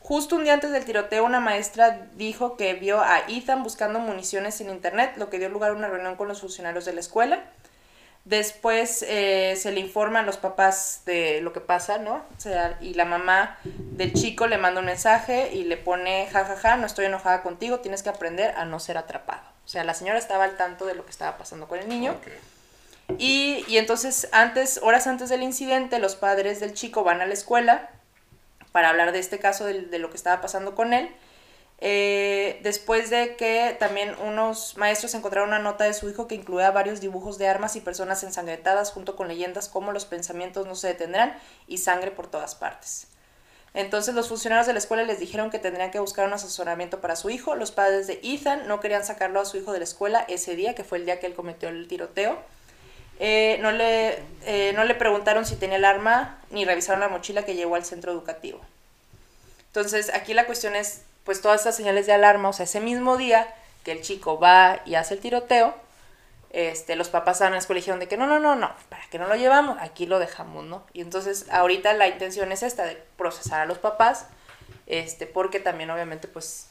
Justo 0.06 0.36
un 0.36 0.44
día 0.44 0.54
antes 0.54 0.70
del 0.70 0.84
tiroteo, 0.84 1.24
una 1.24 1.40
maestra 1.40 2.06
dijo 2.14 2.56
que 2.56 2.74
vio 2.74 3.00
a 3.00 3.22
Ethan 3.26 3.64
buscando 3.64 3.98
municiones 3.98 4.60
en 4.60 4.70
internet, 4.70 5.14
lo 5.16 5.30
que 5.30 5.40
dio 5.40 5.48
lugar 5.48 5.72
a 5.72 5.74
una 5.74 5.88
reunión 5.88 6.14
con 6.14 6.28
los 6.28 6.42
funcionarios 6.42 6.84
de 6.84 6.92
la 6.92 7.00
escuela. 7.00 7.42
Después 8.24 9.04
eh, 9.08 9.56
se 9.56 9.72
le 9.72 9.80
informa 9.80 10.20
a 10.20 10.22
los 10.22 10.36
papás 10.36 11.02
de 11.06 11.40
lo 11.40 11.52
que 11.52 11.60
pasa, 11.60 11.98
¿no? 11.98 12.22
O 12.36 12.40
sea, 12.40 12.78
y 12.80 12.94
la 12.94 13.04
mamá 13.04 13.58
del 13.64 14.12
chico 14.12 14.46
le 14.46 14.58
manda 14.58 14.78
un 14.78 14.86
mensaje 14.86 15.52
y 15.52 15.64
le 15.64 15.76
pone, 15.76 16.28
jajaja, 16.30 16.54
ja, 16.54 16.70
ja, 16.70 16.76
no 16.76 16.86
estoy 16.86 17.06
enojada 17.06 17.42
contigo, 17.42 17.80
tienes 17.80 18.04
que 18.04 18.10
aprender 18.10 18.54
a 18.56 18.64
no 18.64 18.78
ser 18.78 18.98
atrapado. 18.98 19.42
O 19.64 19.68
sea, 19.68 19.82
la 19.82 19.94
señora 19.94 20.20
estaba 20.20 20.44
al 20.44 20.56
tanto 20.56 20.86
de 20.86 20.94
lo 20.94 21.04
que 21.04 21.10
estaba 21.10 21.36
pasando 21.36 21.66
con 21.66 21.80
el 21.80 21.88
niño. 21.88 22.14
Y, 23.18 23.64
y 23.66 23.78
entonces, 23.78 24.28
antes, 24.30 24.78
horas 24.84 25.08
antes 25.08 25.30
del 25.30 25.42
incidente, 25.42 25.98
los 25.98 26.14
padres 26.14 26.60
del 26.60 26.74
chico 26.74 27.02
van 27.02 27.20
a 27.20 27.26
la 27.26 27.34
escuela 27.34 27.90
para 28.76 28.90
hablar 28.90 29.12
de 29.12 29.20
este 29.20 29.38
caso, 29.38 29.64
de, 29.64 29.98
lo 29.98 30.10
que 30.10 30.18
estaba 30.18 30.42
pasando 30.42 30.74
con 30.74 30.92
él. 30.92 31.08
Eh, 31.78 32.60
después 32.62 33.08
de 33.08 33.34
que 33.36 33.74
también 33.80 34.14
unos 34.22 34.76
maestros 34.76 35.14
encontraron 35.14 35.48
una 35.48 35.58
nota 35.58 35.84
de 35.84 35.94
su 35.94 36.10
hijo 36.10 36.28
que 36.28 36.34
incluía 36.34 36.70
varios 36.72 37.00
dibujos 37.00 37.38
de 37.38 37.48
armas 37.48 37.74
y 37.76 37.80
personas 37.80 38.22
ensangrentadas 38.22 38.92
junto 38.92 39.16
con 39.16 39.28
leyendas 39.28 39.70
como 39.70 39.92
los 39.92 40.04
pensamientos 40.04 40.66
no 40.66 40.74
se 40.74 40.88
detendrán 40.88 41.38
y 41.66 41.78
sangre 41.78 42.10
por 42.10 42.26
todas 42.26 42.54
partes. 42.54 43.06
Entonces 43.72 44.14
los 44.14 44.28
funcionarios 44.28 44.66
de 44.66 44.74
la 44.74 44.78
escuela 44.78 45.04
les 45.04 45.20
dijeron 45.20 45.50
que 45.50 45.58
tendrían 45.58 45.90
que 45.90 45.98
buscar 45.98 46.26
un 46.26 46.34
asesoramiento 46.34 47.00
para 47.00 47.16
su 47.16 47.30
hijo. 47.30 47.54
Los 47.54 47.72
padres 47.72 48.06
de 48.06 48.20
Ethan 48.22 48.68
no 48.68 48.80
querían 48.80 49.06
sacarlo 49.06 49.40
a 49.40 49.46
su 49.46 49.56
hijo 49.56 49.72
de 49.72 49.78
la 49.78 49.84
escuela 49.84 50.26
ese 50.28 50.54
día, 50.54 50.74
que 50.74 50.84
fue 50.84 50.98
el 50.98 51.06
día 51.06 51.18
que 51.18 51.28
él 51.28 51.34
cometió 51.34 51.70
el 51.70 51.88
tiroteo. 51.88 52.42
Eh, 53.18 53.58
no, 53.60 53.72
le, 53.72 54.22
eh, 54.44 54.72
no 54.74 54.84
le 54.84 54.94
preguntaron 54.94 55.46
si 55.46 55.56
tenía 55.56 55.78
el 55.78 55.84
arma 55.84 56.38
ni 56.50 56.64
revisaron 56.64 57.00
la 57.00 57.08
mochila 57.08 57.44
que 57.44 57.54
llevó 57.54 57.76
al 57.76 57.84
centro 57.84 58.12
educativo. 58.12 58.60
Entonces 59.68 60.12
aquí 60.14 60.34
la 60.34 60.46
cuestión 60.46 60.74
es, 60.74 61.02
pues 61.24 61.40
todas 61.40 61.60
estas 61.60 61.76
señales 61.76 62.06
de 62.06 62.12
alarma, 62.12 62.48
o 62.50 62.52
sea, 62.52 62.64
ese 62.64 62.80
mismo 62.80 63.16
día 63.16 63.46
que 63.84 63.92
el 63.92 64.02
chico 64.02 64.38
va 64.38 64.80
y 64.84 64.96
hace 64.96 65.14
el 65.14 65.20
tiroteo, 65.20 65.74
este, 66.50 66.96
los 66.96 67.08
papás 67.08 67.36
estaban 67.36 67.52
en 67.52 67.56
la 67.56 67.60
escuela 67.60 67.78
y 67.78 67.82
dijeron 67.82 68.00
de 68.00 68.08
que 68.08 68.16
no, 68.16 68.26
no, 68.26 68.40
no, 68.40 68.56
no, 68.56 68.70
para 68.88 69.02
que 69.10 69.18
no 69.18 69.26
lo 69.26 69.36
llevamos, 69.36 69.76
aquí 69.80 70.06
lo 70.06 70.18
dejamos, 70.18 70.64
¿no? 70.64 70.84
Y 70.92 71.02
entonces 71.02 71.46
ahorita 71.50 71.92
la 71.92 72.08
intención 72.08 72.50
es 72.52 72.62
esta, 72.62 72.84
de 72.84 73.02
procesar 73.16 73.60
a 73.60 73.66
los 73.66 73.78
papás, 73.78 74.26
este, 74.86 75.26
porque 75.26 75.60
también 75.60 75.90
obviamente 75.90 76.28
pues, 76.28 76.68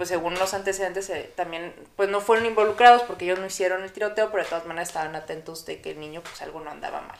pues 0.00 0.08
según 0.08 0.32
los 0.38 0.54
antecedentes 0.54 1.10
eh, 1.10 1.30
también, 1.36 1.74
pues 1.94 2.08
no 2.08 2.22
fueron 2.22 2.46
involucrados 2.46 3.02
porque 3.02 3.26
ellos 3.26 3.38
no 3.38 3.44
hicieron 3.44 3.82
el 3.82 3.92
tiroteo, 3.92 4.30
pero 4.30 4.44
de 4.44 4.48
todas 4.48 4.64
maneras 4.64 4.88
estaban 4.88 5.14
atentos 5.14 5.66
de 5.66 5.82
que 5.82 5.90
el 5.90 6.00
niño 6.00 6.22
pues 6.22 6.40
algo 6.40 6.58
no 6.60 6.70
andaba 6.70 7.02
mal. 7.02 7.18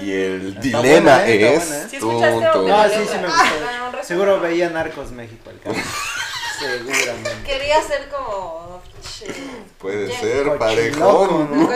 Y 0.00 0.12
el 0.12 0.48
Está 0.50 0.60
dilema 0.60 0.80
buena, 0.80 1.26
¿eh? 1.26 1.54
Es. 1.56 1.68
buena, 1.68 1.82
¿eh? 1.82 1.86
¿Sí 1.90 1.96
escuchaste 1.96 2.48
o 2.48 2.52
Tum, 2.52 2.60
tum. 2.60 2.68
No, 2.68 2.78
me 2.84 2.88
sí, 2.90 2.96
me 2.96 3.26
Ah, 3.28 3.88
gustó. 3.90 4.04
Seguro 4.04 4.38
veía 4.40 4.70
Narcos 4.70 5.10
México 5.10 5.50
el 5.50 5.58
cabrón. 5.58 5.82
Seguramente. 6.60 7.30
Quería 7.44 7.82
ser 7.82 8.08
como. 8.08 8.80
che, 9.02 9.26
Puede 9.78 10.12
ser 10.16 10.56
parejón. 10.58 11.66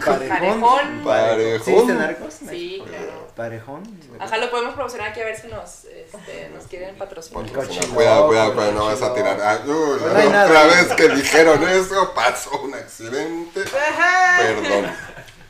Parejón. 0.00 1.02
Parejón. 1.04 1.86
¿Sí 1.88 1.92
Narcos? 1.92 2.34
Sí, 2.48 2.82
claro. 2.86 3.21
Parejón. 3.36 3.82
Ajá, 4.20 4.36
lo 4.36 4.50
podemos 4.50 4.74
promocionar 4.74 5.08
aquí 5.10 5.20
a 5.20 5.24
ver 5.24 5.36
si 5.36 5.48
nos, 5.48 5.84
este, 5.86 6.50
nos 6.54 6.64
quieren 6.66 6.94
patrocinar. 6.96 7.44
Cuidado, 7.46 8.26
cuidado, 8.26 8.54
cuidado, 8.54 8.72
no 8.72 8.84
vas 8.86 9.00
a 9.02 9.14
tirar. 9.14 9.40
Ah, 9.40 9.60
uy, 9.64 9.72
No 10.00 10.06
la 10.08 10.18
hay 10.20 10.26
otra 10.26 10.46
nada. 10.48 10.66
vez 10.66 10.86
que 10.94 11.08
dijeron 11.08 11.66
eso 11.68 12.12
pasó 12.14 12.60
un 12.62 12.74
accidente. 12.74 13.60
Ajá. 13.62 14.38
Perdón. 14.42 14.92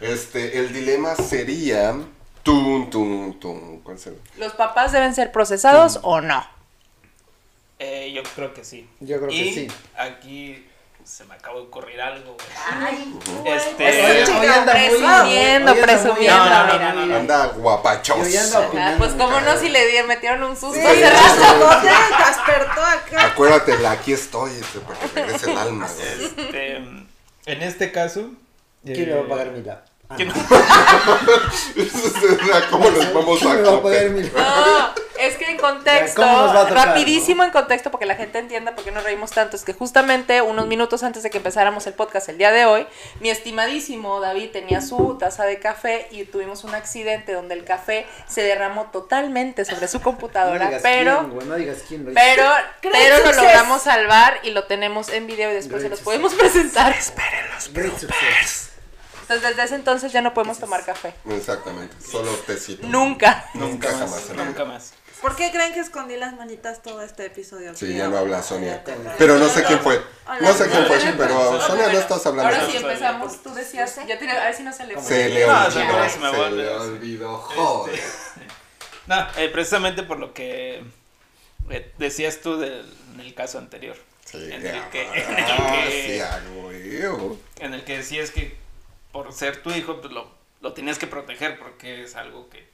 Este, 0.01 0.59
el 0.59 0.73
dilema 0.73 1.15
sería. 1.17 1.95
Tum, 2.43 2.91
tum, 2.91 3.39
tum. 3.39 3.81
¿Cuál 3.83 3.99
sería? 3.99 4.19
¿Los 4.37 4.53
papás 4.55 4.91
deben 4.93 5.15
ser 5.15 5.31
procesados 5.31 6.01
o 6.03 6.21
no? 6.21 6.45
Eh, 7.79 8.13
yo 8.13 8.23
creo 8.35 8.53
que 8.55 8.65
sí. 8.65 8.89
Yo 9.01 9.19
creo 9.19 9.29
que 9.31 9.53
sí. 9.53 9.69
aquí 9.97 10.69
se 11.05 11.25
me 11.25 11.35
acaba 11.35 11.57
de 11.57 11.63
ocurrir 11.65 12.01
algo, 12.01 12.35
güey. 12.35 12.87
Ay, 12.87 13.15
Este- 13.45 14.11
Oye, 14.11 14.25
chico, 14.25 14.39
hoy 14.41 14.47
anda 14.47 14.73
presumiendo, 14.73 15.73
muy- 15.75 15.83
presumiendo. 15.83 16.39
No, 16.39 16.49
no, 16.49 16.67
no, 16.67 16.73
mira, 16.73 16.93
no, 16.93 17.01
no, 17.01 17.07
mira. 17.07 17.19
Anda 17.19 17.53
opinando 18.69 18.99
pues 18.99 19.13
como 19.13 19.31
mucho. 19.41 19.53
no, 19.53 19.59
si 19.61 19.69
le 19.69 19.87
di- 19.87 20.03
metieron 20.07 20.43
un 20.45 20.57
susto 20.57 20.75
Sí, 20.75 20.81
te 20.81 20.95
despertó 22.29 22.81
acá. 22.83 23.27
Acuérdate, 23.27 23.79
la 23.79 23.91
aquí 23.93 24.13
estoy, 24.13 24.53
este, 24.53 24.79
para 24.81 24.99
que 25.01 25.07
regrese 25.21 25.51
el 25.51 25.59
alma, 25.59 25.89
güey. 25.89 26.25
Este, 26.27 26.77
en 26.77 27.63
este 27.63 27.91
caso. 27.93 28.31
¿Quién 28.85 29.09
me 29.09 29.15
va 29.17 29.25
a 29.25 29.29
pagar 29.29 29.51
mi 29.53 29.63
lap? 29.63 29.85
Ah, 30.09 30.15
¿quién-. 30.17 30.33
¿Cómo 32.71 32.91
nos 32.91 33.13
vamos 33.15 33.39
¿Quién 33.39 33.53
a 33.53 33.55
me 33.55 33.63
va 33.63 33.77
a 33.77 33.83
pagar 33.83 34.11
mi 34.11 34.23
lap? 34.23 34.33
No, 34.37 34.93
es 35.19 35.37
que 35.37 35.45
en 35.51 35.52
contexto, 35.63 36.21
¿Cómo 36.21 36.43
nos 36.43 36.55
va 36.55 36.63
a 36.63 36.69
tocar, 36.69 36.89
rapidísimo 36.89 37.45
en 37.45 37.51
contexto, 37.51 37.91
porque 37.91 38.05
la 38.05 38.17
gente 38.17 38.39
entienda 38.39 38.75
por 38.75 38.85
qué 38.85 38.91
nos 38.91 39.05
reímos 39.05 39.31
tanto, 39.31 39.57
es 39.57 39.65
que 39.65 39.73
justamente 39.73 40.43
unos 40.43 40.67
minutos 40.67 41.03
antes 41.03 41.23
de 41.23 41.31
que 41.31 41.39
empezáramos 41.39 41.87
el 41.87 41.95
podcast 41.95 42.29
el 42.29 42.37
día 42.37 42.53
de 42.53 42.67
hoy, 42.67 42.87
mi 43.21 43.31
estimadísimo 43.31 44.21
David 44.21 44.51
tenía 44.51 44.83
su 44.83 45.17
taza 45.19 45.45
de 45.45 45.59
café 45.59 46.09
y 46.11 46.25
tuvimos 46.25 46.65
un 46.65 46.75
accidente 46.75 47.33
donde 47.33 47.55
el 47.55 47.65
café 47.65 48.07
se 48.27 48.43
derramó 48.43 48.91
totalmente 48.93 49.65
sobre 49.65 49.89
su 49.89 50.03
computadora, 50.03 50.81
pero... 50.83 51.21
quién, 51.21 51.31
güey, 51.31 51.47
no 51.47 51.55
digas 51.55 51.79
quién 51.89 52.05
lo 52.05 52.11
hizo. 52.11 52.21
Pero, 52.21 52.45
pero 52.83 53.25
lo 53.25 53.33
logramos 53.33 53.83
salvar 53.83 54.41
y 54.43 54.51
lo 54.51 54.65
tenemos 54.65 55.09
en 55.09 55.27
video 55.27 55.51
y 55.51 55.55
después 55.55 55.83
Great 55.83 55.85
se 55.85 55.89
los 55.89 55.99
success. 56.01 56.05
podemos 56.05 56.35
presentar. 56.35 56.95
Great 57.73 57.99
success. 57.99 58.73
Entonces 59.23 59.49
desde 59.49 59.63
ese 59.63 59.75
entonces 59.77 60.13
ya 60.13 60.21
no 60.21 60.35
podemos 60.35 60.59
tomar 60.59 60.85
café. 60.85 61.15
Exactamente, 61.31 61.95
solo 62.05 62.31
tecito. 62.47 62.87
Nunca. 62.87 63.49
Nunca 63.55 63.89
jamás. 63.91 64.29
en 64.31 64.37
la 64.37 64.43
vida. 64.43 64.45
Nunca 64.45 64.65
más. 64.65 64.93
¿Por 65.23 65.37
qué 65.37 65.51
creen 65.53 65.73
que 65.73 65.81
escondí 65.81 66.17
las 66.17 66.35
manitas 66.35 66.83
todo 66.83 67.01
este 67.01 67.27
episodio? 67.27 67.75
Sí, 67.77 67.95
ya 67.97 68.09
no 68.09 68.19
habla 68.19 68.43
Sonia. 68.43 68.83
Pero 69.17 69.39
no 69.39 69.49
sé 69.49 69.63
quién 69.65 69.79
fue. 69.79 70.03
No 70.41 70.53
sé 70.53 70.69
quién 70.69 70.85
fue, 70.87 70.99
pero 71.17 71.61
Sonia 71.61 71.93
no 71.93 71.99
estás 71.99 72.27
hablando. 72.27 72.53
Ahora 72.55 72.69
sí 72.71 72.77
empezamos, 72.77 73.43
tú 73.43 73.55
decías, 73.55 73.95
ya 74.07 74.19
tiene, 74.19 74.33
a 74.33 74.45
ver 74.47 74.55
si 74.55 74.63
no 74.65 74.73
se 74.73 74.85
le 74.87 75.01
Se 75.01 75.29
le 75.29 75.47
No, 75.47 75.65
olvidó. 75.65 76.09
se 76.11 76.19
vuelve. 76.19 76.63
le 76.63 76.69
olvidó. 76.71 77.37
Joder. 77.39 78.01
No, 79.05 79.17
eh, 79.37 79.49
precisamente 79.49 80.05
por 80.05 80.21
lo 80.21 80.33
que 80.33 80.85
eh, 81.71 81.93
decías 81.99 82.41
tú 82.41 82.57
del, 82.59 82.87
del 83.17 83.35
caso 83.35 83.59
anterior. 83.59 83.97
Sí, 84.25 84.39
En 84.51 84.65
el 84.65 84.89
que- 84.91 85.09
ah, 85.09 85.13
en 85.17 85.39
el 85.39 85.91
que- 85.91 86.07
sí, 86.07 86.21
a 86.21 86.41
huevo. 86.55 87.37
En 87.59 87.75
el 87.75 87.83
que 87.85 87.97
decías 87.99 88.31
que 88.31 88.57
por 89.11 89.33
ser 89.33 89.61
tu 89.61 89.71
hijo, 89.71 90.01
pues 90.01 90.13
lo, 90.13 90.31
lo 90.61 90.73
tenías 90.73 90.99
que 91.01 91.09
proteger 91.09 91.59
porque 91.59 92.05
es 92.05 92.15
algo 92.15 92.49
que 92.49 92.69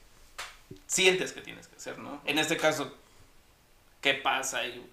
sientes 0.87 1.31
que 1.33 1.41
tienes 1.41 1.67
que 1.67 1.75
hacer, 1.75 1.97
¿no? 1.99 2.21
En 2.25 2.39
este 2.39 2.57
caso, 2.57 2.93
¿qué 4.01 4.13
pasa? 4.15 4.59
ahí? 4.59 4.89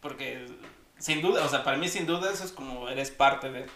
Porque 0.00 0.46
sin 0.98 1.20
duda, 1.22 1.44
o 1.44 1.48
sea, 1.48 1.64
para 1.64 1.76
mí 1.76 1.88
sin 1.88 2.06
duda 2.06 2.32
eso 2.32 2.44
es 2.44 2.52
como 2.52 2.88
eres 2.88 3.10
parte 3.10 3.50
de, 3.50 3.66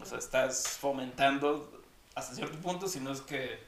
o 0.00 0.04
sea, 0.04 0.18
estás 0.18 0.68
fomentando 0.80 1.70
hasta 2.14 2.34
cierto 2.34 2.56
punto, 2.58 2.88
si 2.88 3.00
no 3.00 3.12
es 3.12 3.20
que, 3.20 3.58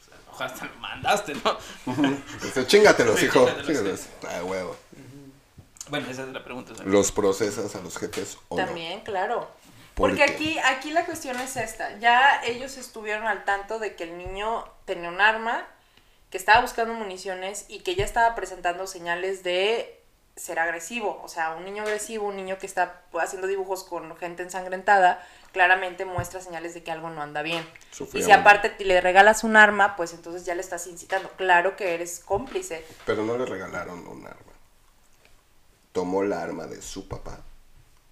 o 0.00 0.04
sea, 0.04 0.16
ojalá 0.30 0.52
hasta 0.52 0.66
lo 0.66 0.74
mandaste, 0.76 1.34
¿no? 1.34 1.58
Chingatelos, 2.66 3.18
Sí, 3.18 3.26
hijo. 3.26 3.40
chíngatelos, 3.46 3.66
Chíngatelos. 3.66 4.06
Ah, 4.28 4.44
huevo. 4.44 4.76
Bueno, 5.88 6.08
esa 6.08 6.22
es 6.22 6.28
la 6.28 6.44
pregunta. 6.44 6.74
sea, 6.74 6.86
¿Los 6.86 7.10
procesas 7.10 7.74
a 7.74 7.80
los 7.82 7.98
jefes 7.98 8.38
o 8.48 8.56
no? 8.56 8.64
También, 8.64 9.00
claro. 9.00 9.50
¿Por 9.96 10.10
Porque 10.10 10.22
aquí, 10.22 10.56
aquí 10.60 10.92
la 10.92 11.04
cuestión 11.04 11.38
es 11.40 11.56
esta. 11.56 11.98
Ya 11.98 12.42
ellos 12.44 12.76
estuvieron 12.76 13.26
al 13.26 13.44
tanto 13.44 13.80
de 13.80 13.96
que 13.96 14.04
el 14.04 14.16
niño 14.16 14.64
tenía 14.84 15.08
un 15.08 15.20
arma, 15.20 15.66
que 16.30 16.38
estaba 16.38 16.60
buscando 16.60 16.94
municiones 16.94 17.64
y 17.68 17.80
que 17.80 17.94
ya 17.94 18.04
estaba 18.04 18.34
presentando 18.34 18.86
señales 18.86 19.42
de 19.42 20.00
ser 20.36 20.58
agresivo. 20.58 21.20
O 21.24 21.28
sea, 21.28 21.50
un 21.52 21.64
niño 21.64 21.82
agresivo, 21.82 22.26
un 22.26 22.36
niño 22.36 22.58
que 22.58 22.66
está 22.66 23.02
haciendo 23.20 23.46
dibujos 23.48 23.84
con 23.84 24.16
gente 24.16 24.42
ensangrentada, 24.42 25.26
claramente 25.52 26.04
muestra 26.04 26.40
señales 26.40 26.72
de 26.72 26.82
que 26.82 26.92
algo 26.92 27.10
no 27.10 27.20
anda 27.20 27.42
bien. 27.42 27.66
Y 28.14 28.22
si 28.22 28.30
aparte 28.30 28.74
le 28.84 29.00
regalas 29.00 29.42
un 29.44 29.56
arma, 29.56 29.96
pues 29.96 30.12
entonces 30.14 30.44
ya 30.46 30.54
le 30.54 30.60
estás 30.60 30.86
incitando. 30.86 31.28
Claro 31.30 31.76
que 31.76 31.94
eres 31.94 32.20
cómplice. 32.20 32.86
Pero 33.04 33.24
no 33.24 33.36
le 33.36 33.44
regalaron 33.44 34.06
un 34.06 34.24
arma. 34.26 34.52
Tomó 35.92 36.22
la 36.22 36.42
arma 36.42 36.66
de 36.66 36.80
su 36.80 37.08
papá. 37.08 37.40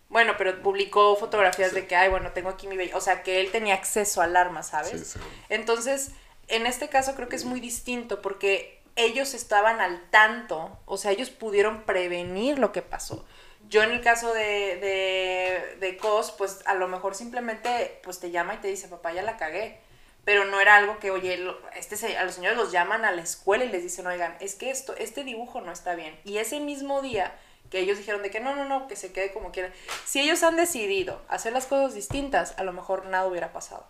Bueno, 0.08 0.34
pero 0.36 0.60
publicó 0.62 1.14
fotografías 1.16 1.70
Sí. 1.70 1.76
de 1.76 1.86
que, 1.86 1.94
ay, 1.94 2.08
bueno, 2.08 2.32
tengo 2.32 2.48
aquí 2.48 2.66
mi. 2.66 2.76
O 2.92 3.00
sea, 3.00 3.22
que 3.22 3.40
él 3.40 3.52
tenía 3.52 3.74
acceso 3.74 4.20
al 4.22 4.36
arma, 4.36 4.62
¿sabes? 4.62 4.90
Sí, 4.90 5.04
sí. 5.04 5.20
Entonces, 5.48 6.10
en 6.48 6.66
este 6.66 6.88
caso 6.88 7.14
creo 7.14 7.28
que 7.28 7.36
es 7.36 7.44
muy 7.44 7.60
distinto 7.60 8.20
porque 8.22 8.82
ellos 8.96 9.34
estaban 9.34 9.80
al 9.80 10.10
tanto, 10.10 10.76
o 10.84 10.96
sea, 10.96 11.12
ellos 11.12 11.30
pudieron 11.30 11.82
prevenir 11.82 12.58
lo 12.58 12.72
que 12.72 12.82
pasó. 12.82 13.24
Yo 13.68 13.82
en 13.82 13.92
el 13.92 14.00
caso 14.00 14.32
de, 14.32 14.76
de, 14.76 15.76
de 15.78 15.96
Cos, 15.98 16.32
pues 16.32 16.60
a 16.64 16.74
lo 16.74 16.88
mejor 16.88 17.14
simplemente 17.14 18.00
pues 18.02 18.18
te 18.18 18.30
llama 18.30 18.54
y 18.54 18.58
te 18.58 18.68
dice, 18.68 18.88
papá, 18.88 19.12
ya 19.12 19.22
la 19.22 19.36
cagué. 19.36 19.78
Pero 20.24 20.44
no 20.44 20.60
era 20.60 20.76
algo 20.76 20.98
que, 20.98 21.10
oye, 21.10 21.38
este, 21.74 22.16
a 22.16 22.24
los 22.24 22.34
señores 22.34 22.58
los 22.58 22.70
llaman 22.70 23.04
a 23.04 23.12
la 23.12 23.22
escuela 23.22 23.64
y 23.64 23.70
les 23.70 23.82
dicen, 23.82 24.06
oigan, 24.06 24.36
es 24.40 24.56
que 24.56 24.70
esto, 24.70 24.94
este 24.96 25.24
dibujo 25.24 25.60
no 25.60 25.72
está 25.72 25.94
bien. 25.94 26.18
Y 26.24 26.38
ese 26.38 26.60
mismo 26.60 27.00
día 27.00 27.34
que 27.70 27.80
ellos 27.80 27.98
dijeron 27.98 28.22
de 28.22 28.30
que 28.30 28.40
no, 28.40 28.54
no, 28.54 28.64
no, 28.64 28.88
que 28.88 28.96
se 28.96 29.12
quede 29.12 29.32
como 29.32 29.52
quiera. 29.52 29.72
Si 30.04 30.20
ellos 30.20 30.42
han 30.42 30.56
decidido 30.56 31.22
hacer 31.28 31.52
las 31.52 31.66
cosas 31.66 31.94
distintas, 31.94 32.58
a 32.58 32.64
lo 32.64 32.72
mejor 32.72 33.06
nada 33.06 33.26
hubiera 33.26 33.52
pasado. 33.52 33.86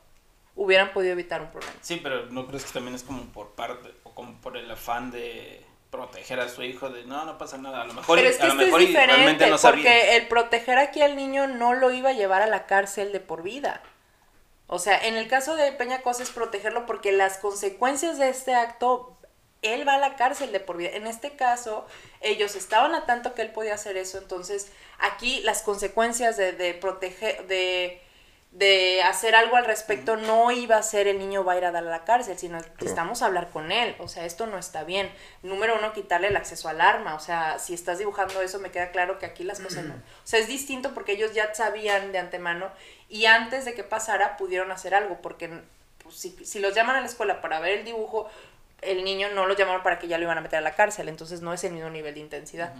Hubieran 0.58 0.92
podido 0.92 1.12
evitar 1.12 1.40
un 1.40 1.50
problema. 1.50 1.72
Sí, 1.80 2.00
pero 2.02 2.26
¿no 2.26 2.46
crees 2.46 2.64
que 2.64 2.72
también 2.72 2.96
es 2.96 3.04
como 3.04 3.22
por 3.26 3.50
parte, 3.52 3.94
o 4.02 4.10
como 4.12 4.40
por 4.40 4.56
el 4.56 4.68
afán 4.70 5.12
de 5.12 5.64
proteger 5.90 6.40
a 6.40 6.48
su 6.48 6.62
hijo 6.64 6.90
de 6.90 7.04
no, 7.04 7.24
no 7.24 7.38
pasa 7.38 7.56
nada, 7.58 7.82
a 7.82 7.86
lo 7.86 7.94
mejor, 7.94 8.18
Pero 8.18 8.28
es 8.28 8.36
que 8.36 8.42
a 8.42 8.54
lo 8.54 8.60
es 8.60 8.66
diferente, 8.66 9.06
realmente 9.06 9.48
no 9.48 9.56
sabía. 9.56 9.84
porque 9.84 10.16
el 10.16 10.26
proteger 10.26 10.78
aquí 10.78 11.00
al 11.00 11.16
niño 11.16 11.46
no 11.46 11.74
lo 11.74 11.92
iba 11.92 12.10
a 12.10 12.12
llevar 12.12 12.42
a 12.42 12.46
la 12.46 12.66
cárcel 12.66 13.12
de 13.12 13.20
por 13.20 13.42
vida. 13.42 13.82
O 14.66 14.80
sea, 14.80 14.98
en 14.98 15.16
el 15.16 15.28
caso 15.28 15.54
de 15.54 15.72
Peña 15.72 16.02
Cosa 16.02 16.24
es 16.24 16.30
protegerlo 16.30 16.84
porque 16.84 17.12
las 17.12 17.38
consecuencias 17.38 18.18
de 18.18 18.28
este 18.28 18.54
acto, 18.54 19.16
él 19.62 19.86
va 19.86 19.94
a 19.94 19.98
la 19.98 20.16
cárcel 20.16 20.50
de 20.50 20.60
por 20.60 20.76
vida. 20.76 20.90
En 20.90 21.06
este 21.06 21.36
caso, 21.36 21.86
ellos 22.20 22.56
estaban 22.56 22.96
a 22.96 23.06
tanto 23.06 23.34
que 23.34 23.42
él 23.42 23.52
podía 23.52 23.74
hacer 23.74 23.96
eso, 23.96 24.18
entonces 24.18 24.72
aquí 24.98 25.40
las 25.42 25.62
consecuencias 25.62 26.36
de, 26.36 26.52
de 26.52 26.74
proteger, 26.74 27.46
de, 27.46 28.02
de 28.50 29.02
hacer 29.02 29.34
algo 29.34 29.56
al 29.56 29.66
respecto 29.66 30.16
no 30.16 30.50
iba 30.50 30.76
a 30.76 30.82
ser 30.82 31.06
el 31.06 31.18
niño 31.18 31.44
va 31.44 31.52
a 31.52 31.58
ir 31.58 31.64
a 31.64 31.70
dar 31.70 31.86
a 31.86 31.90
la 31.90 32.04
cárcel, 32.04 32.38
sino 32.38 32.58
necesitamos 32.58 33.22
hablar 33.22 33.50
con 33.50 33.70
él. 33.70 33.94
O 33.98 34.08
sea, 34.08 34.24
esto 34.24 34.46
no 34.46 34.58
está 34.58 34.84
bien. 34.84 35.10
Número 35.42 35.76
uno, 35.78 35.92
quitarle 35.92 36.28
el 36.28 36.36
acceso 36.36 36.68
al 36.68 36.80
arma. 36.80 37.14
O 37.14 37.20
sea, 37.20 37.58
si 37.58 37.74
estás 37.74 37.98
dibujando 37.98 38.40
eso, 38.40 38.58
me 38.58 38.70
queda 38.70 38.90
claro 38.90 39.18
que 39.18 39.26
aquí 39.26 39.44
las 39.44 39.60
cosas 39.60 39.84
no. 39.84 39.94
O 39.94 40.26
sea, 40.26 40.40
es 40.40 40.48
distinto 40.48 40.94
porque 40.94 41.12
ellos 41.12 41.34
ya 41.34 41.54
sabían 41.54 42.10
de 42.10 42.18
antemano 42.18 42.70
y 43.08 43.26
antes 43.26 43.64
de 43.64 43.74
que 43.74 43.84
pasara 43.84 44.36
pudieron 44.36 44.72
hacer 44.72 44.94
algo, 44.94 45.20
porque 45.20 45.50
pues, 46.02 46.16
si, 46.16 46.30
si 46.44 46.58
los 46.58 46.74
llaman 46.74 46.96
a 46.96 47.00
la 47.00 47.06
escuela 47.06 47.40
para 47.40 47.60
ver 47.60 47.78
el 47.78 47.84
dibujo, 47.84 48.28
el 48.80 49.04
niño 49.04 49.28
no 49.34 49.46
lo 49.46 49.54
llamaron 49.54 49.82
para 49.82 49.98
que 49.98 50.08
ya 50.08 50.18
lo 50.18 50.24
iban 50.24 50.38
a 50.38 50.40
meter 50.40 50.58
a 50.58 50.62
la 50.62 50.74
cárcel, 50.74 51.08
entonces 51.08 51.42
no 51.42 51.52
es 51.52 51.64
el 51.64 51.72
mismo 51.72 51.90
nivel 51.90 52.14
de 52.14 52.20
intensidad. 52.20 52.74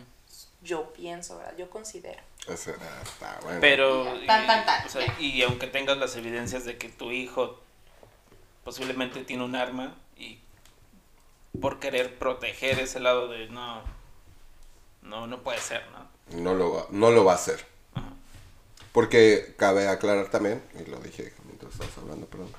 Yo 0.63 0.93
pienso, 0.93 1.39
¿verdad? 1.39 1.55
Yo 1.57 1.71
considero. 1.71 2.21
Era- 2.47 3.03
está 3.03 3.39
bueno. 3.43 3.61
Pero, 3.61 4.05
tan, 4.27 4.47
tan, 4.47 4.65
tan, 4.67 4.87
o 4.87 4.89
sea, 4.89 5.17
y 5.21 5.43
aunque 5.43 5.67
tengas 5.67 5.99
las 5.99 6.17
evidencias 6.17 6.65
de 6.65 6.79
que 6.79 6.89
tu 6.89 7.11
hijo 7.13 7.61
posiblemente 8.65 9.25
tiene 9.25 9.45
un 9.45 9.55
arma 9.55 9.95
y 10.17 10.39
por 11.61 11.79
querer 11.79 12.19
proteger 12.19 12.79
ese 12.81 13.01
lado 13.01 13.29
de 13.29 13.49
no, 13.49 13.83
no, 15.03 15.27
no 15.27 15.43
puede 15.43 15.61
ser, 15.61 15.83
¿no? 15.91 16.09
No 16.43 16.55
lo, 16.55 16.73
va, 16.75 16.87
no 16.91 17.11
lo 17.11 17.25
va 17.25 17.33
a 17.33 17.37
hacer. 17.37 17.65
Ajá. 17.95 18.09
Porque 18.93 19.55
cabe 19.57 19.89
aclarar 19.89 20.29
también, 20.31 20.63
y 20.79 20.89
lo 20.91 20.99
dije 21.01 21.33
mientras 21.45 21.73
estabas 21.73 21.97
hablando, 21.99 22.27
perdón, 22.27 22.51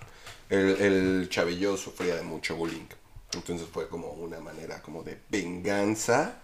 el, 0.50 0.82
el 0.82 1.30
chavillo 1.30 1.78
sufría 1.78 2.16
de 2.16 2.24
mucho 2.24 2.56
bullying. 2.56 2.88
Entonces 3.34 3.68
fue 3.72 3.88
como 3.88 4.08
una 4.14 4.40
manera 4.40 4.82
como 4.82 5.04
de 5.04 5.20
venganza 5.30 6.42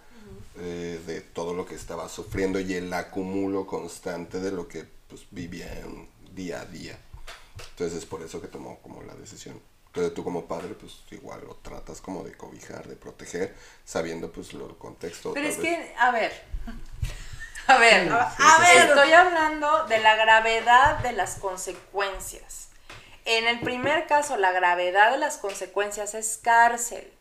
eh, 0.58 1.00
de 1.06 1.20
todo 1.20 1.54
lo 1.54 1.66
que 1.66 1.74
estaba 1.74 2.08
sufriendo 2.08 2.60
y 2.60 2.74
el 2.74 2.92
acumulo 2.92 3.66
constante 3.66 4.40
de 4.40 4.52
lo 4.52 4.68
que 4.68 4.84
pues, 5.08 5.26
vivía 5.30 5.72
en 5.80 6.08
día 6.34 6.60
a 6.60 6.64
día. 6.64 6.98
Entonces 7.70 7.98
es 7.98 8.06
por 8.06 8.22
eso 8.22 8.40
que 8.40 8.48
tomó 8.48 8.78
como 8.80 9.02
la 9.02 9.14
decisión. 9.14 9.60
Entonces 9.86 10.14
tú 10.14 10.24
como 10.24 10.46
padre 10.46 10.74
pues 10.74 11.00
igual 11.10 11.40
lo 11.46 11.54
tratas 11.56 12.00
como 12.00 12.22
de 12.22 12.32
cobijar, 12.32 12.86
de 12.86 12.96
proteger, 12.96 13.54
sabiendo 13.84 14.30
pues 14.30 14.52
lo 14.52 14.78
contexto. 14.78 15.32
Pero 15.32 15.48
es 15.48 15.58
vez. 15.58 15.64
que, 15.64 15.94
a 15.98 16.10
ver, 16.10 16.32
a 17.66 17.78
ver, 17.78 18.12
a, 18.12 18.30
sí, 18.30 18.42
a 18.42 18.58
ver, 18.60 18.88
estoy 18.88 19.12
hablando 19.12 19.86
de 19.86 19.98
la 20.00 20.16
gravedad 20.16 20.98
de 20.98 21.12
las 21.12 21.36
consecuencias. 21.36 22.68
En 23.24 23.48
el 23.48 23.58
primer 23.60 24.06
caso, 24.06 24.36
la 24.36 24.52
gravedad 24.52 25.10
de 25.10 25.18
las 25.18 25.38
consecuencias 25.38 26.14
es 26.14 26.38
cárcel. 26.42 27.12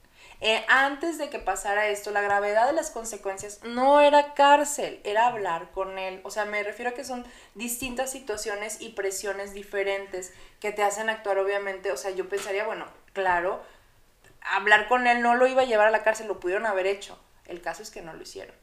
Eh, 0.41 0.65
antes 0.67 1.17
de 1.17 1.29
que 1.29 1.39
pasara 1.39 1.87
esto, 1.87 2.11
la 2.11 2.21
gravedad 2.21 2.67
de 2.67 2.73
las 2.73 2.91
consecuencias 2.91 3.61
no 3.63 4.01
era 4.01 4.33
cárcel, 4.33 4.99
era 5.03 5.27
hablar 5.27 5.71
con 5.71 5.97
él. 5.97 6.19
O 6.23 6.31
sea, 6.31 6.45
me 6.45 6.61
refiero 6.63 6.91
a 6.91 6.93
que 6.93 7.03
son 7.03 7.25
distintas 7.53 8.11
situaciones 8.11 8.81
y 8.81 8.89
presiones 8.89 9.53
diferentes 9.53 10.33
que 10.59 10.71
te 10.71 10.83
hacen 10.83 11.09
actuar, 11.09 11.37
obviamente. 11.37 11.91
O 11.91 11.97
sea, 11.97 12.11
yo 12.11 12.27
pensaría, 12.27 12.65
bueno, 12.65 12.85
claro, 13.13 13.61
hablar 14.41 14.87
con 14.87 15.07
él 15.07 15.21
no 15.21 15.35
lo 15.35 15.47
iba 15.47 15.61
a 15.61 15.65
llevar 15.65 15.87
a 15.87 15.91
la 15.91 16.03
cárcel, 16.03 16.27
lo 16.27 16.39
pudieron 16.39 16.65
haber 16.65 16.87
hecho. 16.87 17.17
El 17.45 17.61
caso 17.61 17.83
es 17.83 17.91
que 17.91 18.01
no 18.01 18.13
lo 18.13 18.21
hicieron. 18.21 18.55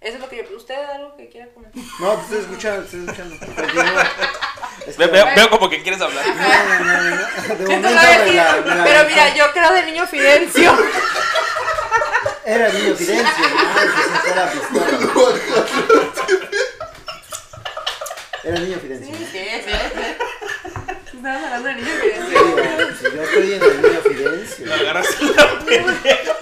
Eso 0.00 0.16
es 0.16 0.20
lo 0.20 0.28
que 0.28 0.36
yo... 0.36 0.56
¿Usted 0.56 0.74
algo 0.74 1.16
que 1.16 1.30
quiera 1.30 1.48
comentar? 1.54 1.82
No, 1.98 2.14
te 2.16 2.22
estoy 2.22 2.38
escuchando, 2.38 2.82
te 2.82 2.98
estoy 2.98 3.00
escuchando. 3.00 3.36
Ve- 4.98 5.06
veo, 5.06 5.26
veo 5.34 5.50
como 5.50 5.68
que 5.70 5.82
quieres 5.82 6.00
hablar. 6.00 6.24
No, 6.26 6.34
no, 6.34 6.84
no, 6.84 7.10
no. 7.10 7.16
De 7.58 7.64
momento 7.66 7.88
me 7.88 8.30
sí, 8.30 8.34
la- 8.36 8.56
me 8.64 8.74
la- 8.76 8.84
pero 8.84 9.04
mira, 9.08 9.34
yo 9.34 9.50
creo 9.52 9.72
de 9.72 9.82
niño 9.86 10.06
Fidencio. 10.06 10.76
Era 12.44 12.68
niño 12.68 12.94
Fidencio, 12.94 13.44
la. 13.48 14.52
Era 18.44 18.58
niño 18.60 18.78
Fidencio. 18.78 19.14
Sí, 19.16 19.26
sí, 19.32 19.38
sí. 19.64 19.72
Estabas 21.16 21.42
hablando 21.44 21.68
de 21.68 21.74
niño 21.76 21.88
Sí, 21.88 22.10
Fidencio. 22.36 22.96
si 23.10 23.16
yo 23.16 23.22
estoy 23.22 23.52
en 23.54 23.62
el 23.62 23.82
niño 23.82 24.00
Fidencio. 24.02 24.66
Lo 24.66 24.74
agarras 24.74 25.06
en 25.20 25.36
la 25.36 25.58
pendeja. 25.60 26.34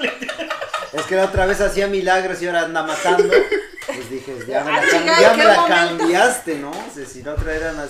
Es 0.93 1.03
que 1.07 1.17
la 1.17 1.25
otra 1.25 1.47
vez 1.47 1.59
hacía 1.61 1.87
milagros 1.87 2.43
y 2.43 2.47
ahora 2.47 2.63
anda 2.63 2.83
matando. 2.83 3.33
Pues 3.87 4.11
dije, 4.11 4.37
ya 4.47 4.63
me 4.65 4.73
la, 5.45 5.55
Ah, 5.55 5.65
cambiaste, 5.69 6.57
¿no? 6.57 6.71
O 6.71 6.91
sea, 6.95 7.07
si 7.07 7.23
la 7.23 7.33
otra 7.33 7.55
era 7.55 7.73
más. 7.73 7.89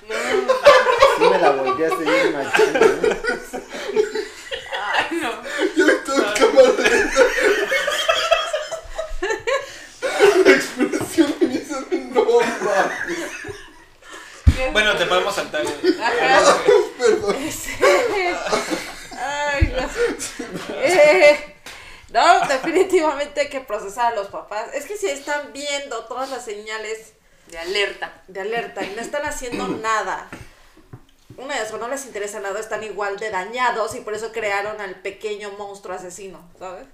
Sí 0.00 1.24
me 1.30 1.38
la 1.38 1.50
volteaste 1.50 2.02
bien 2.04 2.32
machín, 2.32 2.72
¿no? 2.72 2.80
Ay, 4.94 5.18
no. 5.20 5.30
Yo 5.76 5.86
estoy 5.88 6.16
en 6.16 6.22
cámara. 6.32 6.72
La 10.44 10.50
expresión 10.50 11.34
me 11.40 11.54
hizo, 11.54 11.76
no 11.90 12.24
mames. 12.40 13.18
Bueno, 14.72 14.96
te 14.96 15.06
podemos 15.06 15.34
saltar. 15.34 15.62
güey. 15.62 15.94
Eh, 20.70 21.54
no, 22.10 22.46
definitivamente 22.46 23.42
hay 23.42 23.48
que 23.48 23.60
procesar 23.60 24.12
a 24.12 24.16
los 24.16 24.28
papás. 24.28 24.68
Es 24.74 24.86
que 24.86 24.96
si 24.96 25.06
están 25.08 25.52
viendo 25.52 26.04
todas 26.04 26.30
las 26.30 26.44
señales 26.44 27.12
De 27.48 27.58
alerta. 27.58 28.22
de 28.28 28.40
alerta 28.40 28.82
y 28.84 28.90
no 28.94 29.00
están 29.02 29.24
haciendo 29.24 29.66
nada, 29.82 30.28
una 31.36 31.58
vez 31.58 31.72
o 31.72 31.78
no 31.78 31.88
les 31.88 32.04
interesa 32.06 32.40
nada, 32.40 32.60
están 32.60 32.84
igual 32.84 33.18
de 33.18 33.30
dañados 33.30 33.94
y 33.96 34.00
por 34.00 34.14
eso 34.14 34.30
crearon 34.32 34.80
al 34.80 34.94
pequeño 34.96 35.50
monstruo 35.58 35.96
asesino, 35.96 36.40
¿sabes? 36.58 36.86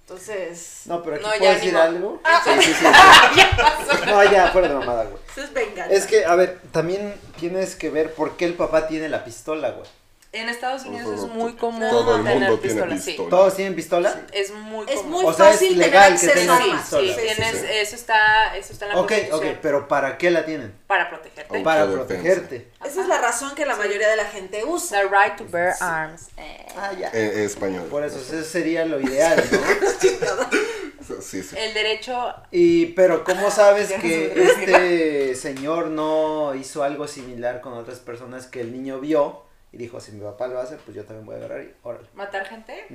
Entonces, 0.00 0.82
No, 0.84 1.02
pero 1.02 1.16
aquí 1.16 1.24
No, 1.24 1.30
puedo 1.38 1.54
decir 1.54 1.76
algo. 1.76 2.20
Ah. 2.24 2.42
Sí, 2.44 2.50
sí, 2.62 2.74
sí. 2.74 2.84
ya 3.36 3.50
pasó. 3.56 4.04
No, 4.04 4.22
ya, 4.24 4.48
fuera 4.52 4.68
de 4.68 4.74
mamada, 4.74 5.04
güey. 5.04 5.16
eso 5.30 5.40
es 5.42 5.52
venganza. 5.54 5.94
Es 5.94 6.06
que, 6.06 6.26
a 6.26 6.34
ver, 6.34 6.60
también 6.72 7.18
tienes 7.38 7.74
que 7.74 7.88
ver 7.88 8.12
por 8.12 8.36
qué 8.36 8.44
el 8.44 8.52
papá 8.52 8.86
tiene 8.86 9.08
la 9.08 9.24
pistola, 9.24 9.70
güey. 9.70 9.88
En 10.34 10.48
Estados 10.48 10.84
Unidos 10.84 11.20
es 11.20 11.26
muy 11.28 11.52
común 11.54 11.88
todo 11.88 12.16
el 12.16 12.24
tener 12.24 12.38
mundo 12.50 12.58
tiene 12.58 12.98
sí. 12.98 13.10
pistola. 13.12 13.30
¿Todos 13.30 13.54
tienen 13.56 13.74
pistola? 13.76 14.22
Es 14.32 14.50
muy 14.52 14.84
Es 14.88 14.96
común. 14.96 15.10
muy 15.12 15.24
O 15.26 15.32
sea, 15.32 15.50
es 15.50 15.52
fácil 15.56 15.78
legal 15.78 16.18
tener 16.18 16.34
que 16.34 16.40
acceso 16.50 16.52
a 16.52 16.58
sí, 16.58 16.72
sí, 17.08 17.14
Sí, 17.14 17.20
tienes, 17.36 17.60
sí. 17.60 17.66
eso 17.70 17.94
está, 17.96 18.56
eso 18.56 18.72
está 18.72 18.86
en 18.86 18.92
la 18.92 19.00
Ok, 19.00 19.12
ok, 19.32 19.44
pero 19.62 19.86
¿para 19.88 20.18
qué 20.18 20.30
la 20.30 20.44
tienen? 20.44 20.74
Para 20.86 21.08
protegerte. 21.08 21.58
Oh. 21.58 21.62
Para 21.62 21.86
protegerte. 21.86 22.68
Esa 22.84 23.00
es 23.02 23.08
la 23.08 23.18
razón 23.18 23.54
que 23.54 23.64
la 23.64 23.76
mayoría 23.76 24.08
de 24.08 24.16
la 24.16 24.24
gente 24.26 24.64
usa. 24.64 25.00
The 25.02 25.08
right 25.08 25.36
to 25.36 25.44
bear 25.50 25.74
arms. 25.80 26.28
Eh, 26.36 26.66
Ah, 26.76 26.92
ya. 26.98 27.10
En, 27.12 27.38
en 27.38 27.44
español. 27.44 27.86
Por 27.88 28.04
eso, 28.04 28.18
eso 28.18 28.42
sería 28.44 28.84
lo 28.84 29.00
ideal, 29.00 29.42
¿no? 29.52 29.58
Sí, 31.20 31.42
sí. 31.42 31.54
El 31.58 31.74
derecho 31.74 32.34
Y, 32.50 32.86
pero 32.86 33.24
¿cómo 33.24 33.50
sabes 33.50 33.92
que 34.00 34.32
este 34.42 35.34
señor 35.34 35.88
no 35.88 36.54
hizo 36.54 36.82
algo 36.82 37.06
similar 37.06 37.60
con 37.60 37.74
otras 37.74 37.98
personas 37.98 38.46
que 38.46 38.62
el 38.62 38.72
niño 38.72 39.00
vio 39.00 39.42
y 39.74 39.76
dijo, 39.76 40.00
si 40.00 40.12
mi 40.12 40.22
papá 40.22 40.46
lo 40.46 40.60
hace, 40.60 40.76
pues 40.76 40.96
yo 40.96 41.04
también 41.04 41.26
voy 41.26 41.34
a 41.34 41.38
agarrar 41.38 41.62
y 41.62 41.74
órale. 41.82 42.06
matar 42.14 42.46
gente. 42.46 42.86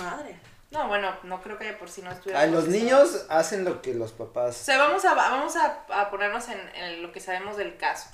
Madre. 0.00 0.38
No, 0.72 0.88
bueno, 0.88 1.16
no 1.22 1.40
creo 1.40 1.56
que 1.56 1.72
por 1.72 1.88
sí 1.88 2.02
no 2.02 2.10
estuviera. 2.10 2.44
Los 2.46 2.66
niños 2.68 3.26
hacen 3.28 3.64
lo 3.64 3.80
que 3.80 3.94
los 3.94 4.12
O 4.12 4.16
papás... 4.16 4.56
sea, 4.56 4.78
vamos 4.78 5.04
a, 5.04 5.14
vamos 5.14 5.56
a, 5.56 5.84
a 5.88 6.10
ponernos 6.10 6.48
en, 6.48 6.58
en 6.74 7.02
lo 7.02 7.12
que 7.12 7.20
sabemos 7.20 7.56
del 7.56 7.76
caso. 7.76 8.08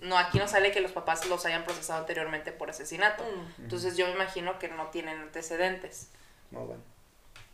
No, 0.00 0.16
aquí 0.16 0.38
no 0.38 0.48
sale 0.48 0.72
que 0.72 0.80
los 0.80 0.92
papás 0.92 1.26
los 1.26 1.44
hayan 1.46 1.64
procesado 1.64 2.00
anteriormente 2.00 2.52
por 2.52 2.70
asesinato. 2.70 3.22
Mm. 3.24 3.62
Entonces 3.62 3.96
yo 3.96 4.06
me 4.06 4.12
imagino 4.12 4.58
que 4.58 4.68
no 4.68 4.88
tienen 4.88 5.18
antecedentes. 5.20 6.08
No, 6.50 6.60
bueno. 6.60 6.82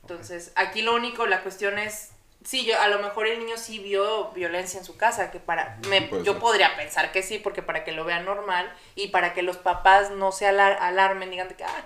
Entonces, 0.03 0.53
aquí 0.55 0.83
lo 0.83 0.95
único, 0.95 1.27
la 1.27 1.43
cuestión 1.43 1.79
es, 1.79 2.11
sí, 2.47 2.65
yo, 2.65 2.81
a 2.81 2.89
lo 2.89 3.01
mejor 3.01 3.27
el 3.27 3.39
niño 3.41 3.57
sí 3.59 3.79
vio 3.81 4.31
violencia 4.31 4.79
en 4.79 4.85
su 4.87 4.97
casa, 4.97 5.31
que 5.31 5.41
para, 5.41 5.79
me, 5.89 6.09
yo 6.23 6.33
ser. 6.33 6.41
podría 6.41 6.77
pensar 6.77 7.13
que 7.13 7.23
sí, 7.23 7.39
porque 7.39 7.63
para 7.63 7.85
que 7.85 7.93
lo 7.93 8.05
vean 8.05 8.25
normal 8.25 8.73
y 8.95 9.09
para 9.09 9.35
que 9.35 9.43
los 9.43 9.57
papás 9.59 10.11
no 10.13 10.33
se 10.33 10.47
alar- 10.47 10.79
alarmen, 10.81 11.31
digan 11.31 11.49
de 11.49 11.55
que, 11.57 11.65
"Ah, 11.65 11.85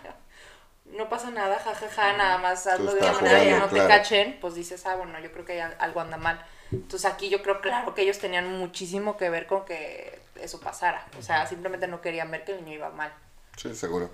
no, 0.85 1.09
pasa 1.09 1.31
nada, 1.31 1.59
jajaja, 1.59 2.13
nada 2.15 2.39
más 2.39 2.67
hazlo 2.67 2.93
de 2.95 3.01
una 3.01 3.13
manera 3.13 3.39
que 3.41 3.51
no 3.61 3.69
te 3.69 3.79
cachen, 3.89 4.39
pues 4.41 4.55
dices, 4.55 4.85
ah, 4.87 4.97
bueno, 4.97 5.19
yo 5.21 5.33
creo 5.33 5.45
que 5.45 5.63
algo 5.63 6.01
anda 6.01 6.17
mal. 6.17 6.45
Entonces 6.73 7.11
aquí 7.11 7.29
yo 7.29 7.43
creo, 7.43 7.61
claro, 7.61 7.95
que 7.95 8.03
ellos 8.03 8.19
tenían 8.19 8.47
muchísimo 8.59 9.17
que 9.17 9.31
ver 9.31 9.47
con 9.47 9.65
que 9.65 10.21
eso 10.37 10.61
pasara. 10.61 11.07
O 11.19 11.23
sea, 11.23 11.47
simplemente 11.47 11.87
no 11.89 12.01
querían 12.01 12.31
ver 12.31 12.45
que 12.45 12.53
el 12.53 12.65
niño 12.65 12.77
iba 12.77 12.91
mal. 12.91 13.13
Sí, 13.57 13.75
seguro. 13.75 14.11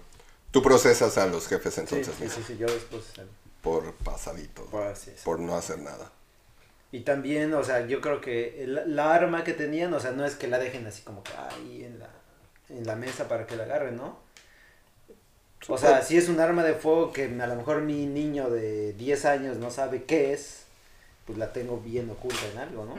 Tú 0.50 0.62
procesas 0.62 1.18
a 1.18 1.26
los 1.26 1.48
jefes 1.48 1.76
entonces, 1.78 2.14
sí, 2.18 2.28
sí, 2.28 2.42
sí, 2.46 2.56
yo 2.58 2.66
después... 2.66 3.02
eh, 3.18 3.26
por 3.62 3.92
pasadito, 3.96 4.64
por 4.66 4.84
así 4.84 5.10
es. 5.10 5.20
por 5.22 5.38
no 5.38 5.54
hacer 5.56 5.78
nada. 5.78 6.10
Y 6.96 7.00
también, 7.00 7.52
o 7.52 7.62
sea, 7.62 7.86
yo 7.86 8.00
creo 8.00 8.22
que 8.22 8.64
el- 8.64 8.96
la 8.96 9.14
arma 9.14 9.44
que 9.44 9.52
tenían, 9.52 9.92
o 9.92 10.00
sea, 10.00 10.12
no 10.12 10.24
es 10.24 10.34
que 10.34 10.48
la 10.48 10.58
dejen 10.58 10.86
así 10.86 11.02
como 11.02 11.22
que 11.22 11.32
ahí 11.36 11.84
en 11.84 11.98
la 11.98 12.08
en 12.70 12.84
la 12.86 12.96
mesa 12.96 13.28
para 13.28 13.46
que 13.46 13.54
la 13.54 13.64
agarre, 13.64 13.92
¿no? 13.92 14.18
O 15.68 15.76
sea, 15.76 16.02
si 16.02 16.16
es 16.16 16.28
un 16.28 16.40
arma 16.40 16.64
de 16.64 16.74
fuego 16.74 17.12
que 17.12 17.24
a 17.26 17.46
lo 17.46 17.54
mejor 17.54 17.82
mi 17.82 18.06
niño 18.06 18.48
de 18.48 18.94
10 18.94 19.24
años 19.26 19.58
no 19.58 19.70
sabe 19.70 20.04
qué 20.04 20.32
es, 20.32 20.64
pues 21.26 21.38
la 21.38 21.52
tengo 21.52 21.78
bien 21.80 22.08
oculta 22.08 22.40
en 22.52 22.58
algo, 22.58 22.86
¿no? 22.86 22.94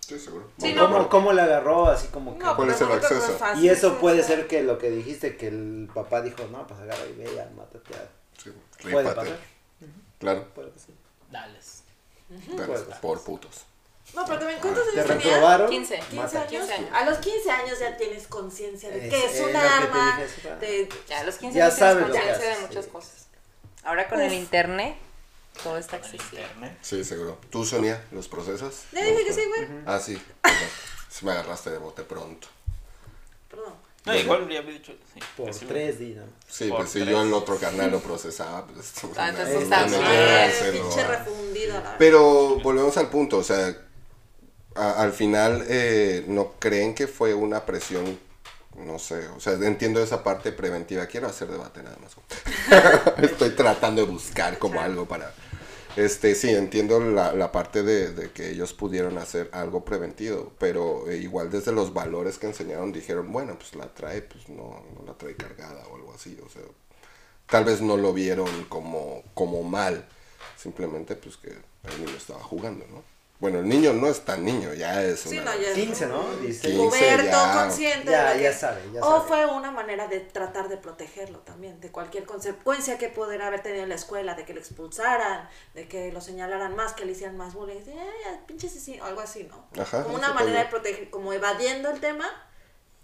Sí, 0.00 0.18
seguro. 0.18 0.46
Sí, 0.56 0.72
Bueno, 0.72 0.88
no, 0.88 0.94
¿Cómo, 0.96 1.08
cómo 1.10 1.32
la 1.34 1.44
agarró? 1.44 1.86
Así 1.88 2.08
como 2.08 2.38
que... 2.38 2.44
No, 2.44 2.56
¿Cuál 2.56 2.70
es 2.70 2.80
el 2.80 2.90
acceso? 2.90 3.32
fácil, 3.38 3.64
Y 3.64 3.68
eso 3.68 3.98
puede 3.98 4.22
ser 4.22 4.46
que 4.46 4.62
lo 4.62 4.78
que 4.78 4.90
dijiste, 4.90 5.36
que 5.36 5.48
el 5.48 5.90
papá 5.92 6.22
dijo, 6.22 6.46
no, 6.50 6.66
pues 6.66 6.80
agarra 6.80 7.04
y 7.06 7.18
ve, 7.18 7.28
ya, 7.36 7.50
mátate. 7.54 7.80
ya". 7.92 8.08
sí, 8.42 8.50
Puede 8.90 9.12
pasar. 9.12 9.36
Claro, 10.18 10.48
Puede 10.54 10.70
pasar. 10.70 10.94
Dales. 11.30 11.82
Por 13.00 13.22
putos. 13.22 13.64
No, 14.14 14.24
pero 14.24 14.38
también, 14.38 14.60
¿cuántos 14.60 14.84
¿Te 14.84 15.00
años 15.00 15.06
tenía? 15.06 15.34
reprobaron? 15.34 15.70
15, 15.70 15.94
15 15.98 16.16
Mata. 16.16 16.38
años. 16.38 16.50
15 16.50 16.72
años. 16.74 16.90
A 16.94 17.04
los 17.04 17.18
15 17.18 17.50
años 17.50 17.78
ya 17.78 17.96
tienes 17.96 18.26
conciencia 18.26 18.90
de 18.90 19.08
que 19.08 19.24
es 19.26 19.34
es 19.34 19.40
un 19.42 19.50
te 19.52 19.56
arma, 19.58 20.20
de... 20.60 20.88
Ya, 21.08 21.20
a 21.20 21.24
los 21.24 21.36
15 21.36 21.58
Ya 21.58 21.66
años 21.66 21.78
sabes 21.78 22.04
tienes 22.06 22.22
conciencia 22.22 22.56
de 22.56 22.66
muchas 22.66 22.84
sí. 22.86 22.90
cosas. 22.90 23.26
Ahora 23.84 24.08
con 24.08 24.20
el 24.20 24.32
internet, 24.32 24.96
todo 25.62 25.76
está 25.76 25.96
accesible. 25.96 26.46
Sí, 26.80 27.04
seguro. 27.04 27.38
¿Tú, 27.50 27.64
Sonia, 27.64 28.02
los 28.10 28.28
procesas? 28.28 28.84
Le 28.92 29.04
dije 29.04 29.24
que 29.24 29.32
sí, 29.32 29.42
güey. 29.46 29.66
Ah, 29.86 29.98
sí. 30.00 30.20
perdón. 30.42 30.58
Sí 31.10 31.24
me 31.24 31.32
agarraste 31.32 31.70
de 31.70 31.78
bote 31.78 32.02
pronto. 32.02 32.48
No. 34.08 34.14
Bueno. 34.14 34.20
igual 34.44 34.48
ya 34.50 34.58
había 34.60 34.72
dicho. 34.72 34.92
Sí, 35.14 35.20
Por 35.36 35.50
tres 35.54 35.98
días. 35.98 36.24
Sí, 36.48 36.68
Por 36.68 36.78
pues 36.78 36.90
si 36.90 36.98
tres. 37.00 37.10
yo 37.10 37.22
el 37.22 37.32
otro 37.32 37.56
carnal 37.58 37.90
lo 37.90 38.00
procesaba, 38.00 38.66
pues... 38.66 38.92
Ah, 39.16 39.28
entonces 39.30 39.62
está 39.62 39.86
me- 39.86 39.98
bien. 39.98 40.02
me- 40.02 40.50
se 40.52 40.72
lo- 40.72 40.82
pinche 40.88 41.06
refundido, 41.06 41.68
la 41.74 41.80
verdad. 41.80 41.96
Pero 41.98 42.56
volvemos 42.60 42.96
al 42.96 43.08
punto, 43.10 43.38
o 43.38 43.44
sea, 43.44 43.76
a- 44.74 45.02
al 45.02 45.12
final 45.12 45.64
eh, 45.68 46.24
no 46.28 46.52
creen 46.58 46.94
que 46.94 47.06
fue 47.06 47.34
una 47.34 47.64
presión, 47.66 48.18
no 48.76 48.98
sé, 48.98 49.26
o 49.28 49.40
sea, 49.40 49.54
entiendo 49.54 50.02
esa 50.02 50.22
parte 50.22 50.52
preventiva, 50.52 51.06
quiero 51.06 51.26
hacer 51.28 51.48
debate 51.48 51.82
nada 51.82 51.96
más. 52.00 52.12
Estoy 53.22 53.50
tratando 53.50 54.04
de 54.04 54.10
buscar 54.10 54.58
como 54.58 54.80
algo 54.80 55.06
para... 55.06 55.32
Este, 55.96 56.34
sí, 56.36 56.50
entiendo 56.50 57.00
la, 57.00 57.32
la 57.32 57.50
parte 57.50 57.82
de, 57.82 58.12
de 58.12 58.30
que 58.30 58.50
ellos 58.50 58.72
pudieron 58.72 59.18
hacer 59.18 59.50
algo 59.52 59.84
preventivo, 59.84 60.52
pero 60.58 61.10
eh, 61.10 61.16
igual 61.18 61.50
desde 61.50 61.72
los 61.72 61.92
valores 61.92 62.38
que 62.38 62.46
enseñaron 62.46 62.92
dijeron, 62.92 63.32
bueno, 63.32 63.56
pues 63.58 63.74
la 63.74 63.92
trae, 63.92 64.22
pues 64.22 64.48
no, 64.48 64.84
no 64.94 65.04
la 65.04 65.14
trae 65.18 65.34
cargada 65.36 65.84
o 65.88 65.96
algo 65.96 66.12
así, 66.14 66.38
o 66.44 66.48
sea, 66.48 66.62
tal 67.48 67.64
vez 67.64 67.82
no 67.82 67.96
lo 67.96 68.12
vieron 68.14 68.66
como, 68.68 69.22
como 69.34 69.62
mal, 69.64 70.06
simplemente 70.56 71.16
pues 71.16 71.36
que 71.38 71.50
el 71.50 72.04
niño 72.04 72.16
estaba 72.16 72.42
jugando, 72.42 72.86
¿no? 72.88 73.02
Bueno, 73.40 73.60
el 73.60 73.68
niño 73.68 73.92
no 73.92 74.08
es 74.08 74.22
tan 74.24 74.44
niño, 74.44 74.74
ya 74.74 75.00
es 75.00 75.20
Sí, 75.20 75.38
una... 75.38 75.54
no, 75.54 75.60
ya 75.60 75.68
es 75.68 75.74
15, 75.74 76.06
¿no? 76.06 76.20
un 76.22 76.40
16. 76.42 76.76
Puberto, 76.76 77.24
ya. 77.30 77.52
consciente. 77.62 78.10
Ya, 78.10 78.34
de 78.34 78.42
ya 78.42 78.52
sabe, 78.52 78.80
ya 78.92 79.00
O 79.00 79.18
sabe. 79.18 79.28
fue 79.28 79.46
una 79.46 79.70
manera 79.70 80.08
de 80.08 80.18
tratar 80.18 80.68
de 80.68 80.76
protegerlo 80.76 81.38
también, 81.40 81.80
de 81.80 81.92
cualquier 81.92 82.24
consecuencia 82.24 82.98
que 82.98 83.08
pudiera 83.10 83.46
haber 83.46 83.62
tenido 83.62 83.84
en 83.84 83.90
la 83.90 83.94
escuela, 83.94 84.34
de 84.34 84.44
que 84.44 84.54
lo 84.54 84.60
expulsaran, 84.60 85.48
de 85.74 85.86
que 85.86 86.10
lo 86.10 86.20
señalaran 86.20 86.74
más, 86.74 86.94
que 86.94 87.04
le 87.04 87.12
hicieran 87.12 87.36
más 87.36 87.54
bullying, 87.54 87.76
y, 87.86 87.90
"Ay, 87.90 88.08
ya, 88.24 88.44
pinche 88.46 88.66
asesino", 88.66 89.04
algo 89.04 89.20
así, 89.20 89.44
¿no? 89.44 89.80
Ajá, 89.80 90.02
como 90.02 90.16
una 90.16 90.32
manera 90.32 90.58
de 90.58 90.66
proteger, 90.66 91.08
como 91.10 91.32
evadiendo 91.32 91.90
el 91.90 92.00
tema, 92.00 92.26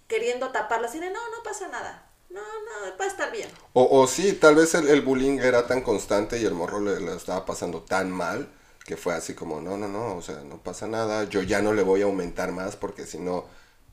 queriendo 0.09 0.51
taparlo 0.51 0.89
así 0.89 0.99
de, 0.99 1.11
no, 1.11 1.21
no 1.31 1.43
pasa 1.45 1.69
nada, 1.69 2.11
no, 2.29 2.41
no, 2.41 2.97
va 2.99 3.05
a 3.05 3.09
estar 3.09 3.31
bien. 3.31 3.49
O, 3.73 4.01
o 4.01 4.07
sí, 4.09 4.33
tal 4.33 4.57
vez 4.57 4.75
el, 4.75 4.89
el 4.89 5.01
bullying 5.03 5.39
era 5.39 5.69
tan 5.69 5.83
constante 5.83 6.39
y 6.39 6.45
el 6.45 6.55
morro 6.55 6.81
le, 6.81 6.99
le 7.01 7.15
estaba 7.15 7.45
pasando 7.47 7.83
tan 7.83 8.11
mal 8.11 8.49
que 8.85 8.97
fue 8.97 9.15
así 9.15 9.35
como, 9.35 9.61
no, 9.61 9.77
no, 9.77 9.89
no, 9.89 10.17
o 10.17 10.23
sea, 10.23 10.43
no 10.45 10.59
pasa 10.59 10.87
nada, 10.87 11.25
yo 11.25 11.43
ya 11.43 11.63
no 11.63 11.73
le 11.73 11.83
voy 11.83 12.03
a 12.03 12.05
aumentar 12.05 12.53
más 12.53 12.77
porque 12.77 13.07
si 13.07 13.19
no, 13.19 13.47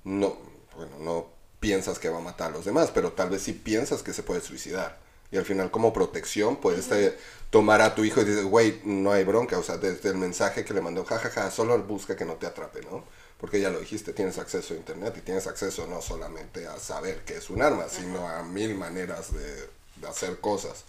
no, 0.04 0.38
bueno, 0.76 0.98
no 1.00 1.28
piensas 1.60 2.00
que 2.00 2.10
va 2.10 2.18
a 2.18 2.22
matar 2.22 2.52
a 2.52 2.56
los 2.56 2.66
demás, 2.66 2.92
pero 2.94 3.14
tal 3.14 3.30
vez 3.30 3.44
sí 3.44 3.54
piensas 3.54 4.04
que 4.04 4.14
se 4.14 4.24
puede 4.24 4.42
suicidar. 4.42 5.00
Y 5.32 5.38
al 5.38 5.46
final 5.46 5.72
como 5.72 5.94
protección 5.94 6.58
puedes 6.58 6.92
eh, 6.92 7.18
tomar 7.50 7.82
a 7.82 7.96
tu 7.96 8.04
hijo 8.04 8.22
y 8.22 8.26
dices, 8.26 8.44
güey, 8.44 8.82
no 8.84 9.14
hay 9.14 9.24
bronca, 9.24 9.58
o 9.58 9.64
sea, 9.64 9.78
desde 9.78 10.10
el 10.10 10.16
mensaje 10.16 10.66
que 10.66 10.74
le 10.74 10.82
mandó, 10.82 11.06
jajaja, 11.06 11.50
solo 11.52 11.78
busca 11.84 12.18
que 12.18 12.26
no 12.26 12.34
te 12.34 12.48
atrape, 12.48 12.82
¿no? 12.82 13.06
Porque 13.40 13.62
ya 13.62 13.70
lo 13.70 13.80
dijiste, 13.80 14.12
tienes 14.12 14.38
acceso 14.38 14.74
a 14.74 14.78
internet 14.78 15.16
y 15.18 15.22
tienes 15.22 15.48
acceso 15.48 15.88
no 15.88 16.02
solamente 16.02 16.68
a 16.68 16.78
saber 16.80 17.24
que 17.24 17.38
es 17.38 17.50
un 17.50 17.62
arma, 17.62 17.88
sino 17.88 18.28
a 18.28 18.44
mil 18.44 18.76
maneras 18.76 19.34
de, 19.34 19.70
de 19.96 20.08
hacer 20.08 20.40
cosas. 20.42 20.84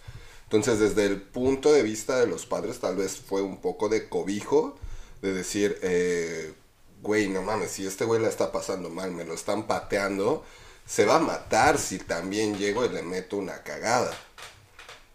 Entonces, 0.53 0.79
desde 0.79 1.07
el 1.07 1.19
punto 1.19 1.73
de 1.73 1.81
vista 1.81 2.19
de 2.19 2.27
los 2.27 2.45
padres, 2.45 2.79
tal 2.79 2.95
vez 2.95 3.17
fue 3.17 3.41
un 3.41 3.57
poco 3.57 3.89
de 3.89 4.07
cobijo, 4.07 4.77
de 5.23 5.33
decir, 5.33 5.79
eh, 5.81 6.53
güey, 7.01 7.27
no 7.27 7.41
mames, 7.41 7.71
si 7.71 7.87
este 7.87 8.05
güey 8.05 8.21
la 8.21 8.29
está 8.29 8.51
pasando 8.51 8.91
mal, 8.91 9.11
me 9.11 9.25
lo 9.25 9.33
están 9.33 9.65
pateando, 9.65 10.45
se 10.85 11.05
va 11.05 11.15
a 11.15 11.19
matar 11.19 11.79
si 11.79 11.97
también 11.97 12.55
llego 12.55 12.85
y 12.85 12.89
le 12.89 13.01
meto 13.01 13.37
una 13.37 13.63
cagada. 13.63 14.15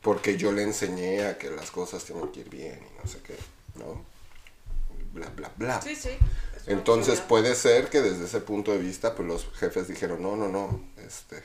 Porque 0.03 0.36
yo 0.36 0.51
le 0.51 0.64
enseñé 0.64 1.24
a 1.24 1.39
que 1.39 1.51
las 1.51 1.70
cosas 1.70 2.03
tienen 2.03 2.32
que 2.32 2.41
ir 2.41 2.51
bien 2.51 2.80
y 2.82 3.01
no 3.01 3.09
sé 3.09 3.20
qué, 3.20 3.36
¿no? 3.76 4.05
Bla, 5.12 5.28
bla, 5.28 5.53
bla. 5.57 5.80
Sí, 5.80 5.95
sí. 5.95 6.18
Entonces 6.66 7.20
puede 7.20 7.55
ser 7.55 7.91
que 7.91 8.01
desde 8.01 8.24
ese 8.24 8.41
punto 8.41 8.72
de 8.72 8.78
vista, 8.78 9.14
pues 9.14 9.28
los 9.28 9.47
jefes 9.55 9.86
dijeron, 9.86 10.20
no, 10.20 10.34
no, 10.34 10.49
no, 10.49 10.84
este, 10.97 11.45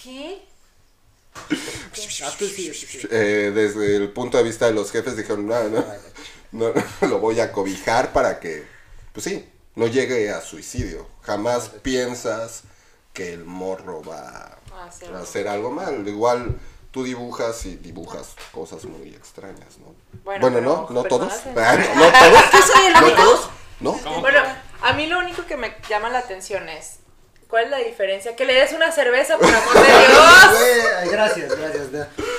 ¿Qué? 0.00 0.53
Ah, 1.36 2.32
tú 2.38 2.46
sí, 2.46 2.68
tú 2.68 2.74
sí. 2.74 3.08
eh, 3.10 3.52
desde 3.54 3.96
el 3.96 4.10
punto 4.10 4.36
de 4.38 4.44
vista 4.44 4.66
de 4.66 4.72
los 4.72 4.90
jefes 4.90 5.16
dijeron, 5.16 5.46
no, 5.46 5.62
no, 5.64 5.84
no, 6.52 6.72
no, 7.00 7.08
lo 7.08 7.18
voy 7.18 7.40
a 7.40 7.52
cobijar 7.52 8.12
para 8.12 8.40
que, 8.40 8.64
pues 9.12 9.24
sí, 9.24 9.48
no 9.74 9.86
llegue 9.86 10.30
a 10.30 10.40
suicidio. 10.40 11.08
Jamás 11.22 11.68
piensas 11.82 12.62
que 13.12 13.32
el 13.32 13.44
morro 13.44 14.02
va 14.02 14.58
Ah, 14.72 14.90
a 15.14 15.20
hacer 15.20 15.46
algo 15.48 15.70
mal. 15.70 16.06
Igual 16.08 16.56
tú 16.90 17.04
dibujas 17.04 17.64
y 17.66 17.76
dibujas 17.76 18.34
cosas 18.52 18.84
muy 18.84 19.10
extrañas, 19.14 19.78
¿no? 19.78 19.94
Bueno, 20.24 20.50
no, 20.50 20.88
no 20.90 21.04
todos. 21.04 21.32
personas 21.32 21.46
en- 21.46 21.54
no 21.98 22.04
todos. 22.10 22.42
¿Qué 22.50 22.58
soy 22.62 22.86
el 22.86 22.92
No 22.94 23.12
todos. 23.12 23.48
No. 23.80 23.92
Bueno, 24.20 24.40
a 24.82 24.92
mí 24.94 25.06
lo 25.06 25.18
único 25.18 25.46
que 25.46 25.56
me 25.56 25.76
llama 25.88 26.08
la 26.08 26.18
atención 26.20 26.68
es, 26.68 26.98
¿cuál 27.54 27.66
es 27.66 27.70
la 27.70 27.78
diferencia? 27.78 28.34
Que 28.34 28.44
le 28.44 28.54
des 28.54 28.72
una 28.72 28.90
cerveza, 28.90 29.38
por 29.38 29.46
amor 29.46 29.74
de 29.74 29.80
Dios. 30.08 31.10
Gracias, 31.12 31.56
gracias. 31.56 31.86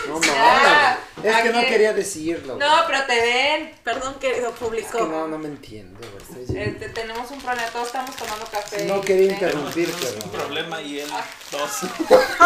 No 0.10 0.20
Ya, 0.22 0.98
mames. 1.16 1.26
Es 1.38 1.42
que 1.42 1.50
no 1.52 1.62
quería 1.62 1.94
decirlo. 1.94 2.58
No, 2.58 2.84
pero 2.86 3.06
te 3.06 3.16
ven. 3.22 3.74
Perdón, 3.82 4.16
querido 4.20 4.50
Es 4.50 4.56
público. 4.56 4.98
que 4.98 5.04
no, 5.06 5.26
no 5.30 5.38
me 5.38 5.48
entiendo. 5.48 5.98
Este, 6.38 6.90
tenemos 6.90 7.32
un 7.32 7.42
problema, 7.42 7.66
todos 7.70 7.88
estamos 7.88 8.14
tomando 8.18 8.46
café. 8.48 8.84
No 8.84 9.00
quería 9.00 9.30
¿eh? 9.30 9.34
interrumpir, 9.36 9.88
Un 9.88 9.96
pero. 10.02 10.32
problema 10.34 10.82
y 10.82 11.00
él 11.00 11.10
dos. 11.50 11.72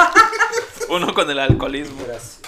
Uno 0.89 1.11
con 1.15 1.27
el 1.31 1.39
alcoholismo. 1.39 2.05
Gracias. 2.05 2.39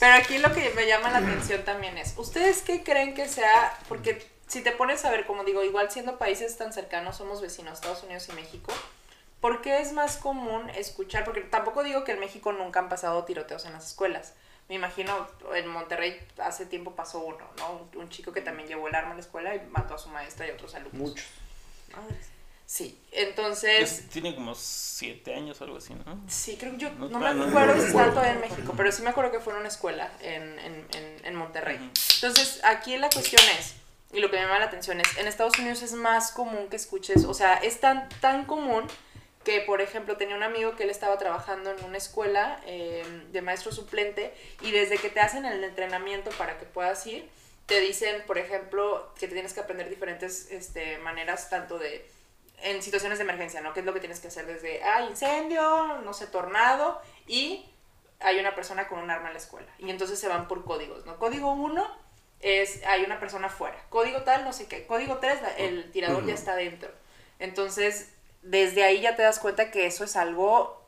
Pero 0.00 0.14
aquí 0.14 0.38
lo 0.38 0.50
que 0.54 0.70
me 0.70 0.86
llama 0.86 1.10
la 1.10 1.18
atención 1.18 1.62
también 1.64 1.98
es, 1.98 2.14
¿ustedes 2.16 2.62
qué 2.62 2.82
creen 2.82 3.12
que 3.14 3.28
sea? 3.28 3.76
Porque 3.86 4.24
si 4.46 4.62
te 4.62 4.72
pones 4.72 5.04
a 5.04 5.10
ver, 5.10 5.26
como 5.26 5.44
digo, 5.44 5.62
igual 5.62 5.90
siendo 5.90 6.16
países 6.18 6.56
tan 6.56 6.72
cercanos, 6.72 7.16
somos 7.18 7.42
vecinos, 7.42 7.74
Estados 7.74 8.02
Unidos 8.04 8.26
y 8.30 8.32
México, 8.32 8.72
¿por 9.40 9.60
qué 9.62 9.80
es 9.80 9.92
más 9.92 10.16
común 10.16 10.68
escuchar? 10.70 11.24
Porque 11.24 11.40
tampoco 11.42 11.82
digo 11.82 12.04
que 12.04 12.12
en 12.12 12.20
México 12.20 12.52
nunca 12.52 12.80
han 12.80 12.88
pasado 12.88 13.24
tiroteos 13.24 13.64
en 13.66 13.72
las 13.72 13.86
escuelas. 13.86 14.34
Me 14.68 14.74
imagino, 14.74 15.26
en 15.54 15.66
Monterrey 15.68 16.18
hace 16.38 16.66
tiempo 16.66 16.94
pasó 16.94 17.20
uno, 17.20 17.38
¿no? 17.56 17.88
Un, 17.94 18.02
un 18.02 18.08
chico 18.10 18.32
que 18.32 18.42
también 18.42 18.68
llevó 18.68 18.88
el 18.88 18.94
arma 18.94 19.12
a 19.12 19.14
la 19.14 19.20
escuela 19.20 19.54
y 19.54 19.60
mató 19.70 19.94
a 19.94 19.98
su 19.98 20.10
maestra 20.10 20.46
y 20.46 20.50
a 20.50 20.54
otros 20.54 20.74
alumnos. 20.74 21.10
Muchos. 21.10 21.26
Madres. 21.96 22.26
Sí, 22.66 23.00
entonces... 23.12 23.80
Es- 24.00 24.08
tiene 24.10 24.34
como 24.34 24.54
siete 24.54 25.34
años 25.34 25.58
o 25.58 25.64
algo 25.64 25.78
así, 25.78 25.94
¿no? 25.94 26.20
Sí, 26.28 26.58
creo 26.60 26.72
que 26.72 26.76
yo 26.78 26.90
No, 26.90 27.08
no, 27.08 27.18
me 27.18 27.32
no, 27.34 27.44
acuerdo 27.46 27.74
no 27.76 27.80
si 27.80 27.86
está 27.88 28.10
todavía 28.10 28.32
en 28.32 28.40
México, 28.40 28.74
pero 28.76 28.92
sí 28.92 29.00
me 29.00 29.08
acuerdo 29.08 29.30
que 29.32 29.40
fue 29.40 29.54
en 29.54 29.60
una 29.60 29.68
escuela 29.68 30.12
en, 30.20 30.58
en, 30.58 30.86
en, 30.94 31.24
en 31.24 31.34
Monterrey. 31.34 31.76
Ujú. 31.76 31.86
Entonces, 32.16 32.60
aquí 32.64 32.98
la 32.98 33.08
cuestión 33.08 33.40
es, 33.58 33.72
y 34.12 34.20
lo 34.20 34.30
que 34.30 34.36
me 34.36 34.42
llama 34.42 34.58
la 34.58 34.66
atención 34.66 35.00
es, 35.00 35.16
en 35.16 35.26
Estados 35.28 35.58
Unidos 35.58 35.80
es 35.80 35.94
más 35.94 36.30
común 36.30 36.68
que 36.68 36.76
escuches, 36.76 37.24
o 37.24 37.32
sea, 37.32 37.54
es 37.54 37.80
tan, 37.80 38.06
tan 38.20 38.44
común 38.44 38.84
que, 39.48 39.62
por 39.62 39.80
ejemplo, 39.80 40.18
tenía 40.18 40.36
un 40.36 40.42
amigo 40.42 40.76
que 40.76 40.82
él 40.82 40.90
estaba 40.90 41.16
trabajando 41.16 41.70
en 41.70 41.82
una 41.82 41.96
escuela 41.96 42.60
eh, 42.66 43.02
de 43.32 43.40
maestro 43.40 43.72
suplente 43.72 44.34
y 44.60 44.72
desde 44.72 44.98
que 44.98 45.08
te 45.08 45.20
hacen 45.20 45.46
el 45.46 45.64
entrenamiento 45.64 46.28
para 46.32 46.58
que 46.58 46.66
puedas 46.66 47.06
ir, 47.06 47.26
te 47.64 47.80
dicen, 47.80 48.22
por 48.26 48.36
ejemplo, 48.36 49.10
que 49.18 49.26
te 49.26 49.32
tienes 49.32 49.54
que 49.54 49.60
aprender 49.60 49.88
diferentes 49.88 50.50
este, 50.50 50.98
maneras, 50.98 51.48
tanto 51.48 51.78
de 51.78 52.06
en 52.60 52.82
situaciones 52.82 53.16
de 53.16 53.24
emergencia, 53.24 53.62
¿no? 53.62 53.72
¿Qué 53.72 53.80
es 53.80 53.86
lo 53.86 53.94
que 53.94 54.00
tienes 54.00 54.20
que 54.20 54.28
hacer 54.28 54.44
desde, 54.44 54.82
ah, 54.82 55.06
incendio, 55.08 55.96
no 56.04 56.12
sé, 56.12 56.26
tornado, 56.26 57.00
y 57.26 57.64
hay 58.20 58.38
una 58.40 58.54
persona 58.54 58.86
con 58.86 58.98
un 58.98 59.10
arma 59.10 59.28
en 59.28 59.32
la 59.32 59.40
escuela. 59.40 59.68
Y 59.78 59.88
entonces 59.88 60.20
se 60.20 60.28
van 60.28 60.46
por 60.46 60.66
códigos, 60.66 61.06
¿no? 61.06 61.16
Código 61.16 61.52
1 61.52 61.96
es, 62.40 62.84
hay 62.84 63.02
una 63.02 63.18
persona 63.18 63.48
fuera. 63.48 63.82
Código 63.88 64.24
tal, 64.24 64.44
no 64.44 64.52
sé 64.52 64.68
qué. 64.68 64.84
Código 64.84 65.16
3, 65.16 65.38
el 65.56 65.90
tirador 65.90 66.26
ya 66.26 66.34
está 66.34 66.54
dentro. 66.54 66.90
Entonces, 67.38 68.12
desde 68.42 68.84
ahí 68.84 69.00
ya 69.00 69.16
te 69.16 69.22
das 69.22 69.38
cuenta 69.38 69.70
que 69.70 69.86
eso 69.86 70.04
es 70.04 70.16
algo 70.16 70.82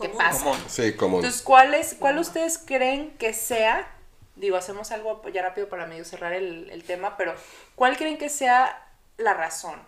que 0.00 0.08
Común. 0.08 0.18
pasa. 0.18 0.44
Común. 0.44 0.58
Sí, 0.68 0.94
como 0.94 1.16
Entonces, 1.18 1.42
¿cuál, 1.42 1.74
es, 1.74 1.94
¿cuál 1.98 2.18
ustedes 2.18 2.58
creen 2.58 3.16
que 3.18 3.32
sea? 3.32 3.90
Digo, 4.36 4.56
hacemos 4.56 4.90
algo 4.90 5.22
ya 5.28 5.42
rápido 5.42 5.68
para 5.68 5.86
medio 5.86 6.04
cerrar 6.04 6.32
el, 6.32 6.68
el 6.70 6.82
tema, 6.84 7.16
pero 7.16 7.34
¿cuál 7.76 7.96
creen 7.96 8.18
que 8.18 8.28
sea 8.28 8.88
la 9.16 9.34
razón? 9.34 9.80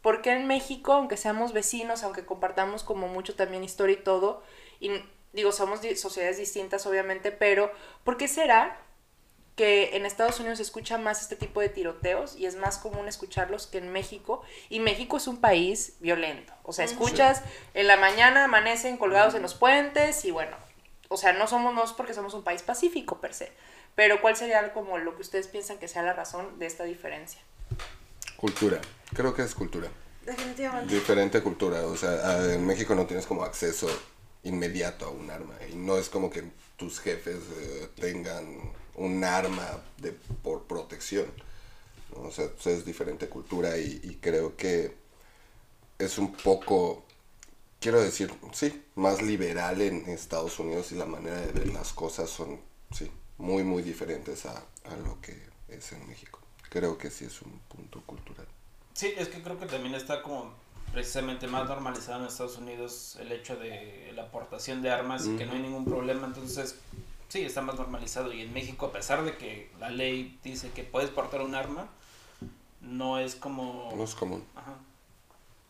¿Por 0.00 0.22
qué 0.22 0.32
en 0.32 0.46
México, 0.46 0.94
aunque 0.94 1.18
seamos 1.18 1.52
vecinos, 1.52 2.02
aunque 2.02 2.24
compartamos 2.24 2.82
como 2.82 3.08
mucho 3.08 3.34
también 3.34 3.62
historia 3.62 3.94
y 3.98 4.02
todo, 4.02 4.42
y 4.80 4.90
digo, 5.34 5.52
somos 5.52 5.82
di- 5.82 5.96
sociedades 5.96 6.38
distintas 6.38 6.86
obviamente, 6.86 7.30
pero 7.32 7.70
¿por 8.04 8.16
qué 8.16 8.26
será 8.26 8.78
que 9.60 9.94
en 9.94 10.06
Estados 10.06 10.40
Unidos 10.40 10.56
se 10.56 10.62
escucha 10.62 10.96
más 10.96 11.20
este 11.20 11.36
tipo 11.36 11.60
de 11.60 11.68
tiroteos 11.68 12.34
y 12.34 12.46
es 12.46 12.56
más 12.56 12.78
común 12.78 13.06
escucharlos 13.08 13.66
que 13.66 13.76
en 13.76 13.92
México? 13.92 14.42
Y 14.70 14.80
México 14.80 15.18
es 15.18 15.26
un 15.26 15.38
país 15.38 15.96
violento. 16.00 16.54
O 16.62 16.72
sea, 16.72 16.86
escuchas 16.86 17.42
en 17.74 17.86
la 17.86 17.98
mañana, 17.98 18.44
amanecen 18.44 18.96
colgados 18.96 19.34
en 19.34 19.42
los 19.42 19.52
puentes 19.52 20.24
y 20.24 20.30
bueno, 20.30 20.56
o 21.08 21.18
sea, 21.18 21.34
no 21.34 21.46
somos, 21.46 21.74
no 21.74 21.84
es 21.84 21.92
porque 21.92 22.14
somos 22.14 22.32
un 22.32 22.42
país 22.42 22.62
pacífico 22.62 23.20
per 23.20 23.34
se. 23.34 23.52
Pero 23.94 24.22
¿cuál 24.22 24.34
sería 24.34 24.72
como 24.72 24.96
lo 24.96 25.14
que 25.14 25.20
ustedes 25.20 25.46
piensan 25.46 25.76
que 25.76 25.88
sea 25.88 26.02
la 26.02 26.14
razón 26.14 26.58
de 26.58 26.64
esta 26.64 26.84
diferencia? 26.84 27.42
Cultura. 28.38 28.80
Creo 29.12 29.34
que 29.34 29.42
es 29.42 29.54
cultura. 29.54 29.90
Definitivamente. 30.24 30.94
Diferente 30.94 31.42
cultura. 31.42 31.82
O 31.82 31.98
sea, 31.98 32.54
en 32.54 32.66
México 32.66 32.94
no 32.94 33.04
tienes 33.04 33.26
como 33.26 33.44
acceso 33.44 33.88
inmediato 34.42 35.04
a 35.04 35.10
un 35.10 35.30
arma. 35.30 35.52
Y 35.70 35.74
no 35.74 35.98
es 35.98 36.08
como 36.08 36.30
que 36.30 36.44
tus 36.78 36.98
jefes 36.98 37.42
eh, 37.58 37.88
tengan 38.00 38.79
un 39.00 39.24
arma 39.24 39.66
de, 39.98 40.12
por 40.12 40.64
protección. 40.64 41.26
¿no? 42.14 42.28
O 42.28 42.30
sea, 42.30 42.48
pues, 42.50 42.66
es 42.66 42.84
diferente 42.84 43.28
cultura 43.28 43.78
y, 43.78 44.00
y 44.04 44.18
creo 44.20 44.56
que 44.56 44.94
es 45.98 46.18
un 46.18 46.32
poco, 46.32 47.02
quiero 47.80 48.00
decir, 48.00 48.32
sí, 48.52 48.84
más 48.94 49.22
liberal 49.22 49.80
en 49.80 50.08
Estados 50.08 50.58
Unidos 50.58 50.92
y 50.92 50.96
la 50.96 51.06
manera 51.06 51.40
de 51.40 51.52
ver 51.52 51.72
las 51.72 51.92
cosas 51.92 52.28
son, 52.28 52.60
sí, 52.92 53.10
muy, 53.38 53.64
muy 53.64 53.82
diferentes 53.82 54.44
a, 54.44 54.64
a 54.84 54.96
lo 54.96 55.20
que 55.20 55.34
es 55.68 55.92
en 55.92 56.06
México. 56.06 56.40
Creo 56.68 56.98
que 56.98 57.10
sí 57.10 57.24
es 57.24 57.40
un 57.42 57.58
punto 57.68 58.02
cultural. 58.02 58.46
Sí, 58.92 59.12
es 59.16 59.28
que 59.28 59.42
creo 59.42 59.58
que 59.58 59.66
también 59.66 59.94
está 59.94 60.22
como 60.22 60.52
precisamente 60.92 61.46
más 61.46 61.66
normalizado 61.68 62.20
en 62.20 62.26
Estados 62.26 62.58
Unidos 62.58 63.16
el 63.20 63.32
hecho 63.32 63.56
de 63.56 64.12
la 64.14 64.24
aportación 64.24 64.82
de 64.82 64.90
armas 64.90 65.26
y 65.26 65.36
que 65.36 65.46
no 65.46 65.52
hay 65.52 65.60
ningún 65.60 65.84
problema, 65.86 66.26
entonces 66.26 66.76
sí, 67.30 67.42
está 67.46 67.62
más 67.62 67.76
normalizado 67.76 68.30
y 68.32 68.42
en 68.42 68.52
México 68.52 68.86
a 68.86 68.92
pesar 68.92 69.22
de 69.24 69.36
que 69.38 69.70
la 69.80 69.88
ley 69.88 70.38
dice 70.44 70.70
que 70.70 70.84
puedes 70.84 71.08
portar 71.08 71.40
un 71.40 71.54
arma, 71.54 71.88
no 72.82 73.18
es 73.18 73.34
como... 73.34 73.90
No 73.96 74.04
es 74.04 74.14
común. 74.14 74.44
Ajá. 74.54 74.74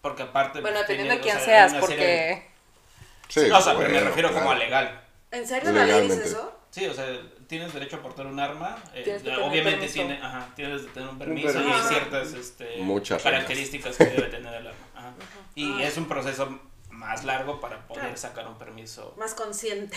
Porque 0.02 0.22
aparte... 0.24 0.61
Bueno, 0.61 0.78
dependiendo 0.80 1.14
de 1.14 1.20
o 1.20 1.22
quién 1.22 1.36
sea, 1.36 1.68
seas, 1.68 1.70
serie 1.72 1.80
porque... 1.80 2.50
Sí, 3.28 3.48
No, 3.48 3.58
o 3.58 3.61
sea, 3.61 3.74
pero 3.76 3.86
me 3.88 3.94
bueno, 3.94 4.08
refiero 4.08 4.32
como 4.34 4.50
a 4.50 4.54
legal. 4.56 5.04
¿En 5.30 5.46
serio 5.46 5.70
la 5.70 5.86
ley 5.86 6.08
dice 6.08 6.24
eso? 6.24 6.56
Sí, 6.70 6.86
o 6.86 6.94
sea, 6.94 7.06
tienes 7.46 7.72
derecho 7.72 7.96
a 7.96 8.02
portar 8.02 8.26
un 8.26 8.38
arma. 8.40 8.76
eh, 8.94 9.20
obviamente 9.42 9.86
tiene, 9.88 10.14
ajá, 10.22 10.48
tienes 10.56 10.82
que 10.82 10.88
tener 10.88 11.08
un 11.08 11.18
permiso, 11.18 11.61
y 11.62 11.70
hay 11.70 11.82
ciertas 11.82 12.32
este, 12.32 12.76
características 13.22 13.96
que 13.96 14.04
debe 14.06 14.28
tener 14.28 14.54
el 14.54 14.66
arma. 14.68 14.86
ajá. 14.94 15.12
Y 15.54 15.82
Ah. 15.82 15.88
es 15.88 15.96
un 15.96 16.06
proceso 16.06 16.61
más 17.11 17.24
largo 17.24 17.61
para 17.61 17.78
poder 17.88 18.02
Claro. 18.04 18.16
sacar 18.16 18.46
un 18.46 18.54
permiso 18.56 19.14
Más 19.18 19.34
consciente. 19.34 19.96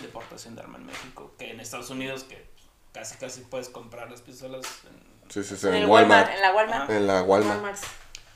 de 0.00 0.08
portación 0.08 0.54
de 0.54 0.62
arma 0.62 0.78
en 0.78 0.86
México 0.86 1.32
que 1.38 1.50
en 1.50 1.60
Estados 1.60 1.90
Unidos 1.90 2.24
que 2.24 2.46
casi 2.92 3.16
casi 3.16 3.42
puedes 3.42 3.68
comprar 3.68 4.10
las 4.10 4.22
pistolas. 4.22 4.64
En... 4.88 5.30
Sí, 5.30 5.44
sí, 5.44 5.56
sí, 5.58 5.66
En 5.66 5.74
en 5.74 5.82
el 5.82 5.88
Walmart, 5.88 6.28
Walmart. 6.28 6.36
en 6.36 6.42
la 6.42 6.52
Walmart. 6.52 6.82
Ajá. 6.84 6.96
En 6.96 7.06
la 7.06 7.22
Walmart. 7.22 7.56
Walmart. 7.62 7.78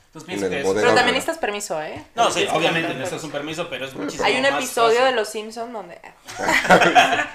Entonces 0.09 0.23
En 0.23 0.27
pienso 0.27 0.45
el 0.47 0.51
que 0.53 0.59
es- 0.61 0.65
bodega. 0.67 0.81
Pero 0.83 0.95
también 0.95 0.97
Walmart. 0.97 1.15
necesitas 1.15 1.39
permiso, 1.39 1.83
¿eh? 1.83 2.07
No, 2.15 2.31
sí, 2.31 2.47
obviamente 2.53 2.95
necesitas 2.95 3.25
un 3.25 3.31
permiso, 3.31 3.71
pero 3.71 3.87
es 3.87 3.95
muchísimo 3.95 4.25
Hay 4.27 4.37
un 4.37 4.43
más 4.43 4.53
episodio 4.53 4.99
fácil. 4.99 5.05
de 5.07 5.13
Los 5.21 5.29
Simpsons 5.31 5.73
donde... 5.73 6.01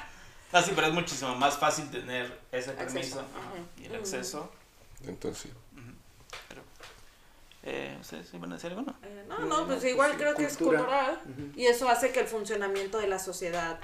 Ah, 0.56 0.62
sí, 0.62 0.72
pero 0.76 0.86
es 0.86 0.94
muchísimo 0.94 1.34
más 1.36 1.58
fácil 1.58 1.90
tener 1.90 2.40
ese 2.52 2.74
permiso 2.74 3.20
ajá, 3.22 3.60
y 3.82 3.86
el 3.86 3.96
acceso. 3.96 4.52
Entonces, 5.04 5.42
sí. 5.52 5.73
Eh, 7.64 7.98
¿Ustedes 8.00 8.34
iban 8.34 8.52
a 8.52 8.56
decir 8.56 8.72
algo? 8.72 8.82
No? 8.82 8.96
Eh, 9.04 9.26
no, 9.28 9.40
no, 9.40 9.68
pues 9.68 9.84
igual 9.86 10.18
creo 10.18 10.36
que 10.36 10.44
es 10.44 10.58
cultura. 10.58 11.20
cultural. 11.24 11.54
Y 11.56 11.66
eso 11.68 11.88
hace 11.88 12.12
que 12.12 12.20
el 12.20 12.28
funcionamiento 12.28 12.98
de 13.00 13.08
la 13.08 13.20
sociedad 13.20 13.80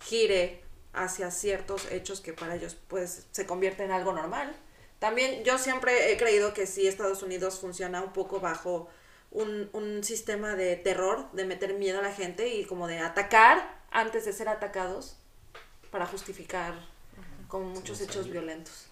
gire 0.00 0.62
hacia 0.92 1.30
ciertos 1.30 1.90
hechos 1.92 2.20
que 2.20 2.32
para 2.32 2.56
ellos 2.56 2.76
pues 2.88 3.26
se 3.30 3.46
convierte 3.46 3.84
en 3.84 3.92
algo 3.92 4.12
normal. 4.12 4.54
También 4.98 5.44
yo 5.44 5.58
siempre 5.58 6.12
he 6.12 6.16
creído 6.16 6.52
que 6.52 6.66
sí 6.66 6.86
Estados 6.86 7.22
Unidos 7.22 7.60
funciona 7.60 8.02
un 8.02 8.12
poco 8.12 8.40
bajo 8.40 8.88
un, 9.30 9.70
un 9.72 10.02
sistema 10.02 10.56
de 10.56 10.76
terror, 10.76 11.30
de 11.32 11.44
meter 11.44 11.74
miedo 11.74 12.00
a 12.00 12.02
la 12.02 12.12
gente 12.12 12.48
y 12.48 12.64
como 12.64 12.88
de 12.88 12.98
atacar 12.98 13.78
antes 13.92 14.24
de 14.24 14.32
ser 14.32 14.48
atacados 14.48 15.16
para 15.90 16.06
justificar 16.06 16.74
como 17.48 17.66
muchos 17.66 18.00
hechos 18.00 18.28
violentos. 18.28 18.89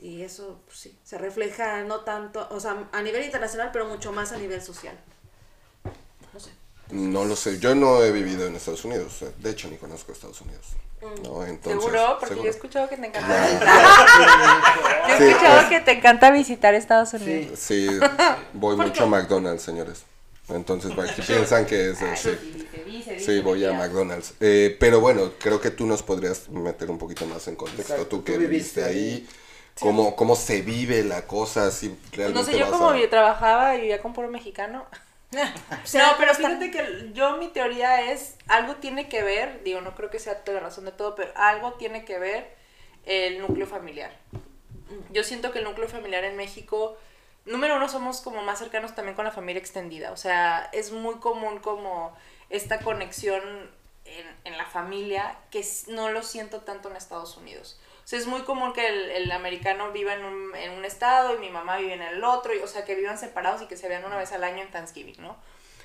Y 0.00 0.22
eso 0.22 0.60
pues, 0.66 0.78
sí, 0.78 0.96
se 1.04 1.18
refleja 1.18 1.82
no 1.82 2.00
tanto, 2.00 2.46
o 2.50 2.60
sea, 2.60 2.88
a 2.92 3.02
nivel 3.02 3.24
internacional, 3.24 3.70
pero 3.72 3.86
mucho 3.86 4.12
más 4.12 4.32
a 4.32 4.36
nivel 4.36 4.62
social. 4.62 4.96
No 6.32 6.40
sé. 6.40 6.50
No 6.90 7.24
lo 7.24 7.36
sé. 7.36 7.58
Yo 7.58 7.74
no 7.74 8.02
he 8.02 8.12
vivido 8.12 8.46
en 8.46 8.54
Estados 8.56 8.84
Unidos. 8.84 9.24
De 9.38 9.50
hecho, 9.50 9.68
ni 9.68 9.76
conozco 9.76 10.12
Estados 10.12 10.40
Unidos. 10.40 10.66
No, 11.22 11.44
entonces, 11.44 11.80
¿Seguro? 11.82 12.16
Porque 12.18 12.34
seguro. 12.34 12.42
yo 12.44 12.48
he 12.48 12.50
escuchado 12.50 12.88
que 12.88 12.96
te 12.96 13.06
encanta 13.06 13.36
visitar. 13.46 13.68
Yo 15.08 15.14
he 15.14 15.18
Sí, 15.18 15.24
escuchado 15.24 15.56
pues. 15.56 15.68
que 15.68 15.80
te 15.80 15.92
encanta 15.92 16.30
visitar 16.30 16.74
Estados 16.74 17.12
Unidos. 17.14 17.58
Sí. 17.58 17.88
Sí, 17.88 17.98
voy 18.52 18.76
mucho 18.76 19.04
a 19.04 19.06
McDonald's, 19.06 19.62
señores. 19.62 20.02
Entonces, 20.48 20.92
que 21.14 21.22
piensan 21.22 21.66
que 21.66 21.90
es... 21.90 22.02
eh, 22.02 22.16
sí. 22.16 22.66
Sí, 23.18 23.40
voy 23.40 23.64
a 23.64 23.72
McDonald's. 23.72 24.34
Eh, 24.40 24.76
pero 24.80 25.00
bueno, 25.00 25.32
creo 25.38 25.60
que 25.60 25.70
tú 25.70 25.86
nos 25.86 26.02
podrías 26.02 26.48
meter 26.48 26.90
un 26.90 26.98
poquito 26.98 27.26
más 27.26 27.46
en 27.48 27.56
contexto. 27.56 27.82
Exacto, 27.94 28.06
Tú 28.06 28.24
que 28.24 28.32
tú 28.34 28.38
viviste 28.40 28.80
viviste 28.80 28.84
ahí, 28.84 29.28
cómo, 29.80 30.16
cómo 30.16 30.36
se 30.36 30.62
vive 30.62 31.02
la 31.04 31.26
cosa, 31.26 31.70
si 31.70 31.96
realmente 32.12 32.40
No 32.40 32.44
sé, 32.44 32.58
yo 32.58 32.70
como 32.70 32.90
a- 32.90 32.98
yo 32.98 33.08
trabajaba 33.08 33.74
y 33.76 33.80
vivía 33.82 34.00
con 34.00 34.12
puro 34.12 34.28
mexicano. 34.28 34.86
No, 35.30 36.04
pero 36.18 36.34
fíjate 36.34 36.70
que 36.70 37.10
yo 37.12 37.36
mi 37.36 37.48
teoría 37.48 38.10
es, 38.12 38.36
algo 38.46 38.76
tiene 38.76 39.08
que 39.10 39.22
ver, 39.22 39.62
digo, 39.62 39.80
no 39.82 39.94
creo 39.94 40.08
que 40.10 40.18
sea 40.18 40.42
toda 40.42 40.58
la 40.60 40.64
razón 40.68 40.86
de 40.86 40.92
todo, 40.92 41.14
pero 41.14 41.32
algo 41.36 41.74
tiene 41.74 42.04
que 42.06 42.18
ver 42.18 42.56
el 43.04 43.38
núcleo 43.38 43.66
familiar. 43.66 44.10
Yo 45.10 45.22
siento 45.24 45.52
que 45.52 45.58
el 45.58 45.64
núcleo 45.64 45.88
familiar 45.88 46.24
en 46.24 46.36
México, 46.36 46.96
número 47.44 47.76
uno, 47.76 47.88
somos 47.88 48.20
como 48.22 48.42
más 48.42 48.58
cercanos 48.58 48.94
también 48.94 49.14
con 49.14 49.24
la 49.26 49.30
familia 49.30 49.60
extendida. 49.60 50.12
O 50.12 50.16
sea, 50.16 50.70
es 50.72 50.92
muy 50.92 51.16
común 51.16 51.58
como 51.58 52.16
esta 52.48 52.78
conexión 52.80 53.42
en, 54.06 54.26
en 54.44 54.56
la 54.56 54.64
familia 54.64 55.36
que 55.50 55.62
no 55.88 56.08
lo 56.10 56.22
siento 56.22 56.60
tanto 56.62 56.88
en 56.88 56.96
Estados 56.96 57.36
Unidos. 57.36 57.78
O 58.08 58.10
sea, 58.10 58.18
es 58.18 58.26
muy 58.26 58.40
común 58.40 58.72
que 58.72 58.88
el, 58.88 59.10
el 59.10 59.30
americano 59.32 59.92
viva 59.92 60.14
en 60.14 60.24
un, 60.24 60.56
en 60.56 60.70
un 60.70 60.86
estado 60.86 61.34
y 61.34 61.38
mi 61.40 61.50
mamá 61.50 61.76
vive 61.76 61.92
en 61.92 62.00
el 62.00 62.24
otro, 62.24 62.54
y, 62.54 62.58
o 62.60 62.66
sea, 62.66 62.86
que 62.86 62.94
vivan 62.94 63.18
separados 63.18 63.60
y 63.60 63.66
que 63.66 63.76
se 63.76 63.86
vean 63.86 64.02
una 64.02 64.16
vez 64.16 64.32
al 64.32 64.44
año 64.44 64.62
en 64.62 64.70
Thanksgiving, 64.70 65.16
¿no? 65.18 65.36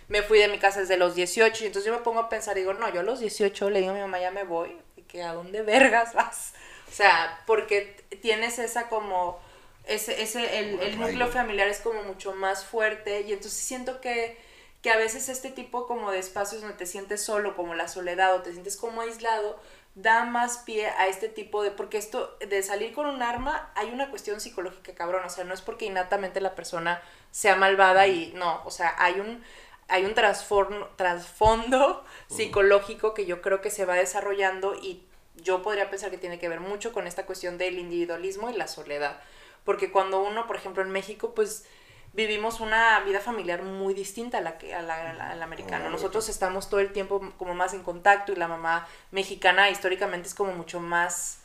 Me 0.08 0.22
fui 0.22 0.40
de 0.40 0.48
mi 0.48 0.58
casa 0.58 0.80
desde 0.80 0.96
los 0.96 1.16
18 1.16 1.62
y 1.62 1.68
entonces 1.68 1.86
yo 1.86 1.94
me 1.94 2.02
pongo 2.02 2.22
a 2.22 2.30
pensar, 2.30 2.56
digo, 2.56 2.74
no, 2.76 2.88
yo 2.94 3.02
a 3.02 3.04
los 3.04 3.20
18 3.20 3.70
le 3.72 3.82
digo 3.82 3.92
a 3.92 3.96
mi 3.96 4.00
mamá, 4.00 4.22
ya 4.22 4.32
me 4.32 4.46
voy, 4.46 4.74
y 4.96 5.02
que 5.02 5.22
a 5.22 5.34
dónde 5.34 5.64
vergas 5.64 6.14
vas. 6.14 6.54
O 6.88 6.94
sea, 6.94 7.42
porque 7.46 8.02
tienes 8.22 8.58
esa 8.58 8.88
como, 8.88 9.42
ese, 9.84 10.22
ese, 10.22 10.60
el, 10.60 10.80
el 10.80 10.98
núcleo 11.02 11.28
familiar 11.28 11.68
es 11.68 11.82
como 11.82 12.04
mucho 12.04 12.34
más 12.34 12.64
fuerte 12.64 13.20
y 13.24 13.34
entonces 13.34 13.60
siento 13.60 14.00
que, 14.00 14.38
que 14.82 14.92
a 14.92 14.96
veces 14.96 15.28
este 15.28 15.50
tipo 15.50 15.88
como 15.88 16.10
de 16.10 16.20
espacios 16.20 16.62
donde 16.62 16.78
te 16.78 16.86
sientes 16.86 17.22
solo, 17.22 17.58
como 17.58 17.76
la 17.76 17.90
soledad 17.90 18.34
o 18.34 18.44
te 18.44 18.54
sientes 18.54 18.78
como 18.78 19.02
aislado, 19.02 19.60
da 19.96 20.26
más 20.26 20.60
pie 20.60 20.88
a 20.88 21.08
este 21.08 21.30
tipo 21.30 21.62
de, 21.64 21.72
porque 21.72 21.98
esto 21.98 22.36
de 22.40 22.64
salir 22.64 22.94
con 22.94 23.06
un 23.06 23.22
arma 23.22 23.72
hay 23.76 23.92
una 23.92 24.10
cuestión 24.10 24.42
psicológica 24.42 24.96
cabrón, 24.96 25.24
o 25.26 25.30
sea, 25.30 25.44
no 25.44 25.54
es 25.54 25.62
porque 25.62 25.86
innatamente 25.86 26.42
la 26.42 26.56
persona 26.56 27.02
sea 27.32 27.56
malvada 27.56 28.08
y 28.08 28.34
no, 28.36 28.62
o 28.66 28.72
sea, 28.72 28.96
hay 28.98 29.20
un 29.20 29.44
hay 29.88 30.06
un 30.06 30.14
trasfondo 30.16 32.06
psicológico 32.28 33.14
que 33.14 33.26
yo 33.26 33.42
creo 33.42 33.62
que 33.62 33.70
se 33.70 33.86
va 33.86 33.96
desarrollando 33.96 34.76
y 34.76 35.04
yo 35.36 35.62
podría 35.62 35.90
pensar 35.90 36.10
que 36.10 36.18
tiene 36.18 36.40
que 36.40 36.50
ver 36.50 36.62
mucho 36.62 36.94
con 36.94 37.06
esta 37.06 37.26
cuestión 37.26 37.58
del 37.58 37.78
individualismo 37.78 38.50
y 38.50 38.54
la 38.54 38.68
soledad. 38.68 39.20
Porque 39.66 39.92
cuando 39.92 40.22
uno, 40.24 40.48
por 40.48 40.56
ejemplo, 40.56 40.82
en 40.84 40.92
México, 40.92 41.34
pues 41.36 41.66
vivimos 42.14 42.60
una 42.60 43.00
vida 43.02 43.20
familiar 43.20 43.64
muy 43.64 43.94
distinta 43.94 44.38
a 44.38 44.42
la 44.42 44.58
que 44.58 44.74
a 44.76 44.82
la, 44.82 45.10
a 45.10 45.14
la- 45.14 45.30
a 45.32 45.36
la 45.36 45.44
americana. 45.46 45.90
Nosotros 45.90 46.30
estamos 46.30 46.70
todo 46.70 46.80
el 46.80 46.92
tiempo 46.94 47.22
como 47.38 47.54
más 47.56 47.74
en 47.74 47.82
contacto 47.84 48.32
y 48.32 48.36
la 48.36 48.48
mamá 48.48 48.88
mexicana 49.12 49.70
históricamente 49.70 50.28
es 50.28 50.36
como 50.36 50.52
mucho 50.54 50.80
más 50.80 51.40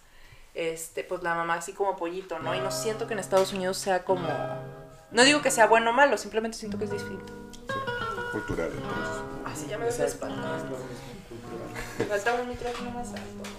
este 0.55 1.05
pues 1.05 1.23
la 1.23 1.35
mamá 1.35 1.55
así 1.55 1.73
como 1.73 1.97
pollito, 1.97 2.39
¿no? 2.39 2.55
Y 2.55 2.61
no 2.61 2.71
siento 2.71 3.07
que 3.07 3.15
en 3.15 3.19
Estados 3.21 3.53
Unidos 3.53 3.79
sea 3.79 4.05
como 4.05 4.29
no 5.11 5.25
digo 5.25 5.41
que 5.41 5.51
sea 5.51 5.67
bueno 5.67 5.91
o 5.91 5.93
malo, 5.95 6.19
simplemente 6.19 6.59
siento 6.59 6.79
que 6.79 6.85
es 6.85 6.91
distinto. 6.91 7.33
Cultural, 8.33 8.71
entonces. 8.75 9.23
Así 9.47 9.67
ya 9.69 9.79
me 9.79 9.87
ves. 9.87 10.19
Falta 12.09 12.35
un 12.35 12.49
micrófono 12.49 12.91
más 12.91 13.09
alto. 13.09 13.51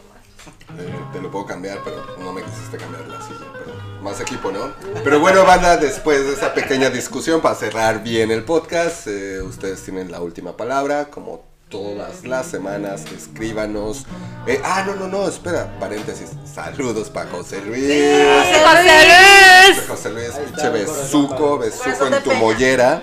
Eh, 0.77 0.93
te 1.13 1.21
lo 1.21 1.31
puedo 1.31 1.45
cambiar, 1.45 1.79
pero 1.83 2.05
no 2.19 2.31
me 2.31 2.41
quisiste 2.43 2.77
cambiar 2.77 3.07
la 3.07 3.21
silla. 3.21 3.45
Pero 3.53 4.01
más 4.01 4.19
equipo, 4.21 4.51
¿no? 4.51 4.71
Pero 5.03 5.19
bueno, 5.19 5.45
banda, 5.45 5.77
después 5.77 6.25
de 6.25 6.33
esa 6.33 6.53
pequeña 6.53 6.89
discusión, 6.89 7.41
para 7.41 7.55
cerrar 7.55 8.03
bien 8.03 8.31
el 8.31 8.43
podcast, 8.43 9.07
eh, 9.07 9.41
ustedes 9.41 9.83
tienen 9.83 10.11
la 10.11 10.21
última 10.21 10.55
palabra, 10.55 11.09
como 11.09 11.43
todas 11.69 12.23
las 12.23 12.47
semanas, 12.47 13.03
escríbanos. 13.15 14.05
Eh, 14.47 14.59
ah, 14.63 14.83
no, 14.85 14.95
no, 14.95 15.07
no, 15.07 15.27
espera, 15.27 15.77
paréntesis. 15.79 16.29
Saludos 16.51 17.09
para 17.09 17.29
José 17.29 17.61
Luis. 17.61 17.83
¡José 17.83 18.89
Luis! 19.05 19.87
José 19.87 20.09
Luis, 20.09 20.31
pinche 20.31 20.69
besuco, 20.69 21.57
besuco 21.59 22.07
en 22.07 22.23
tu 22.23 22.31
mollera. 22.33 23.01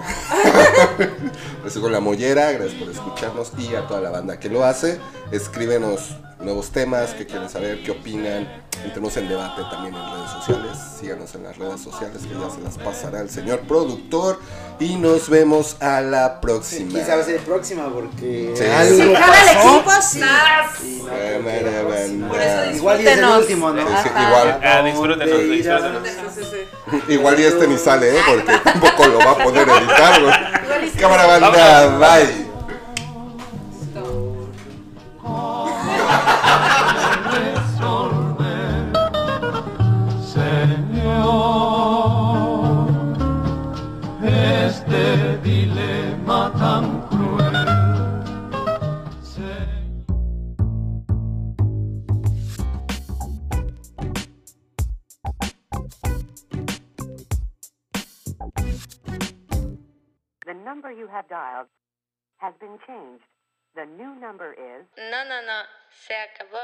En 1.62 1.92
la 1.92 2.00
mollera, 2.00 2.52
gracias 2.52 2.80
por 2.80 2.88
escucharnos 2.88 3.52
y 3.58 3.74
a 3.74 3.86
toda 3.86 4.00
la 4.00 4.10
banda 4.10 4.40
que 4.40 4.48
lo 4.48 4.64
hace. 4.64 4.98
Escríbenos 5.30 6.16
nuevos 6.40 6.70
temas, 6.70 7.12
qué 7.14 7.26
quieren 7.26 7.48
saber, 7.48 7.82
qué 7.84 7.90
opinan. 7.90 8.48
Entremos 8.84 9.16
en 9.16 9.28
debate 9.28 9.62
también 9.70 9.94
en 9.94 10.10
redes 10.12 10.30
sociales. 10.30 10.78
Síganos 10.98 11.34
en 11.34 11.42
las 11.44 11.56
redes 11.58 11.80
sociales 11.82 12.22
que 12.22 12.34
ya 12.34 12.50
se 12.50 12.60
las 12.62 12.78
pasará 12.78 13.20
el 13.20 13.30
señor 13.30 13.60
productor. 13.60 14.38
Y 14.78 14.96
nos 14.96 15.28
vemos 15.28 15.76
a 15.80 16.00
la 16.00 16.40
próxima. 16.40 17.04
Sabe 17.04 17.24
si 17.24 17.32
es 17.32 17.42
próxima 17.42 17.92
porque 17.92 18.54
Sí. 18.56 18.64
algo 18.64 19.02
el 19.02 19.12
pasó. 19.12 19.76
equipo, 19.76 19.90
sí. 20.02 20.20
No. 20.20 22.28
Por 22.28 22.40
eso 22.40 22.70
Igual 22.76 23.00
y 23.02 23.06
es 23.06 23.18
el 23.18 23.24
último, 23.24 23.70
¿no? 23.70 23.82
Sí, 23.82 23.86
sí, 24.02 24.08
igual. 24.08 24.60
Ah, 24.62 24.82
disfrútenos, 24.82 25.28
¿Dónde 25.30 25.56
disfrútenos. 25.56 26.08
Sí, 26.34 26.40
sí, 26.40 26.46
sí. 26.50 27.02
Igual 27.12 27.40
y 27.40 27.44
este 27.44 27.66
ni 27.68 27.76
sale, 27.76 28.16
¿eh? 28.16 28.20
Porque 28.26 28.52
tampoco 28.64 29.06
lo 29.06 29.18
va 29.18 29.30
a 29.32 29.36
poder 29.44 29.68
editar, 29.68 30.22
güey. 30.22 30.34
Igual 30.64 30.84
y 30.84 30.90
sí. 30.90 30.98
Cámara 30.98 31.26
banda, 31.26 31.98
bye. 31.98 32.39
Dialed 61.30 61.68
has 62.38 62.52
been 62.60 62.76
changed. 62.86 63.24
The 63.74 63.86
new 63.86 64.12
number 64.18 64.52
is 64.52 64.84
No, 64.98 65.22
no, 65.24 65.38
no, 65.46 65.62
se 65.88 66.14
acabó. 66.14 66.58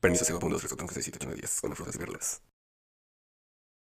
Permiso, 0.00 0.24
5.2, 0.24 0.58
3, 0.58 0.70
4, 0.70 0.88
5, 0.88 0.94
6, 0.94 1.04
7, 1.04 1.18
8, 1.20 1.26
9, 1.26 1.40
10. 1.40 1.60
Con 1.60 1.76
frutas 1.76 1.94
y 1.94 1.98
verlas. 1.98 2.42